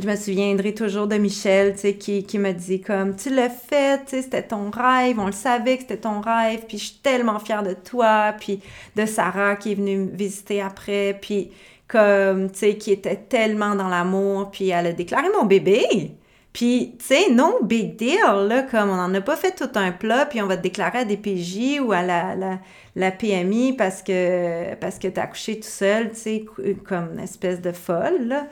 je 0.01 0.07
me 0.07 0.15
souviendrai 0.15 0.73
toujours 0.73 1.07
de 1.07 1.15
Michel, 1.17 1.73
tu 1.73 1.79
sais, 1.79 1.93
qui, 1.95 2.23
qui 2.23 2.37
dit 2.53 2.81
comme, 2.81 3.15
tu 3.15 3.29
l'as 3.29 3.49
fait, 3.49 4.03
tu 4.05 4.11
sais, 4.11 4.21
c'était 4.23 4.43
ton 4.43 4.69
rêve, 4.71 5.19
on 5.19 5.25
le 5.25 5.31
savait 5.31 5.75
que 5.75 5.83
c'était 5.83 5.97
ton 5.97 6.21
rêve, 6.21 6.65
puis 6.67 6.77
je 6.77 6.85
suis 6.85 6.99
tellement 7.01 7.39
fière 7.39 7.63
de 7.63 7.73
toi, 7.73 8.33
puis 8.39 8.61
de 8.95 9.05
Sarah 9.05 9.55
qui 9.55 9.73
est 9.73 9.75
venue 9.75 9.97
me 9.97 10.15
visiter 10.15 10.61
après, 10.61 11.17
puis 11.21 11.51
comme, 11.87 12.51
tu 12.51 12.59
sais, 12.59 12.77
qui 12.77 12.91
était 12.91 13.15
tellement 13.15 13.75
dans 13.75 13.87
l'amour, 13.89 14.51
puis 14.51 14.69
elle 14.69 14.87
a 14.87 14.93
déclaré 14.93 15.27
mon 15.37 15.45
bébé, 15.45 16.11
Puis, 16.59 16.97
tu 16.99 17.05
sais, 17.05 17.29
no 17.31 17.63
big 17.63 17.95
deal, 17.95 18.19
là, 18.49 18.63
comme 18.63 18.89
on 18.89 18.97
n'en 18.97 19.13
a 19.13 19.21
pas 19.21 19.37
fait 19.37 19.55
tout 19.55 19.69
un 19.75 19.93
plat, 19.93 20.25
puis 20.25 20.41
on 20.41 20.45
va 20.45 20.57
te 20.57 20.61
déclarer 20.61 20.97
à 20.99 21.05
DPJ 21.05 21.79
ou 21.79 21.93
à 21.93 22.01
la, 22.01 22.59
la, 22.97 23.11
PMI 23.11 23.77
parce 23.77 24.03
que, 24.03 24.75
parce 24.75 24.99
que 24.99 25.07
t'as 25.07 25.21
accouché 25.23 25.61
tout 25.61 25.69
seul, 25.69 26.09
tu 26.09 26.17
sais, 26.17 26.45
comme 26.85 27.13
une 27.13 27.21
espèce 27.21 27.61
de 27.61 27.71
folle, 27.71 28.27
là. 28.27 28.45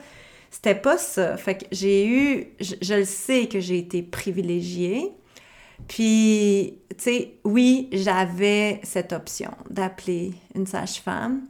C'était 0.50 0.74
pas 0.74 0.96
ça. 0.96 1.36
Fait 1.36 1.58
que 1.58 1.64
j'ai 1.70 2.06
eu, 2.08 2.46
je, 2.60 2.94
le 2.94 3.04
sais 3.04 3.46
que 3.46 3.60
j'ai 3.60 3.76
été 3.76 4.02
privilégiée. 4.02 5.12
Puis, 5.86 6.78
tu 6.88 6.96
sais, 6.96 7.34
oui, 7.44 7.90
j'avais 7.92 8.80
cette 8.84 9.12
option 9.12 9.50
d'appeler 9.68 10.32
une 10.54 10.66
sage-femme, 10.66 11.42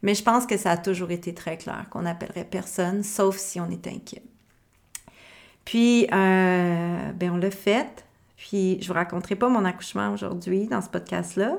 mais 0.00 0.14
je 0.14 0.22
pense 0.22 0.46
que 0.46 0.56
ça 0.56 0.70
a 0.70 0.76
toujours 0.78 1.10
été 1.10 1.34
très 1.34 1.58
clair 1.58 1.84
qu'on 1.90 2.02
n'appellerait 2.02 2.46
personne, 2.50 3.02
sauf 3.02 3.36
si 3.36 3.60
on 3.60 3.68
est 3.68 3.86
inquiet. 3.86 4.22
Puis, 5.66 6.06
euh, 6.12 7.12
ben 7.12 7.30
on 7.32 7.36
l'a 7.36 7.50
fait. 7.50 8.06
Puis, 8.36 8.78
je 8.80 8.88
vous 8.88 8.94
raconterai 8.94 9.34
pas 9.34 9.48
mon 9.48 9.64
accouchement 9.64 10.12
aujourd'hui 10.12 10.68
dans 10.68 10.80
ce 10.80 10.88
podcast-là. 10.88 11.58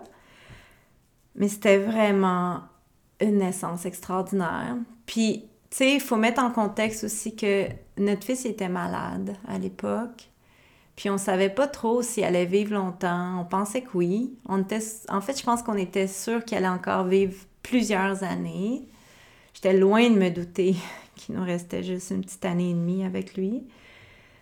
Mais 1.35 1.49
c'était 1.49 1.77
vraiment 1.77 2.61
une 3.19 3.39
naissance 3.39 3.85
extraordinaire. 3.85 4.77
Puis, 5.05 5.43
tu 5.69 5.77
sais, 5.77 5.93
il 5.95 5.99
faut 5.99 6.15
mettre 6.15 6.41
en 6.41 6.51
contexte 6.51 7.03
aussi 7.03 7.35
que 7.35 7.65
notre 7.97 8.23
fils 8.23 8.45
était 8.45 8.69
malade 8.69 9.35
à 9.45 9.59
l'époque. 9.59 10.29
Puis 10.95 11.09
on 11.09 11.17
savait 11.17 11.49
pas 11.49 11.67
trop 11.67 12.01
s'il 12.01 12.23
allait 12.23 12.45
vivre 12.45 12.73
longtemps. 12.73 13.41
On 13.41 13.45
pensait 13.45 13.81
que 13.81 13.89
oui. 13.93 14.33
On 14.47 14.61
était, 14.61 14.79
en 15.09 15.19
fait, 15.19 15.37
je 15.37 15.43
pense 15.43 15.61
qu'on 15.61 15.75
était 15.75 16.07
sûr 16.07 16.45
qu'il 16.45 16.57
allait 16.57 16.67
encore 16.67 17.03
vivre 17.03 17.35
plusieurs 17.61 18.23
années. 18.23 18.87
J'étais 19.53 19.77
loin 19.77 20.09
de 20.09 20.15
me 20.15 20.29
douter 20.29 20.75
qu'il 21.15 21.35
nous 21.35 21.43
restait 21.43 21.83
juste 21.83 22.11
une 22.11 22.21
petite 22.21 22.45
année 22.45 22.69
et 22.69 22.73
demie 22.73 23.03
avec 23.03 23.35
lui 23.35 23.67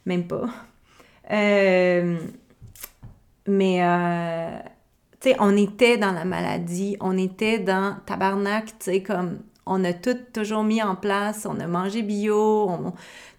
même 0.05 0.27
pas. 0.27 0.45
Euh, 1.31 2.19
mais, 3.47 3.83
euh, 3.83 4.57
tu 5.19 5.29
sais, 5.29 5.35
on 5.39 5.55
était 5.55 5.97
dans 5.97 6.11
la 6.11 6.25
maladie, 6.25 6.97
on 6.99 7.17
était 7.17 7.59
dans 7.59 7.97
tabarnak, 8.05 8.65
tu 8.65 8.73
sais, 8.79 9.03
comme 9.03 9.39
on 9.65 9.83
a 9.83 9.93
tout 9.93 10.17
toujours 10.33 10.63
mis 10.63 10.81
en 10.81 10.95
place, 10.95 11.47
on 11.49 11.59
a 11.59 11.67
mangé 11.67 12.03
bio, 12.03 12.69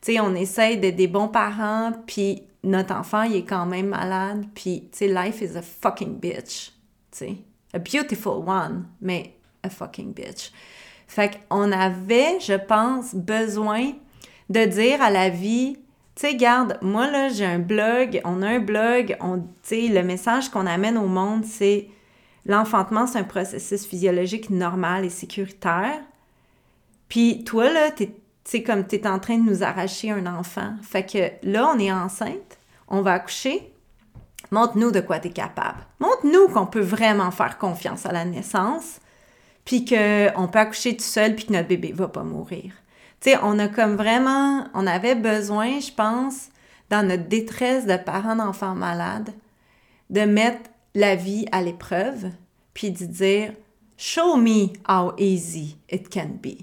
tu 0.01 0.13
sais, 0.13 0.21
on 0.21 0.35
essaye 0.35 0.79
d'être 0.79 0.97
des 0.97 1.07
bons 1.07 1.29
parents, 1.29 1.93
puis 2.07 2.43
notre 2.65 2.95
enfant, 2.95 3.23
il 3.23 3.37
est 3.37 3.45
quand 3.45 3.67
même 3.67 3.87
malade, 3.87 4.45
puis, 4.55 4.89
tu 4.93 4.99
sais, 4.99 5.09
life 5.09 5.41
is 5.41 5.57
a 5.57 5.63
fucking 5.63 6.19
bitch, 6.19 6.73
tu 7.13 7.19
sais. 7.19 7.37
A 7.73 7.79
beautiful 7.79 8.43
one, 8.47 8.87
mais 9.01 9.35
a 9.63 9.69
fucking 9.69 10.15
bitch. 10.15 10.51
Fait 11.07 11.39
qu'on 11.49 11.71
avait, 11.73 12.41
je 12.41 12.55
pense, 12.55 13.15
besoin 13.15 13.93
de 14.49 14.65
dire 14.65 15.03
à 15.03 15.11
la 15.11 15.29
vie, 15.29 15.77
tu 16.17 16.23
sais, 16.23 16.35
garde, 16.35 16.79
moi 16.81 17.11
là, 17.11 17.29
j'ai 17.29 17.45
un 17.45 17.59
blog, 17.59 18.23
on 18.25 18.41
a 18.41 18.49
un 18.49 18.59
blog, 18.59 19.17
on, 19.21 19.39
tu 19.39 19.47
sais, 19.63 19.89
le 19.89 20.03
message 20.03 20.49
qu'on 20.49 20.67
amène 20.67 20.97
au 20.97 21.07
monde, 21.07 21.45
c'est 21.45 21.91
l'enfantement, 22.47 23.07
c'est 23.07 23.19
un 23.19 23.25
processus 23.25 23.85
physiologique 23.85 24.49
normal 24.49 25.05
et 25.05 25.11
sécuritaire. 25.11 26.01
Puis 27.11 27.45
toi, 27.45 27.71
là, 27.71 27.91
tu 27.91 28.09
sais, 28.45 28.63
comme 28.63 28.87
tu 28.87 28.97
es 28.97 29.07
en 29.07 29.19
train 29.19 29.37
de 29.37 29.49
nous 29.49 29.63
arracher 29.63 30.11
un 30.11 30.25
enfant. 30.27 30.75
Fait 30.83 31.05
que 31.05 31.31
là, 31.43 31.71
on 31.75 31.79
est 31.79 31.93
enceinte, 31.93 32.59
on 32.89 33.03
va 33.03 33.13
accoucher. 33.13 33.75
Montre-nous 34.51 34.93
de 34.93 35.01
quoi 35.01 35.19
tu 35.19 35.29
es 35.29 35.33
capable. 35.33 35.85
Montre-nous 36.01 36.49
qu'on 36.49 36.67
peut 36.67 36.81
vraiment 36.81 37.31
faire 37.31 37.59
confiance 37.59 38.07
à 38.07 38.13
la 38.13 38.25
naissance, 38.25 39.01
puis 39.67 39.85
qu'on 39.85 40.49
peut 40.49 40.59
accoucher 40.61 40.97
tout 40.97 41.05
seul, 41.05 41.35
puis 41.35 41.45
que 41.45 41.53
notre 41.53 41.69
bébé 41.69 41.93
va 41.93 42.09
pas 42.09 42.23
mourir. 42.23 42.73
Tu 43.21 43.31
sais, 43.31 43.39
on 43.43 43.59
a 43.59 43.69
comme 43.69 43.97
vraiment, 43.97 44.69
on 44.75 44.87
avait 44.87 45.15
besoin, 45.15 45.81
je 45.81 45.93
pense, 45.93 46.49
dans 46.91 47.07
notre 47.07 47.29
détresse 47.29 47.87
de 47.87 47.97
parents 47.97 48.37
d'enfants 48.37 48.75
malades, 48.75 49.33
de 50.11 50.21
mettre 50.23 50.71
la 50.95 51.15
vie 51.15 51.47
à 51.53 51.63
l'épreuve, 51.63 52.31
puis 52.75 52.91
de 52.91 53.05
dire 53.05 53.53
Show 53.97 54.37
me 54.37 54.69
how 54.89 55.13
easy 55.17 55.79
it 55.91 56.09
can 56.13 56.39
be. 56.43 56.59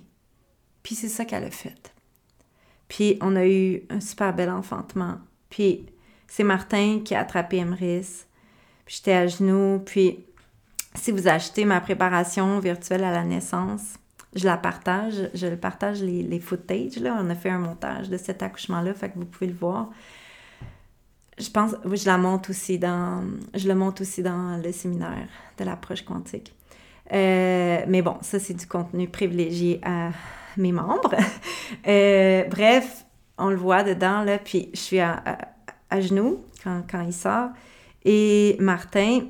Puis 0.84 0.96
c'est 0.96 1.10
ça 1.10 1.26
qu'elle 1.26 1.46
a 1.46 1.52
fait. 1.52 1.94
Puis 2.88 3.18
on 3.22 3.36
a 3.36 3.46
eu 3.48 3.82
un 3.90 4.00
super 4.00 4.34
bel 4.34 4.50
enfantement. 4.50 5.18
Puis 5.50 5.88
c'est 6.28 6.44
Martin 6.44 7.02
qui 7.04 7.16
a 7.16 7.22
attrapé 7.22 7.58
Emrys. 7.58 8.26
Puis 8.86 8.98
j'étais 8.98 9.14
à 9.14 9.28
genoux. 9.28 9.82
Puis 9.84 10.24
si 10.94 11.12
vous 11.12 11.28
achetez 11.28 11.66
ma 11.66 11.82
préparation 11.82 12.60
virtuelle 12.60 13.04
à 13.04 13.12
la 13.12 13.24
naissance, 13.24 13.96
je 14.36 14.46
la 14.46 14.58
partage, 14.58 15.30
je 15.34 15.48
partage 15.56 16.02
les, 16.02 16.24
les 16.24 16.40
footage, 16.40 16.98
là. 16.98 17.18
On 17.20 17.30
a 17.30 17.36
fait 17.36 17.50
un 17.50 17.60
montage 17.60 18.10
de 18.10 18.18
cet 18.18 18.44
accouchement-là, 18.44 18.94
fait 18.94 19.10
que 19.10 19.20
vous 19.20 19.26
pouvez 19.26 19.48
le 19.48 19.54
voir. 19.54 19.90
Je 21.38 21.50
pense, 21.50 21.76
oui, 21.86 21.98
je 21.98 22.06
la 22.06 22.18
monte 22.18 22.50
aussi 22.50 22.78
dans, 22.78 23.24
je 23.54 23.68
le 23.68 23.76
monte 23.76 24.02
aussi 24.02 24.22
dans 24.22 24.62
le 24.64 24.72
séminaire 24.72 25.28
de 25.58 25.64
l'approche 25.64 26.04
quantique. 26.04 26.54
Euh, 27.12 27.84
mais 27.88 28.02
bon, 28.02 28.18
ça, 28.22 28.40
c'est 28.40 28.54
du 28.54 28.68
contenu 28.68 29.08
privilégié 29.08 29.80
à 29.84 30.12
mes 30.58 30.72
membres. 30.72 31.16
Euh, 31.88 32.44
bref, 32.50 33.04
on 33.38 33.50
le 33.50 33.56
voit 33.56 33.84
dedans, 33.84 34.24
là, 34.24 34.38
puis 34.38 34.70
je 34.74 34.80
suis 34.80 35.00
à, 35.00 35.38
genoux 36.00 36.46
quand, 36.64 37.02
il 37.02 37.14
sort. 37.14 37.50
Et 38.06 38.56
Martin, 38.60 39.22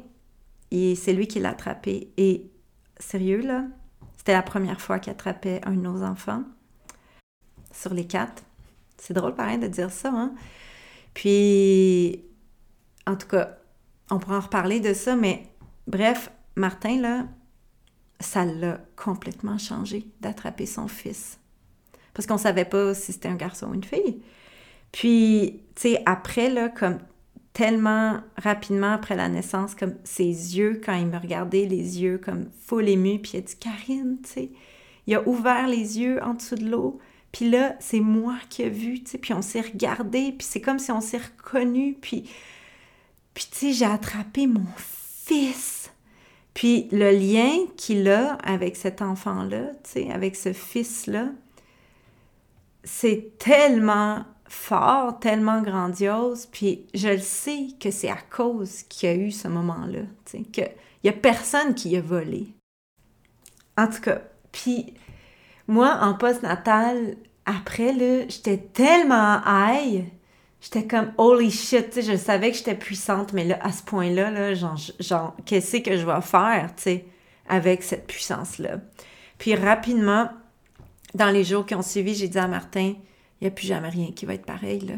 c'est 0.72 1.14
lui 1.14 1.28
qui 1.28 1.40
l'a 1.40 1.52
attrapé. 1.52 2.12
Et 2.18 2.52
sérieux, 3.00 3.42
là, 3.42 3.64
c'était 4.24 4.32
la 4.32 4.42
première 4.42 4.80
fois 4.80 5.00
qu'il 5.00 5.12
attrapait 5.12 5.60
un 5.66 5.74
de 5.74 5.82
nos 5.82 6.02
enfants 6.02 6.44
sur 7.74 7.94
les 7.94 8.08
quatre. 8.08 8.42
C'est 8.98 9.14
drôle 9.14 9.36
pareil 9.36 9.60
de 9.60 9.68
dire 9.68 9.92
ça, 9.92 10.14
hein? 10.16 10.34
Puis, 11.14 12.24
en 13.06 13.18
tout 13.18 13.28
cas, 13.28 13.58
on 14.10 14.20
pourra 14.20 14.38
en 14.38 14.40
reparler 14.40 14.80
de 14.80 14.94
ça, 14.94 15.18
mais 15.18 15.50
bref, 15.88 16.32
Martin, 16.56 17.02
là, 17.02 17.26
ça 18.22 18.46
l'a 18.46 18.80
complètement 18.96 19.58
changé 19.58 20.08
d'attraper 20.22 20.68
son 20.68 20.88
fils. 20.88 21.38
Parce 22.14 22.26
qu'on 22.26 22.38
savait 22.38 22.64
pas 22.64 22.94
si 22.94 23.12
c'était 23.12 23.28
un 23.28 23.36
garçon 23.36 23.72
ou 23.72 23.74
une 23.74 23.84
fille. 23.84 24.24
Puis, 24.94 25.64
tu 25.76 25.82
sais, 25.82 26.04
après, 26.06 26.50
là, 26.50 26.70
comme 26.70 27.00
tellement 27.54 28.20
rapidement 28.38 28.94
après 28.94 29.16
la 29.16 29.30
naissance, 29.30 29.76
comme 29.76 29.96
ses 30.04 30.58
yeux, 30.58 30.82
quand 30.84 30.96
il 30.96 31.06
me 31.06 31.18
regardait, 31.18 31.66
les 31.66 32.02
yeux 32.02 32.18
comme 32.18 32.50
full 32.66 32.90
ému, 32.90 33.20
puis 33.20 33.34
il 33.36 33.38
a 33.38 33.42
dit 33.42 33.56
Karine, 33.56 34.18
tu 34.24 34.30
sais, 34.30 34.50
il 35.06 35.16
a 35.16 35.28
ouvert 35.28 35.68
les 35.68 36.00
yeux 36.00 36.22
en 36.24 36.34
dessous 36.34 36.56
de 36.56 36.70
l'eau, 36.70 37.00
puis 37.32 37.50
là, 37.50 37.76
c'est 37.80 38.00
moi 38.00 38.36
qui 38.50 38.64
ai 38.64 38.70
vu, 38.70 39.04
tu 39.04 39.12
sais, 39.12 39.18
puis 39.18 39.34
on 39.34 39.42
s'est 39.42 39.62
regardé, 39.62 40.34
puis 40.38 40.48
c'est 40.50 40.62
comme 40.62 40.80
si 40.80 40.92
on 40.92 41.02
s'est 41.02 41.20
reconnu, 41.20 41.96
puis, 42.00 42.30
puis 43.34 43.48
tu 43.52 43.58
sais, 43.58 43.74
j'ai 43.74 43.86
attrapé 43.86 44.48
mon 44.48 44.66
fils. 44.78 45.92
Puis 46.54 46.88
le 46.92 47.12
lien 47.12 47.66
qu'il 47.78 48.08
a 48.10 48.34
avec 48.44 48.76
cet 48.76 49.02
enfant-là, 49.02 49.72
tu 49.84 49.92
sais, 49.92 50.12
avec 50.12 50.36
ce 50.36 50.54
fils-là, 50.54 51.30
c'est 52.84 53.38
tellement 53.40 54.26
fort, 54.54 55.20
tellement 55.20 55.62
grandiose, 55.62 56.46
puis 56.46 56.86
je 56.94 57.10
le 57.10 57.20
sais 57.20 57.68
que 57.80 57.92
c'est 57.92 58.10
à 58.10 58.20
cause 58.30 58.84
qu'il 58.84 59.10
y 59.10 59.12
a 59.12 59.16
eu 59.16 59.32
ce 59.32 59.48
moment-là, 59.48 60.02
qu'il 60.26 60.70
n'y 61.04 61.10
a 61.10 61.14
personne 61.14 61.74
qui 61.74 61.98
a 61.98 62.02
volé. 62.02 62.48
En 63.78 63.88
tout 63.88 64.02
cas, 64.02 64.22
puis 64.52 64.94
moi, 65.68 65.98
en 66.02 66.14
post-natal, 66.14 67.16
après, 67.46 67.94
j'étais 68.30 68.58
tellement 68.58 69.42
high, 69.46 70.06
j'étais 70.62 70.86
comme 70.86 71.12
holy 71.18 71.52
shit, 71.52 71.90
tu 71.90 72.02
sais, 72.02 72.12
je 72.12 72.16
savais 72.16 72.52
que 72.52 72.58
j'étais 72.58 72.76
puissante, 72.76 73.34
mais 73.34 73.46
là, 73.46 73.58
à 73.62 73.72
ce 73.72 73.82
point-là, 73.84 74.30
là, 74.30 74.54
genre, 74.54 74.78
genre 75.00 75.36
qu'est-ce 75.46 75.78
que 75.78 75.98
je 75.98 76.06
vais 76.06 76.22
faire, 76.22 76.72
tu 76.78 76.84
sais, 76.84 77.06
avec 77.50 77.84
cette 77.84 78.06
puissance-là? 78.06 78.78
Puis 79.40 79.56
rapidement, 79.56 80.30
dans 81.16 81.32
les 81.32 81.44
jours 81.44 81.66
qui 81.66 81.76
ont 81.76 81.82
suivi, 81.82 82.14
j'ai 82.14 82.28
dit 82.28 82.38
à 82.38 82.48
Martin, 82.48 82.94
n'y 83.44 83.48
a 83.48 83.52
plus 83.52 83.68
jamais 83.68 83.90
rien 83.90 84.12
qui 84.12 84.26
va 84.26 84.34
être 84.34 84.46
pareil. 84.46 84.80
Là. 84.82 84.96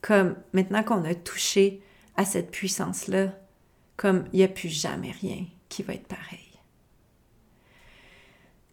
Comme 0.00 0.36
maintenant 0.52 0.82
qu'on 0.82 1.04
a 1.04 1.14
touché 1.14 1.82
à 2.16 2.24
cette 2.24 2.50
puissance-là, 2.50 3.28
comme 3.96 4.24
il 4.32 4.38
n'y 4.38 4.44
a 4.44 4.48
plus 4.48 4.68
jamais 4.68 5.12
rien 5.12 5.44
qui 5.68 5.82
va 5.82 5.94
être 5.94 6.06
pareil. 6.06 6.38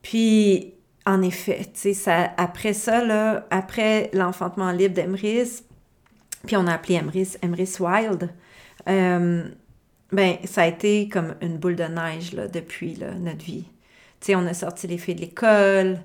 Puis, 0.01 0.73
en 1.05 1.21
effet, 1.21 1.69
ça, 1.93 2.33
après 2.37 2.73
ça, 2.73 3.03
là, 3.03 3.45
après 3.49 4.09
l'enfantement 4.13 4.71
libre 4.71 4.95
d'Emrys, 4.95 5.63
puis 6.45 6.55
on 6.55 6.65
a 6.67 6.73
appelé 6.73 6.95
Emrys 6.95 7.35
Emrys 7.41 7.75
Wild, 7.79 8.29
euh, 8.87 9.49
ben, 10.11 10.37
ça 10.45 10.63
a 10.63 10.67
été 10.67 11.09
comme 11.09 11.35
une 11.41 11.57
boule 11.57 11.75
de 11.75 11.83
neige 11.83 12.33
là, 12.33 12.47
depuis 12.47 12.95
là, 12.95 13.13
notre 13.13 13.43
vie. 13.43 13.65
On 14.29 14.45
a 14.47 14.53
sorti 14.53 14.87
les 14.87 14.97
filles 14.97 15.15
de 15.15 15.21
l'école, 15.21 15.99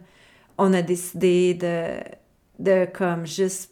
on 0.59 0.73
a 0.73 0.83
décidé 0.83 1.55
de 1.55 1.99
de 2.63 2.87
comme 2.87 3.27
juste 3.27 3.71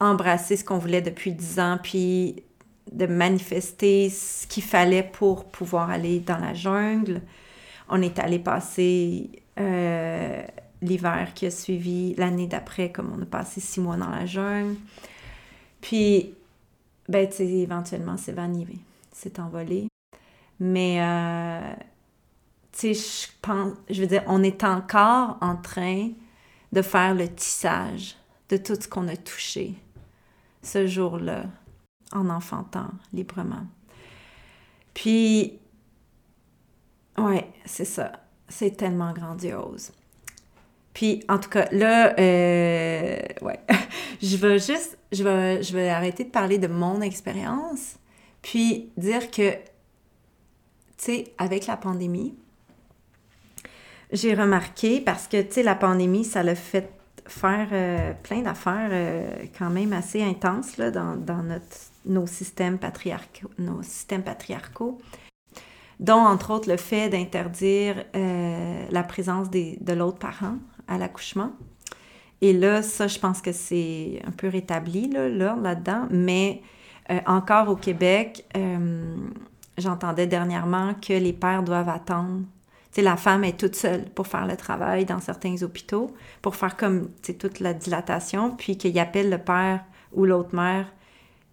embrasser 0.00 0.56
ce 0.56 0.64
qu'on 0.64 0.78
voulait 0.78 1.02
depuis 1.02 1.32
dix 1.32 1.58
ans, 1.58 1.78
puis 1.82 2.42
de 2.92 3.06
manifester 3.06 4.10
ce 4.10 4.46
qu'il 4.46 4.62
fallait 4.62 5.02
pour 5.02 5.46
pouvoir 5.46 5.90
aller 5.90 6.20
dans 6.20 6.38
la 6.38 6.54
jungle. 6.54 7.22
On 7.88 8.00
est 8.02 8.18
allé 8.18 8.38
passer 8.38 9.30
euh, 9.58 10.42
l'hiver 10.82 11.32
qui 11.34 11.46
a 11.46 11.50
suivi 11.50 12.14
l'année 12.16 12.46
d'après, 12.46 12.92
comme 12.92 13.12
on 13.16 13.22
a 13.22 13.26
passé 13.26 13.60
six 13.60 13.80
mois 13.80 13.96
dans 13.96 14.10
la 14.10 14.26
jungle. 14.26 14.76
Puis, 15.80 16.34
ben, 17.08 17.28
tu 17.28 17.36
sais, 17.36 17.46
éventuellement, 17.46 18.16
c'est 18.16 18.32
vanivé, 18.32 18.78
c'est 19.12 19.38
envolé. 19.38 19.88
Mais, 20.60 21.00
euh, 21.00 21.72
tu 22.72 22.94
sais, 22.94 22.94
je 22.94 23.28
pense, 23.40 23.72
je 23.88 24.02
veux 24.02 24.08
dire, 24.08 24.22
on 24.26 24.42
est 24.42 24.64
encore 24.64 25.38
en 25.40 25.56
train 25.56 26.10
de 26.72 26.82
faire 26.82 27.14
le 27.14 27.28
tissage 27.28 28.17
de 28.48 28.56
tout 28.56 28.76
ce 28.80 28.88
qu'on 28.88 29.08
a 29.08 29.16
touché 29.16 29.74
ce 30.62 30.86
jour-là 30.86 31.44
en 32.12 32.28
enfantant 32.30 32.90
librement. 33.12 33.66
Puis, 34.94 35.58
ouais, 37.18 37.48
c'est 37.64 37.84
ça. 37.84 38.12
C'est 38.48 38.76
tellement 38.76 39.12
grandiose. 39.12 39.92
Puis, 40.94 41.22
en 41.28 41.38
tout 41.38 41.50
cas, 41.50 41.68
là, 41.70 42.18
euh, 42.18 43.18
ouais, 43.42 43.60
je 44.22 44.36
vais 44.36 44.58
juste, 44.58 44.98
je 45.12 45.22
vais, 45.22 45.62
je 45.62 45.72
vais 45.72 45.88
arrêter 45.90 46.24
de 46.24 46.30
parler 46.30 46.58
de 46.58 46.66
mon 46.66 47.00
expérience, 47.00 47.96
puis 48.42 48.90
dire 48.96 49.30
que, 49.30 49.52
tu 49.52 49.58
sais, 50.96 51.24
avec 51.38 51.66
la 51.66 51.76
pandémie, 51.76 52.34
j'ai 54.10 54.34
remarqué, 54.34 55.00
parce 55.00 55.28
que, 55.28 55.40
tu 55.42 55.52
sais, 55.52 55.62
la 55.62 55.76
pandémie, 55.76 56.24
ça 56.24 56.42
l'a 56.42 56.56
fait 56.56 56.90
faire 57.30 57.68
euh, 57.72 58.12
plein 58.22 58.42
d'affaires 58.42 58.88
euh, 58.90 59.30
quand 59.58 59.70
même 59.70 59.92
assez 59.92 60.22
intenses 60.22 60.76
là, 60.76 60.90
dans, 60.90 61.16
notre, 61.42 61.76
nos, 62.06 62.26
systèmes 62.26 62.78
patriarcaux, 62.78 63.50
nos 63.58 63.82
systèmes 63.82 64.22
patriarcaux, 64.22 64.98
dont 66.00 66.20
entre 66.20 66.52
autres 66.52 66.68
le 66.68 66.76
fait 66.76 67.08
d'interdire 67.08 68.04
euh, 68.14 68.86
la 68.90 69.02
présence 69.02 69.50
des, 69.50 69.78
de 69.80 69.92
l'autre 69.92 70.18
parent 70.18 70.56
à 70.86 70.98
l'accouchement. 70.98 71.52
Et 72.40 72.52
là, 72.52 72.82
ça, 72.82 73.08
je 73.08 73.18
pense 73.18 73.40
que 73.40 73.52
c'est 73.52 74.22
un 74.24 74.30
peu 74.30 74.48
rétabli, 74.48 75.10
là, 75.10 75.28
là-dedans, 75.28 76.06
mais 76.10 76.62
encore 77.26 77.68
au 77.68 77.74
Québec, 77.74 78.46
j'entendais 79.76 80.28
dernièrement 80.28 80.94
que 80.94 81.14
les 81.14 81.32
pères 81.32 81.64
doivent 81.64 81.88
attendre 81.88 82.42
la 82.96 83.16
femme 83.16 83.44
est 83.44 83.58
toute 83.58 83.76
seule 83.76 84.04
pour 84.04 84.26
faire 84.26 84.46
le 84.46 84.56
travail 84.56 85.04
dans 85.04 85.20
certains 85.20 85.62
hôpitaux, 85.62 86.14
pour 86.42 86.56
faire 86.56 86.76
comme 86.76 87.10
toute 87.38 87.60
la 87.60 87.74
dilatation, 87.74 88.50
puis 88.56 88.76
qu'il 88.76 88.98
appelle 88.98 89.30
le 89.30 89.38
père 89.38 89.84
ou 90.12 90.24
l'autre 90.24 90.54
mère 90.54 90.86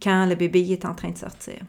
quand 0.01 0.25
le 0.25 0.35
bébé 0.35 0.71
est 0.71 0.85
en 0.85 0.95
train 0.95 1.11
de 1.11 1.17
sortir. 1.17 1.59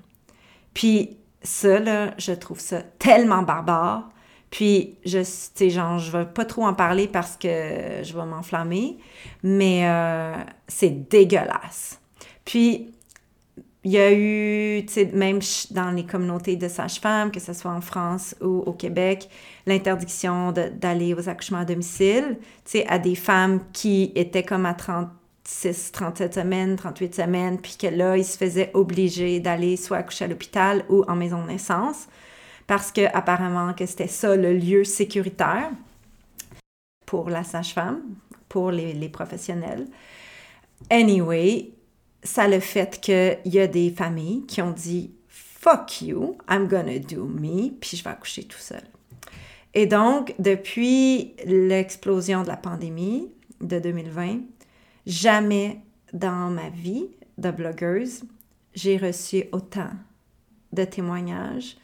Puis 0.73 1.17
ça, 1.43 1.79
je 2.19 2.33
trouve 2.33 2.61
ça 2.61 2.83
tellement 2.83 3.43
barbare. 3.43 4.11
Puis, 4.51 4.97
je, 5.05 5.19
tu 5.55 5.71
genre, 5.71 5.99
je 5.99 6.11
vais 6.11 6.25
pas 6.25 6.45
trop 6.45 6.65
en 6.65 6.73
parler 6.73 7.09
parce 7.09 7.37
que 7.37 7.49
je 8.03 8.17
vais 8.17 8.25
m'enflammer, 8.25 8.97
mais 9.43 9.89
euh, 9.89 10.35
c'est 10.69 11.09
dégueulasse. 11.11 12.01
Puis, 12.45 12.95
il 13.87 13.93
y 13.93 13.99
a 13.99 14.13
eu, 14.13 14.85
même 15.13 15.39
dans 15.71 15.93
les 15.93 16.05
communautés 16.05 16.57
de 16.57 16.67
sages-femmes, 16.67 17.31
que 17.31 17.39
ce 17.39 17.53
soit 17.53 17.71
en 17.71 17.81
France 17.81 18.35
ou 18.41 18.65
au 18.67 18.73
Québec, 18.73 19.29
l'interdiction 19.65 20.51
d'aller 20.51 21.15
aux 21.15 21.29
accouchements 21.29 21.61
à 21.61 21.65
domicile, 21.65 22.37
à 22.89 22.99
des 22.99 23.15
femmes 23.15 23.61
qui 23.73 24.11
étaient 24.17 24.43
comme 24.43 24.67
à 24.67 24.75
36, 24.75 25.93
37 25.93 26.35
semaines, 26.35 26.75
38 26.75 27.15
semaines, 27.15 27.61
puis 27.61 27.77
que 27.79 27.87
là, 27.87 28.17
ils 28.17 28.25
se 28.25 28.37
faisaient 28.37 28.73
obliger 28.75 29.39
d'aller 29.39 29.77
soit 29.77 29.99
accoucher 29.99 30.25
à 30.25 30.29
l'hôpital 30.29 30.85
ou 30.89 31.05
en 31.07 31.15
maison 31.15 31.41
de 31.45 31.47
naissance, 31.47 32.09
parce 32.67 32.91
que 32.91 33.07
apparemment 33.17 33.73
que 33.73 33.87
c'était 33.87 34.09
ça 34.09 34.35
le 34.35 34.53
lieu 34.53 34.83
sécuritaire 34.83 35.71
pour 37.07 37.31
la 37.31 37.45
sage-femme, 37.45 38.01
pour 38.49 38.73
les, 38.73 38.95
les 38.95 39.09
professionnels. 39.09 39.87
Anyway, 40.91 41.71
ça 42.27 42.49
le 42.49 42.61
fait 42.61 43.01
qu'il 43.01 43.39
y 43.45 43.59
a 43.59 43.67
des 43.67 43.91
familles 43.91 44.45
qui 44.47 44.61
ont 44.61 44.73
dit 44.73 45.13
fuck 45.29 46.03
you, 46.03 46.37
I'm 46.49 46.69
gonna 46.69 46.99
do 46.99 47.25
me, 47.25 47.71
puis 47.71 47.97
je 47.97 48.05
vais 48.05 48.11
accoucher 48.11 48.45
tout 48.45 48.59
seul. 48.59 48.83
Et 49.75 49.87
donc, 49.87 50.35
depuis 50.39 51.35
l'explosion 51.45 52.43
de 52.43 52.49
la 52.49 52.57
pandémie 52.57 53.31
de 53.61 53.79
2020, 53.79 54.41
jamais 55.07 55.81
dans 56.13 56.51
ma 56.51 56.71
vie 56.71 57.09
de 57.37 57.51
blogueuse, 57.51 58.23
j'ai 58.75 58.97
reçu 58.97 59.45
autant 59.53 59.91
de 60.73 60.85
témoignages 60.85 61.77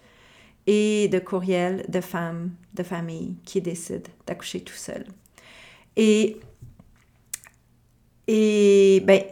et 0.66 1.08
de 1.08 1.18
courriels 1.18 1.84
de 1.88 2.00
femmes, 2.00 2.52
de 2.74 2.82
familles 2.82 3.36
qui 3.44 3.60
décident 3.60 4.10
d'accoucher 4.26 4.60
tout 4.60 4.74
seul. 4.74 5.04
Et, 5.96 6.38
et 8.28 9.02
ben, 9.04 9.22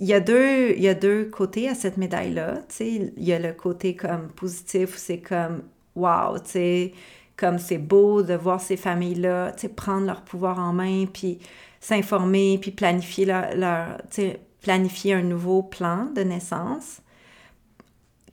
il 0.00 0.06
y, 0.06 0.14
a 0.14 0.20
deux, 0.20 0.72
y 0.76 0.88
a 0.88 0.94
deux 0.94 1.26
côtés 1.26 1.68
à 1.68 1.74
cette 1.74 1.96
médaille-là. 1.96 2.62
Il 2.80 3.12
y 3.16 3.32
a 3.32 3.38
le 3.38 3.52
côté 3.52 3.94
comme 3.94 4.28
positif 4.28 4.96
c'est 4.96 5.18
comme 5.20 5.62
wow, 5.94 6.36
comme 7.36 7.58
c'est 7.58 7.78
beau 7.78 8.22
de 8.22 8.34
voir 8.34 8.60
ces 8.60 8.76
familles-là, 8.76 9.52
prendre 9.76 10.06
leur 10.06 10.22
pouvoir 10.22 10.58
en 10.58 10.72
main, 10.72 11.06
puis 11.06 11.38
s'informer, 11.80 12.58
puis 12.60 12.70
planifier 12.70 13.26
leur 13.26 13.98
planifier 14.60 15.14
un 15.14 15.22
nouveau 15.22 15.62
plan 15.62 16.06
de 16.06 16.22
naissance 16.22 17.02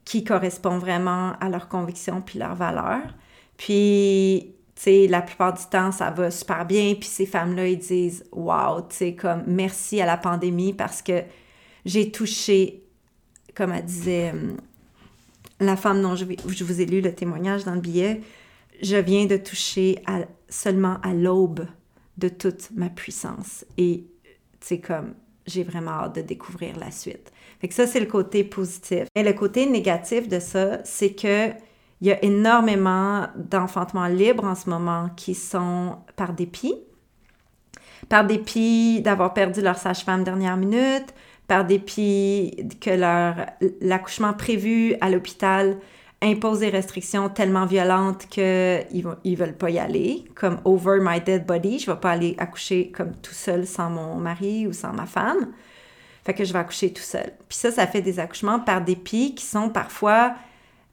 qui 0.06 0.24
correspond 0.24 0.78
vraiment 0.78 1.34
à 1.40 1.50
leurs 1.50 1.68
convictions 1.68 2.22
puis 2.22 2.40
leurs 2.40 2.56
valeurs. 2.56 3.16
Puis, 3.58 4.56
la 4.86 5.22
plupart 5.22 5.54
du 5.54 5.64
temps, 5.70 5.92
ça 5.92 6.10
va 6.10 6.32
super 6.32 6.66
bien. 6.66 6.96
Puis 6.96 7.10
ces 7.10 7.26
femmes-là, 7.26 7.68
ils 7.68 7.80
disent, 7.80 8.24
wow, 8.32 8.82
tu 8.90 9.16
comme 9.16 9.44
merci 9.48 10.02
à 10.02 10.06
la 10.06 10.18
pandémie 10.18 10.74
parce 10.74 11.02
que 11.02 11.24
j'ai 11.86 12.12
touché, 12.12 12.84
comme 13.56 13.72
elle 13.72 13.86
disait 13.86 14.32
euh, 14.34 14.52
la 15.60 15.76
femme 15.76 16.02
dont 16.02 16.16
je, 16.16 16.26
vous 16.64 16.82
ai 16.82 16.86
lu 16.86 17.02
le 17.02 17.14
témoignage 17.14 17.66
dans 17.66 17.76
le 17.76 17.82
billet, 17.82 18.22
je 18.82 18.96
viens 18.96 19.26
de 19.26 19.38
toucher 19.38 20.02
seulement 20.48 20.98
à 21.04 21.14
l'aube 21.14 21.66
de 22.18 22.30
toute 22.30 22.72
ma 22.72 22.90
puissance. 22.90 23.66
Et 23.78 24.06
c'est 24.62 24.80
comme, 24.80 25.14
j'ai 25.46 25.64
vraiment 25.64 25.92
hâte 25.92 26.16
de 26.16 26.22
découvrir 26.22 26.78
la 26.78 26.92
suite. 26.92 27.32
Fait 27.60 27.72
ça, 27.72 27.88
c'est 27.88 28.00
le 28.00 28.06
côté 28.06 28.44
positif. 28.44 29.08
Et 29.16 29.24
le 29.24 29.34
côté 29.34 29.66
négatif 29.66 30.30
de 30.30 30.40
ça, 30.40 30.84
c'est 30.86 31.14
que 31.14 31.52
il 32.02 32.08
y 32.08 32.12
a 32.12 32.24
énormément 32.24 33.28
d'enfantements 33.36 34.08
libres 34.08 34.46
en 34.46 34.56
ce 34.56 34.70
moment 34.70 35.10
qui 35.16 35.36
sont 35.36 35.98
par 36.16 36.34
dépit. 36.34 36.76
Par 38.08 38.26
dépit 38.26 39.02
d'avoir 39.02 39.34
perdu 39.34 39.62
leur 39.62 39.78
sage-femme 39.78 40.24
dernière 40.24 40.56
minute, 40.56 41.14
par 41.48 41.66
dépit 41.66 42.70
que 42.80 42.92
leur 42.92 43.36
l'accouchement 43.82 44.34
prévu 44.34 44.96
à 45.02 45.10
l'hôpital 45.10 45.78
impose 46.22 46.60
des 46.60 46.70
restrictions 46.70 47.30
tellement 47.30 47.66
violentes 47.66 48.28
qu'ils 48.28 49.06
ils 49.24 49.36
veulent 49.36 49.58
pas 49.58 49.70
y 49.70 49.80
aller, 49.80 50.26
comme 50.36 50.60
over 50.66 51.00
my 51.02 51.20
dead 51.22 51.46
body, 51.46 51.80
je 51.80 51.92
vais 51.92 51.98
pas 51.98 52.12
aller 52.12 52.36
accoucher 52.38 52.92
comme 52.92 53.16
tout 53.16 53.34
seul 53.34 53.66
sans 53.66 53.90
mon 53.90 54.16
mari 54.16 54.68
ou 54.68 54.74
sans 54.74 54.94
ma 54.94 55.06
femme. 55.06 55.54
Fait 56.26 56.34
que 56.34 56.44
je 56.44 56.52
vais 56.54 56.60
accoucher 56.60 56.92
tout 56.94 57.02
seul. 57.02 57.32
Puis 57.48 57.58
ça, 57.58 57.72
ça 57.72 57.88
fait 57.88 58.02
des 58.02 58.20
accouchements 58.20 58.60
par 58.60 58.82
dépit 58.82 59.34
qui 59.34 59.46
sont 59.46 59.70
parfois 59.70 60.36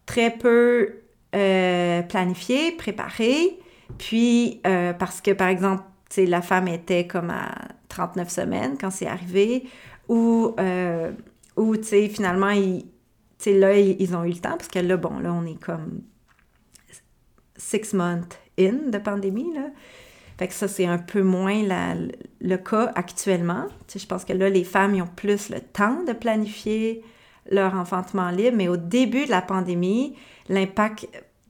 très 0.06 0.30
peu 0.30 1.02
euh, 1.34 2.02
planifiés, 2.02 2.72
préparés. 2.72 3.58
Puis 3.98 4.60
euh, 4.66 4.92
parce 4.92 5.20
que, 5.20 5.32
par 5.32 5.48
exemple, 5.48 5.82
la 6.16 6.40
femme 6.40 6.68
était 6.68 7.06
comme 7.06 7.30
à 7.30 7.52
39 7.88 8.30
semaines 8.30 8.76
quand 8.80 8.90
c'est 8.90 9.06
arrivé, 9.06 9.64
ou, 10.08 10.54
euh, 10.58 11.12
finalement, 11.84 12.50
ils, 12.50 12.86
là, 13.46 13.76
ils 13.76 14.16
ont 14.16 14.24
eu 14.24 14.30
le 14.30 14.38
temps, 14.38 14.56
parce 14.56 14.68
que 14.68 14.78
là, 14.78 14.96
bon, 14.96 15.18
là, 15.18 15.32
on 15.32 15.44
est 15.44 15.60
comme 15.60 16.02
six 17.56 17.92
months 17.92 18.38
in 18.58 18.90
de 18.90 18.98
pandémie, 18.98 19.52
là. 19.54 19.68
Fait 20.38 20.48
que 20.48 20.54
ça, 20.54 20.68
c'est 20.68 20.86
un 20.86 20.98
peu 20.98 21.22
moins 21.22 21.62
le 22.40 22.56
cas 22.56 22.92
actuellement. 22.94 23.68
Je 23.94 24.04
pense 24.06 24.24
que 24.24 24.34
là, 24.34 24.50
les 24.50 24.64
femmes, 24.64 24.94
ils 24.94 25.02
ont 25.02 25.06
plus 25.06 25.48
le 25.48 25.60
temps 25.60 26.02
de 26.04 26.12
planifier 26.12 27.02
leur 27.50 27.74
enfantement 27.74 28.30
libre, 28.30 28.56
mais 28.56 28.68
au 28.68 28.76
début 28.76 29.26
de 29.26 29.30
la 29.30 29.42
pandémie, 29.42 30.14
l'impact 30.48 31.08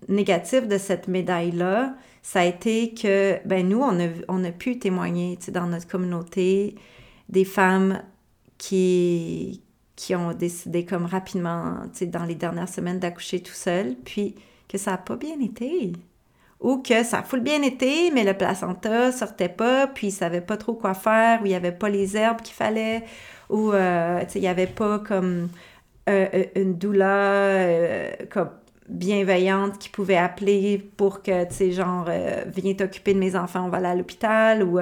négatif 0.09 0.69
de 0.69 0.79
cette 0.79 1.09
médaille-là, 1.09 1.95
ça 2.23 2.41
a 2.41 2.45
été 2.45 2.93
que, 2.95 3.39
ben 3.47 3.69
nous, 3.69 3.81
on 3.81 4.01
a, 4.01 4.09
on 4.29 4.43
a 4.45 4.51
pu 4.51 4.79
témoigner, 4.79 5.39
dans 5.49 5.67
notre 5.67 5.87
communauté, 5.87 6.75
des 7.29 7.45
femmes 7.45 8.03
qui, 8.59 9.63
qui 9.95 10.15
ont 10.15 10.33
décidé 10.33 10.85
comme 10.85 11.07
rapidement, 11.07 11.75
dans 12.03 12.25
les 12.25 12.35
dernières 12.35 12.69
semaines 12.69 12.99
d'accoucher 12.99 13.41
tout 13.41 13.53
seul, 13.53 13.95
puis 14.05 14.35
que 14.69 14.79
ça 14.79 14.93
n'a 14.93 14.99
pas 14.99 15.17
bien 15.17 15.41
été. 15.41 15.93
Ou 16.61 16.79
que 16.79 17.05
ça 17.05 17.19
a 17.19 17.23
full 17.23 17.41
bien 17.41 17.63
été, 17.63 18.11
mais 18.11 18.25
le 18.25 18.35
placenta 18.35 19.13
sortait 19.13 19.49
pas, 19.49 19.87
puis 19.87 20.09
il 20.09 20.13
savait 20.13 20.41
pas 20.41 20.57
trop 20.57 20.75
quoi 20.75 20.95
faire, 20.95 21.43
ou 21.43 21.47
il 21.47 21.51
n'y 21.51 21.55
avait 21.55 21.73
pas 21.73 21.89
les 21.89 22.17
herbes 22.17 22.41
qu'il 22.41 22.55
fallait, 22.55 23.05
ou 23.51 23.73
euh, 23.73 24.25
il 24.35 24.41
n'y 24.41 24.49
avait 24.49 24.67
pas 24.67 24.99
comme 24.99 25.49
euh, 26.09 26.27
euh, 26.35 26.45
une 26.55 26.77
douleur 26.79 28.17
comme 28.31 28.51
bienveillante 28.89 29.79
qui 29.79 29.89
pouvait 29.89 30.17
appeler 30.17 30.79
pour 30.97 31.23
que, 31.23 31.45
tu 31.49 31.55
sais, 31.55 31.73
genre, 31.73 32.09
viens 32.47 32.75
t'occuper 32.75 33.15
de 33.15 33.19
mes 33.19 33.35
enfants, 33.35 33.67
on 33.67 33.69
va 33.69 33.79
aller 33.79 33.87
à 33.87 33.95
l'hôpital, 33.97 34.63
ou 34.63 34.79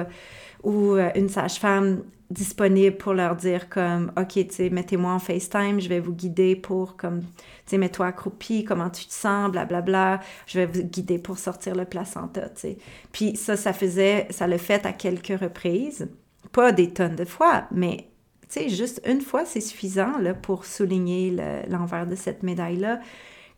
ou 0.65 0.95
euh, 0.95 1.09
une 1.15 1.29
sage-femme 1.29 2.03
disponible 2.31 2.97
pour 2.97 3.13
leur 3.13 3.35
dire 3.35 3.69
comme 3.69 4.11
OK, 4.17 4.33
tu 4.33 4.47
sais, 4.49 4.69
mettez-moi 4.71 5.13
en 5.13 5.19
FaceTime, 5.19 5.79
je 5.79 5.87
vais 5.87 5.99
vous 5.99 6.11
guider 6.11 6.55
pour 6.55 6.97
comme 6.97 7.21
tu 7.21 7.27
sais, 7.67 7.77
mets-toi 7.77 8.07
accroupi, 8.07 8.65
comment 8.65 8.89
tu 8.89 9.05
te 9.05 9.13
sens, 9.13 9.51
blablabla. 9.51 9.81
Bla, 9.81 10.17
bla, 10.17 10.25
je 10.47 10.59
vais 10.59 10.65
vous 10.65 10.83
guider 10.83 11.19
pour 11.19 11.37
sortir 11.37 11.75
le 11.75 11.85
placenta, 11.85 12.49
tu 12.49 12.61
sais. 12.61 12.77
Puis 13.11 13.37
ça, 13.37 13.55
ça 13.55 13.73
faisait, 13.73 14.27
ça 14.31 14.47
le 14.47 14.57
fait 14.57 14.85
à 14.87 14.91
quelques 14.91 15.39
reprises, 15.39 16.09
pas 16.51 16.71
des 16.71 16.91
tonnes 16.91 17.15
de 17.15 17.25
fois, 17.25 17.65
mais 17.71 18.09
tu 18.49 18.59
sais, 18.59 18.69
juste 18.69 19.01
une 19.07 19.21
fois, 19.21 19.45
c'est 19.45 19.61
suffisant 19.61 20.13
pour 20.41 20.65
souligner 20.65 21.35
l'envers 21.67 22.05
de 22.05 22.15
cette 22.15 22.43
médaille-là 22.43 22.99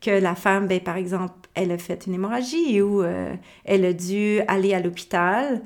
que 0.00 0.10
la 0.10 0.34
femme, 0.34 0.66
ben, 0.66 0.80
par 0.80 0.96
exemple, 0.96 1.34
elle 1.54 1.72
a 1.72 1.78
fait 1.78 2.06
une 2.06 2.14
hémorragie 2.14 2.80
ou 2.80 3.02
euh, 3.02 3.34
elle 3.64 3.84
a 3.84 3.92
dû 3.92 4.40
aller 4.46 4.74
à 4.74 4.80
l'hôpital 4.80 5.62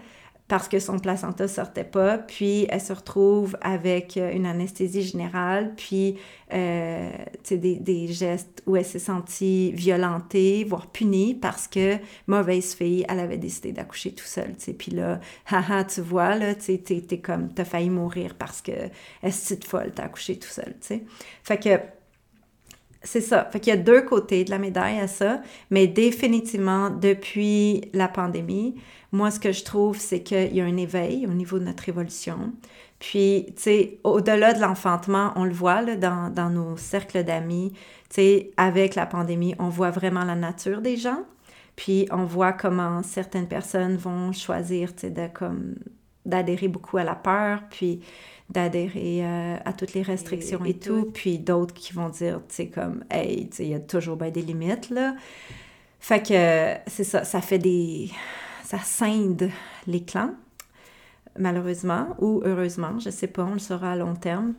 parce 0.48 0.68
que 0.68 0.78
son 0.78 0.98
placenta 0.98 1.48
sortait 1.48 1.84
pas, 1.84 2.18
puis 2.18 2.66
elle 2.68 2.80
se 2.80 2.92
retrouve 2.92 3.56
avec 3.62 4.16
euh, 4.16 4.32
une 4.32 4.44
anesthésie 4.44 5.02
générale, 5.02 5.72
puis 5.76 6.18
euh, 6.52 7.10
des, 7.50 7.76
des, 7.76 8.08
gestes 8.08 8.62
où 8.66 8.76
elle 8.76 8.84
s'est 8.84 8.98
sentie 8.98 9.72
violentée, 9.72 10.64
voire 10.64 10.88
punie, 10.88 11.34
parce 11.34 11.68
que 11.68 11.96
mauvaise 12.26 12.74
fille, 12.74 13.06
elle 13.08 13.20
avait 13.20 13.38
décidé 13.38 13.72
d'accoucher 13.72 14.12
tout 14.12 14.26
seul, 14.26 14.54
tu. 14.56 14.74
Puis 14.74 14.92
là, 14.92 15.20
haha, 15.50 15.84
tu 15.84 16.02
vois, 16.02 16.34
là, 16.34 16.54
tu 16.54 16.78
t'es 16.78 17.18
comme, 17.18 17.52
t'as 17.54 17.64
failli 17.64 17.88
mourir 17.88 18.34
parce 18.34 18.60
que 18.60 18.72
est 19.22 19.64
folle, 19.64 19.92
t'as 19.94 20.04
accouché 20.04 20.38
tout 20.38 20.48
seul, 20.48 20.74
tu 20.80 20.86
sais. 20.86 21.04
Fait 21.42 21.58
que 21.58 22.01
c'est 23.04 23.20
ça. 23.20 23.48
Fait 23.50 23.60
qu'il 23.60 23.72
y 23.72 23.76
a 23.76 23.80
deux 23.80 24.02
côtés 24.02 24.44
de 24.44 24.50
la 24.50 24.58
médaille 24.58 24.98
à 24.98 25.08
ça, 25.08 25.40
mais 25.70 25.86
définitivement, 25.86 26.90
depuis 26.90 27.82
la 27.92 28.08
pandémie, 28.08 28.76
moi, 29.12 29.30
ce 29.30 29.40
que 29.40 29.52
je 29.52 29.64
trouve, 29.64 29.98
c'est 29.98 30.22
qu'il 30.22 30.54
y 30.54 30.60
a 30.60 30.64
un 30.64 30.76
éveil 30.76 31.26
au 31.26 31.32
niveau 31.32 31.58
de 31.58 31.64
notre 31.64 31.88
évolution. 31.88 32.52
Puis, 32.98 33.46
tu 33.56 33.62
sais, 33.62 33.98
au-delà 34.04 34.54
de 34.54 34.60
l'enfantement, 34.60 35.32
on 35.36 35.44
le 35.44 35.52
voit 35.52 35.82
là, 35.82 35.96
dans, 35.96 36.32
dans 36.32 36.50
nos 36.50 36.76
cercles 36.76 37.24
d'amis, 37.24 37.72
tu 38.08 38.14
sais, 38.16 38.50
avec 38.56 38.94
la 38.94 39.06
pandémie, 39.06 39.54
on 39.58 39.68
voit 39.68 39.90
vraiment 39.90 40.24
la 40.24 40.36
nature 40.36 40.80
des 40.80 40.96
gens. 40.96 41.24
Puis, 41.76 42.06
on 42.10 42.24
voit 42.24 42.52
comment 42.52 43.02
certaines 43.02 43.48
personnes 43.48 43.96
vont 43.96 44.32
choisir, 44.32 44.94
tu 44.94 45.02
sais, 45.02 45.10
de 45.10 45.26
comme 45.26 45.74
d'adhérer 46.24 46.68
beaucoup 46.68 46.98
à 46.98 47.04
la 47.04 47.14
peur, 47.14 47.62
puis 47.70 48.00
d'adhérer 48.50 49.24
euh, 49.24 49.56
à 49.64 49.72
toutes 49.72 49.94
les 49.94 50.02
restrictions 50.02 50.64
et, 50.64 50.74
tout. 50.74 51.10
Puis 51.12 51.38
d'autres 51.38 51.74
qui 51.74 51.92
vont 51.92 52.08
dire, 52.08 52.40
tu 52.48 52.54
sais, 52.54 52.66
comme, 52.68 53.04
hey, 53.10 53.48
tu 53.48 53.56
sais, 53.56 53.64
il 53.64 53.70
y 53.70 53.74
a 53.74 53.80
toujours 53.80 54.16
bien 54.16 54.30
des 54.30 54.42
limites, 54.42 54.90
là. 54.90 55.14
Fait 55.98 56.20
que 56.20 56.90
c'est 56.90 57.04
ça, 57.04 57.24
ça 57.24 57.40
fait 57.40 57.58
des. 57.58 58.10
Ça 58.64 58.78
scinde 58.78 59.50
les 59.86 60.02
clans, 60.02 60.34
malheureusement, 61.38 62.16
ou 62.20 62.40
heureusement, 62.44 62.98
je 62.98 63.10
sais 63.10 63.26
pas, 63.26 63.44
on 63.44 63.54
le 63.54 63.58
saura 63.58 63.92
à 63.92 63.96
long 63.96 64.14
terme. 64.14 64.54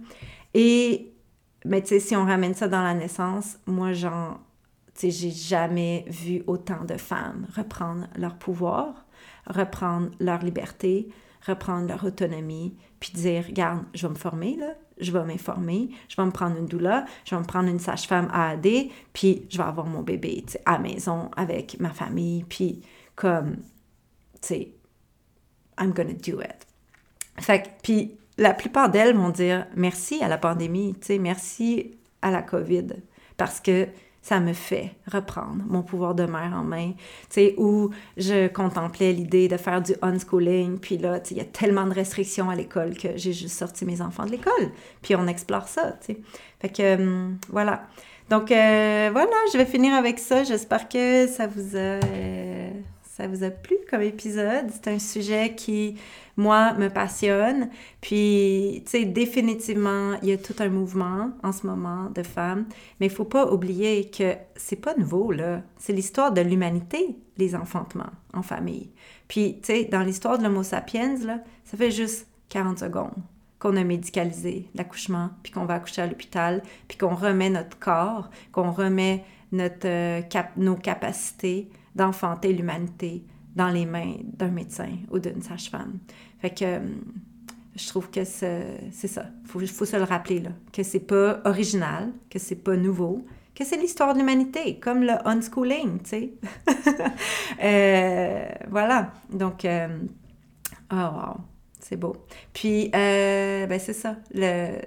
Et, 0.53 1.11
mais 1.65 1.81
tu 1.81 1.89
sais, 1.89 1.99
si 1.99 2.15
on 2.15 2.25
ramène 2.25 2.53
ça 2.53 2.67
dans 2.67 2.83
la 2.83 2.93
naissance, 2.93 3.57
moi, 3.65 3.91
genre, 3.91 4.39
tu 4.93 5.01
sais, 5.01 5.11
j'ai 5.11 5.31
jamais 5.31 6.05
vu 6.07 6.43
autant 6.45 6.83
de 6.85 6.95
femmes 6.95 7.47
reprendre 7.55 8.07
leur 8.15 8.35
pouvoir, 8.35 9.05
reprendre 9.47 10.11
leur 10.19 10.43
liberté, 10.43 11.09
reprendre 11.45 11.87
leur 11.87 12.03
autonomie, 12.03 12.75
puis 12.99 13.11
dire, 13.13 13.45
regarde, 13.45 13.83
je 13.93 14.07
vais 14.07 14.13
me 14.13 14.17
former, 14.17 14.55
là, 14.55 14.75
je 14.97 15.11
vais 15.11 15.23
m'informer, 15.23 15.89
je 16.07 16.15
vais 16.15 16.25
me 16.25 16.31
prendre 16.31 16.57
une 16.57 16.67
doula, 16.67 17.05
je 17.25 17.35
vais 17.35 17.41
me 17.41 17.45
prendre 17.45 17.69
une 17.69 17.79
sage-femme 17.79 18.29
AAD, 18.31 18.67
puis 19.11 19.45
je 19.49 19.57
vais 19.57 19.63
avoir 19.63 19.85
mon 19.85 20.01
bébé 20.01 20.45
à 20.65 20.73
la 20.73 20.79
maison 20.79 21.29
avec 21.35 21.79
ma 21.79 21.91
famille, 21.91 22.43
puis 22.43 22.81
comme, 23.15 23.57
tu 24.41 24.47
sais, 24.47 24.71
I'm 25.79 25.91
gonna 25.91 26.13
do 26.13 26.41
it. 26.41 26.67
Fait 27.39 27.63
que, 27.63 27.67
puis 27.81 28.17
la 28.37 28.53
plupart 28.53 28.89
d'elles 28.89 29.15
vont 29.15 29.29
dire 29.29 29.65
merci 29.75 30.23
à 30.23 30.27
la 30.27 30.37
pandémie, 30.37 30.93
tu 30.93 31.07
sais, 31.07 31.19
merci 31.19 31.97
à 32.21 32.31
la 32.31 32.41
COVID, 32.41 32.87
parce 33.37 33.59
que 33.59 33.87
ça 34.23 34.39
me 34.39 34.53
fait 34.53 34.91
reprendre 35.11 35.63
mon 35.67 35.83
pouvoir 35.83 36.15
de 36.15 36.23
mère 36.23 36.53
en 36.55 36.63
main, 36.63 36.93
tu 36.93 36.97
sais, 37.29 37.55
où 37.57 37.91
je 38.15 38.47
contemplais 38.47 39.11
l'idée 39.11 39.49
de 39.49 39.57
faire 39.57 39.81
du 39.81 39.93
unschooling, 40.01 40.79
puis 40.79 40.97
là, 40.97 41.19
tu 41.19 41.29
sais, 41.29 41.35
il 41.35 41.37
y 41.39 41.41
a 41.41 41.45
tellement 41.45 41.85
de 41.85 41.93
restrictions 41.93 42.49
à 42.49 42.55
l'école 42.55 42.97
que 42.97 43.09
j'ai 43.17 43.33
juste 43.33 43.59
sorti 43.59 43.85
mes 43.85 44.01
enfants 44.01 44.25
de 44.25 44.31
l'école, 44.31 44.71
puis 45.01 45.15
on 45.15 45.27
explore 45.27 45.67
ça, 45.67 45.91
tu 45.99 46.13
sais. 46.13 46.17
Fait 46.59 46.69
que, 46.69 46.95
hum, 46.95 47.37
voilà. 47.49 47.85
Donc, 48.29 48.49
euh, 48.51 49.09
voilà, 49.11 49.35
je 49.51 49.57
vais 49.57 49.65
finir 49.65 49.93
avec 49.93 50.17
ça. 50.17 50.45
J'espère 50.45 50.87
que 50.87 51.27
ça 51.27 51.45
vous 51.45 51.75
a 51.75 51.99
ça 53.15 53.27
vous 53.27 53.43
a 53.43 53.51
plu 53.51 53.77
comme 53.91 54.01
épisode. 54.01 54.71
C'est 54.71 54.87
un 54.87 54.97
sujet 54.97 55.53
qui, 55.55 55.95
moi, 56.37 56.73
me 56.73 56.89
passionne. 56.89 57.69
Puis, 58.01 58.83
tu 58.85 58.91
sais, 58.91 59.05
définitivement, 59.05 60.13
il 60.21 60.29
y 60.29 60.31
a 60.31 60.37
tout 60.37 60.55
un 60.59 60.69
mouvement 60.69 61.31
en 61.43 61.51
ce 61.51 61.67
moment 61.67 62.09
de 62.09 62.23
femmes. 62.23 62.65
Mais 62.99 63.07
il 63.07 63.11
faut 63.11 63.25
pas 63.25 63.51
oublier 63.51 64.09
que 64.09 64.35
c'est 64.55 64.77
pas 64.77 64.95
nouveau, 64.95 65.31
là. 65.31 65.61
C'est 65.77 65.93
l'histoire 65.93 66.31
de 66.31 66.41
l'humanité, 66.41 67.17
les 67.37 67.55
enfantements 67.55 68.11
en 68.33 68.41
famille. 68.41 68.91
Puis, 69.27 69.59
tu 69.61 69.73
sais, 69.73 69.85
dans 69.85 70.01
l'histoire 70.01 70.37
de 70.37 70.43
l'Homo 70.43 70.63
sapiens, 70.63 71.17
là, 71.25 71.39
ça 71.65 71.77
fait 71.77 71.91
juste 71.91 72.27
40 72.49 72.79
secondes 72.79 73.23
qu'on 73.59 73.77
a 73.77 73.83
médicalisé 73.83 74.67
l'accouchement, 74.75 75.29
puis 75.41 75.53
qu'on 75.53 75.65
va 75.65 75.75
accoucher 75.75 76.01
à 76.01 76.07
l'hôpital, 76.07 76.61
puis 76.89 76.97
qu'on 76.97 77.15
remet 77.15 77.49
notre 77.49 77.79
corps, 77.79 78.29
qu'on 78.51 78.71
remet 78.71 79.23
notre, 79.53 79.87
euh, 79.87 80.21
cap 80.21 80.51
nos 80.57 80.75
capacités 80.75 81.69
d'enfanter 81.95 82.51
l'humanité 82.51 83.23
dans 83.55 83.69
les 83.69 83.85
mains 83.85 84.15
d'un 84.23 84.49
médecin 84.49 84.97
ou 85.11 85.19
d'une 85.19 85.41
sage-femme. 85.41 85.99
Fait 86.39 86.49
que 86.49 86.65
euh, 86.65 86.79
je 87.75 87.87
trouve 87.87 88.09
que 88.09 88.23
c'est 88.23 89.07
ça. 89.07 89.25
Il 89.55 89.67
faut, 89.67 89.85
se 89.85 89.97
le 89.97 90.03
rappeler, 90.03 90.39
là, 90.39 90.51
que 90.71 90.83
c'est 90.83 90.99
pas 90.99 91.41
original, 91.45 92.11
que 92.29 92.37
c'est 92.37 92.55
pas 92.55 92.75
nouveau, 92.75 93.25
que 93.55 93.63
c'est 93.65 93.77
l'histoire 93.77 94.13
de 94.13 94.19
l'humanité, 94.19 94.79
comme 94.79 95.03
le 95.03 95.13
unschooling, 95.27 96.01
tu 96.01 96.09
sais. 96.09 96.33
euh, 97.63 98.45
voilà. 98.69 99.13
Donc, 99.31 99.65
euh, 99.65 99.87
oh 100.91 100.95
wow, 100.95 101.37
c'est 101.79 101.97
beau. 101.97 102.15
Puis, 102.53 102.91
euh, 102.93 103.65
ben 103.65 103.79
c'est 103.79 103.93
ça. 103.93 104.17
Le, 104.33 104.77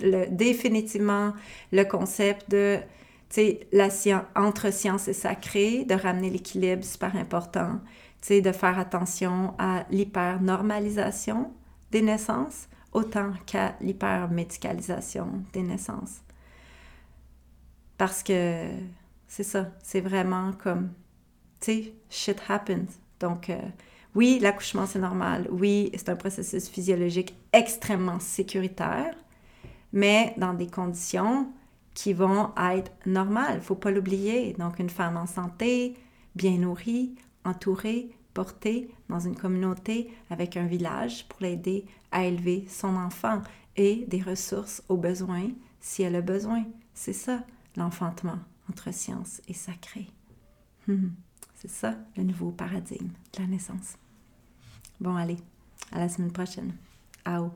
le, 0.00 0.26
définitivement, 0.30 1.32
le 1.72 1.84
concept 1.84 2.50
de 2.50 2.78
la 3.72 3.90
science, 3.90 4.24
entre 4.36 4.72
science 4.72 5.08
et 5.08 5.12
sacré, 5.12 5.84
de 5.84 5.94
ramener 5.94 6.30
l'équilibre, 6.30 6.84
super 6.84 7.16
important. 7.16 7.80
De 8.28 8.52
faire 8.52 8.78
attention 8.78 9.52
à 9.58 9.84
l'hyper-normalisation 9.90 11.52
des 11.90 12.02
naissances 12.02 12.68
autant 12.92 13.32
qu'à 13.46 13.74
l'hyper-médicalisation 13.80 15.42
des 15.52 15.62
naissances. 15.62 16.20
Parce 17.98 18.22
que 18.22 18.68
c'est 19.26 19.42
ça, 19.42 19.70
c'est 19.82 20.00
vraiment 20.00 20.52
comme, 20.52 20.92
tu 21.60 21.72
sais, 21.72 21.94
shit 22.10 22.38
happens. 22.48 22.98
Donc, 23.18 23.50
euh, 23.50 23.58
oui, 24.14 24.38
l'accouchement, 24.40 24.86
c'est 24.86 24.98
normal. 24.98 25.48
Oui, 25.50 25.90
c'est 25.94 26.08
un 26.08 26.16
processus 26.16 26.68
physiologique 26.68 27.34
extrêmement 27.52 28.20
sécuritaire, 28.20 29.14
mais 29.92 30.34
dans 30.36 30.52
des 30.54 30.66
conditions 30.66 31.50
qui 31.94 32.12
vont 32.12 32.50
être 32.56 32.92
normales. 33.06 33.58
Il 33.58 33.62
faut 33.62 33.74
pas 33.74 33.90
l'oublier. 33.90 34.54
Donc, 34.54 34.78
une 34.78 34.90
femme 34.90 35.16
en 35.16 35.26
santé, 35.26 35.94
bien 36.34 36.58
nourrie, 36.58 37.14
entourée, 37.44 38.10
portée 38.34 38.90
dans 39.08 39.20
une 39.20 39.36
communauté 39.36 40.10
avec 40.30 40.56
un 40.56 40.66
village 40.66 41.28
pour 41.28 41.40
l'aider 41.42 41.84
à 42.10 42.24
élever 42.24 42.64
son 42.68 42.96
enfant 42.96 43.42
et 43.76 44.04
des 44.08 44.22
ressources 44.22 44.82
aux 44.88 44.96
besoins 44.96 45.50
si 45.80 46.02
elle 46.02 46.16
a 46.16 46.22
besoin. 46.22 46.64
C'est 46.94 47.12
ça, 47.12 47.44
l'enfantement 47.76 48.38
entre 48.68 48.92
science 48.92 49.40
et 49.48 49.54
sacré. 49.54 50.08
Hum, 50.88 51.12
c'est 51.54 51.70
ça, 51.70 51.96
le 52.16 52.22
nouveau 52.22 52.50
paradigme 52.50 53.10
de 53.34 53.40
la 53.40 53.46
naissance. 53.46 53.96
Bon, 55.00 55.16
allez, 55.16 55.38
à 55.90 55.98
la 55.98 56.08
semaine 56.08 56.32
prochaine. 56.32 56.72
Au. 57.26 57.50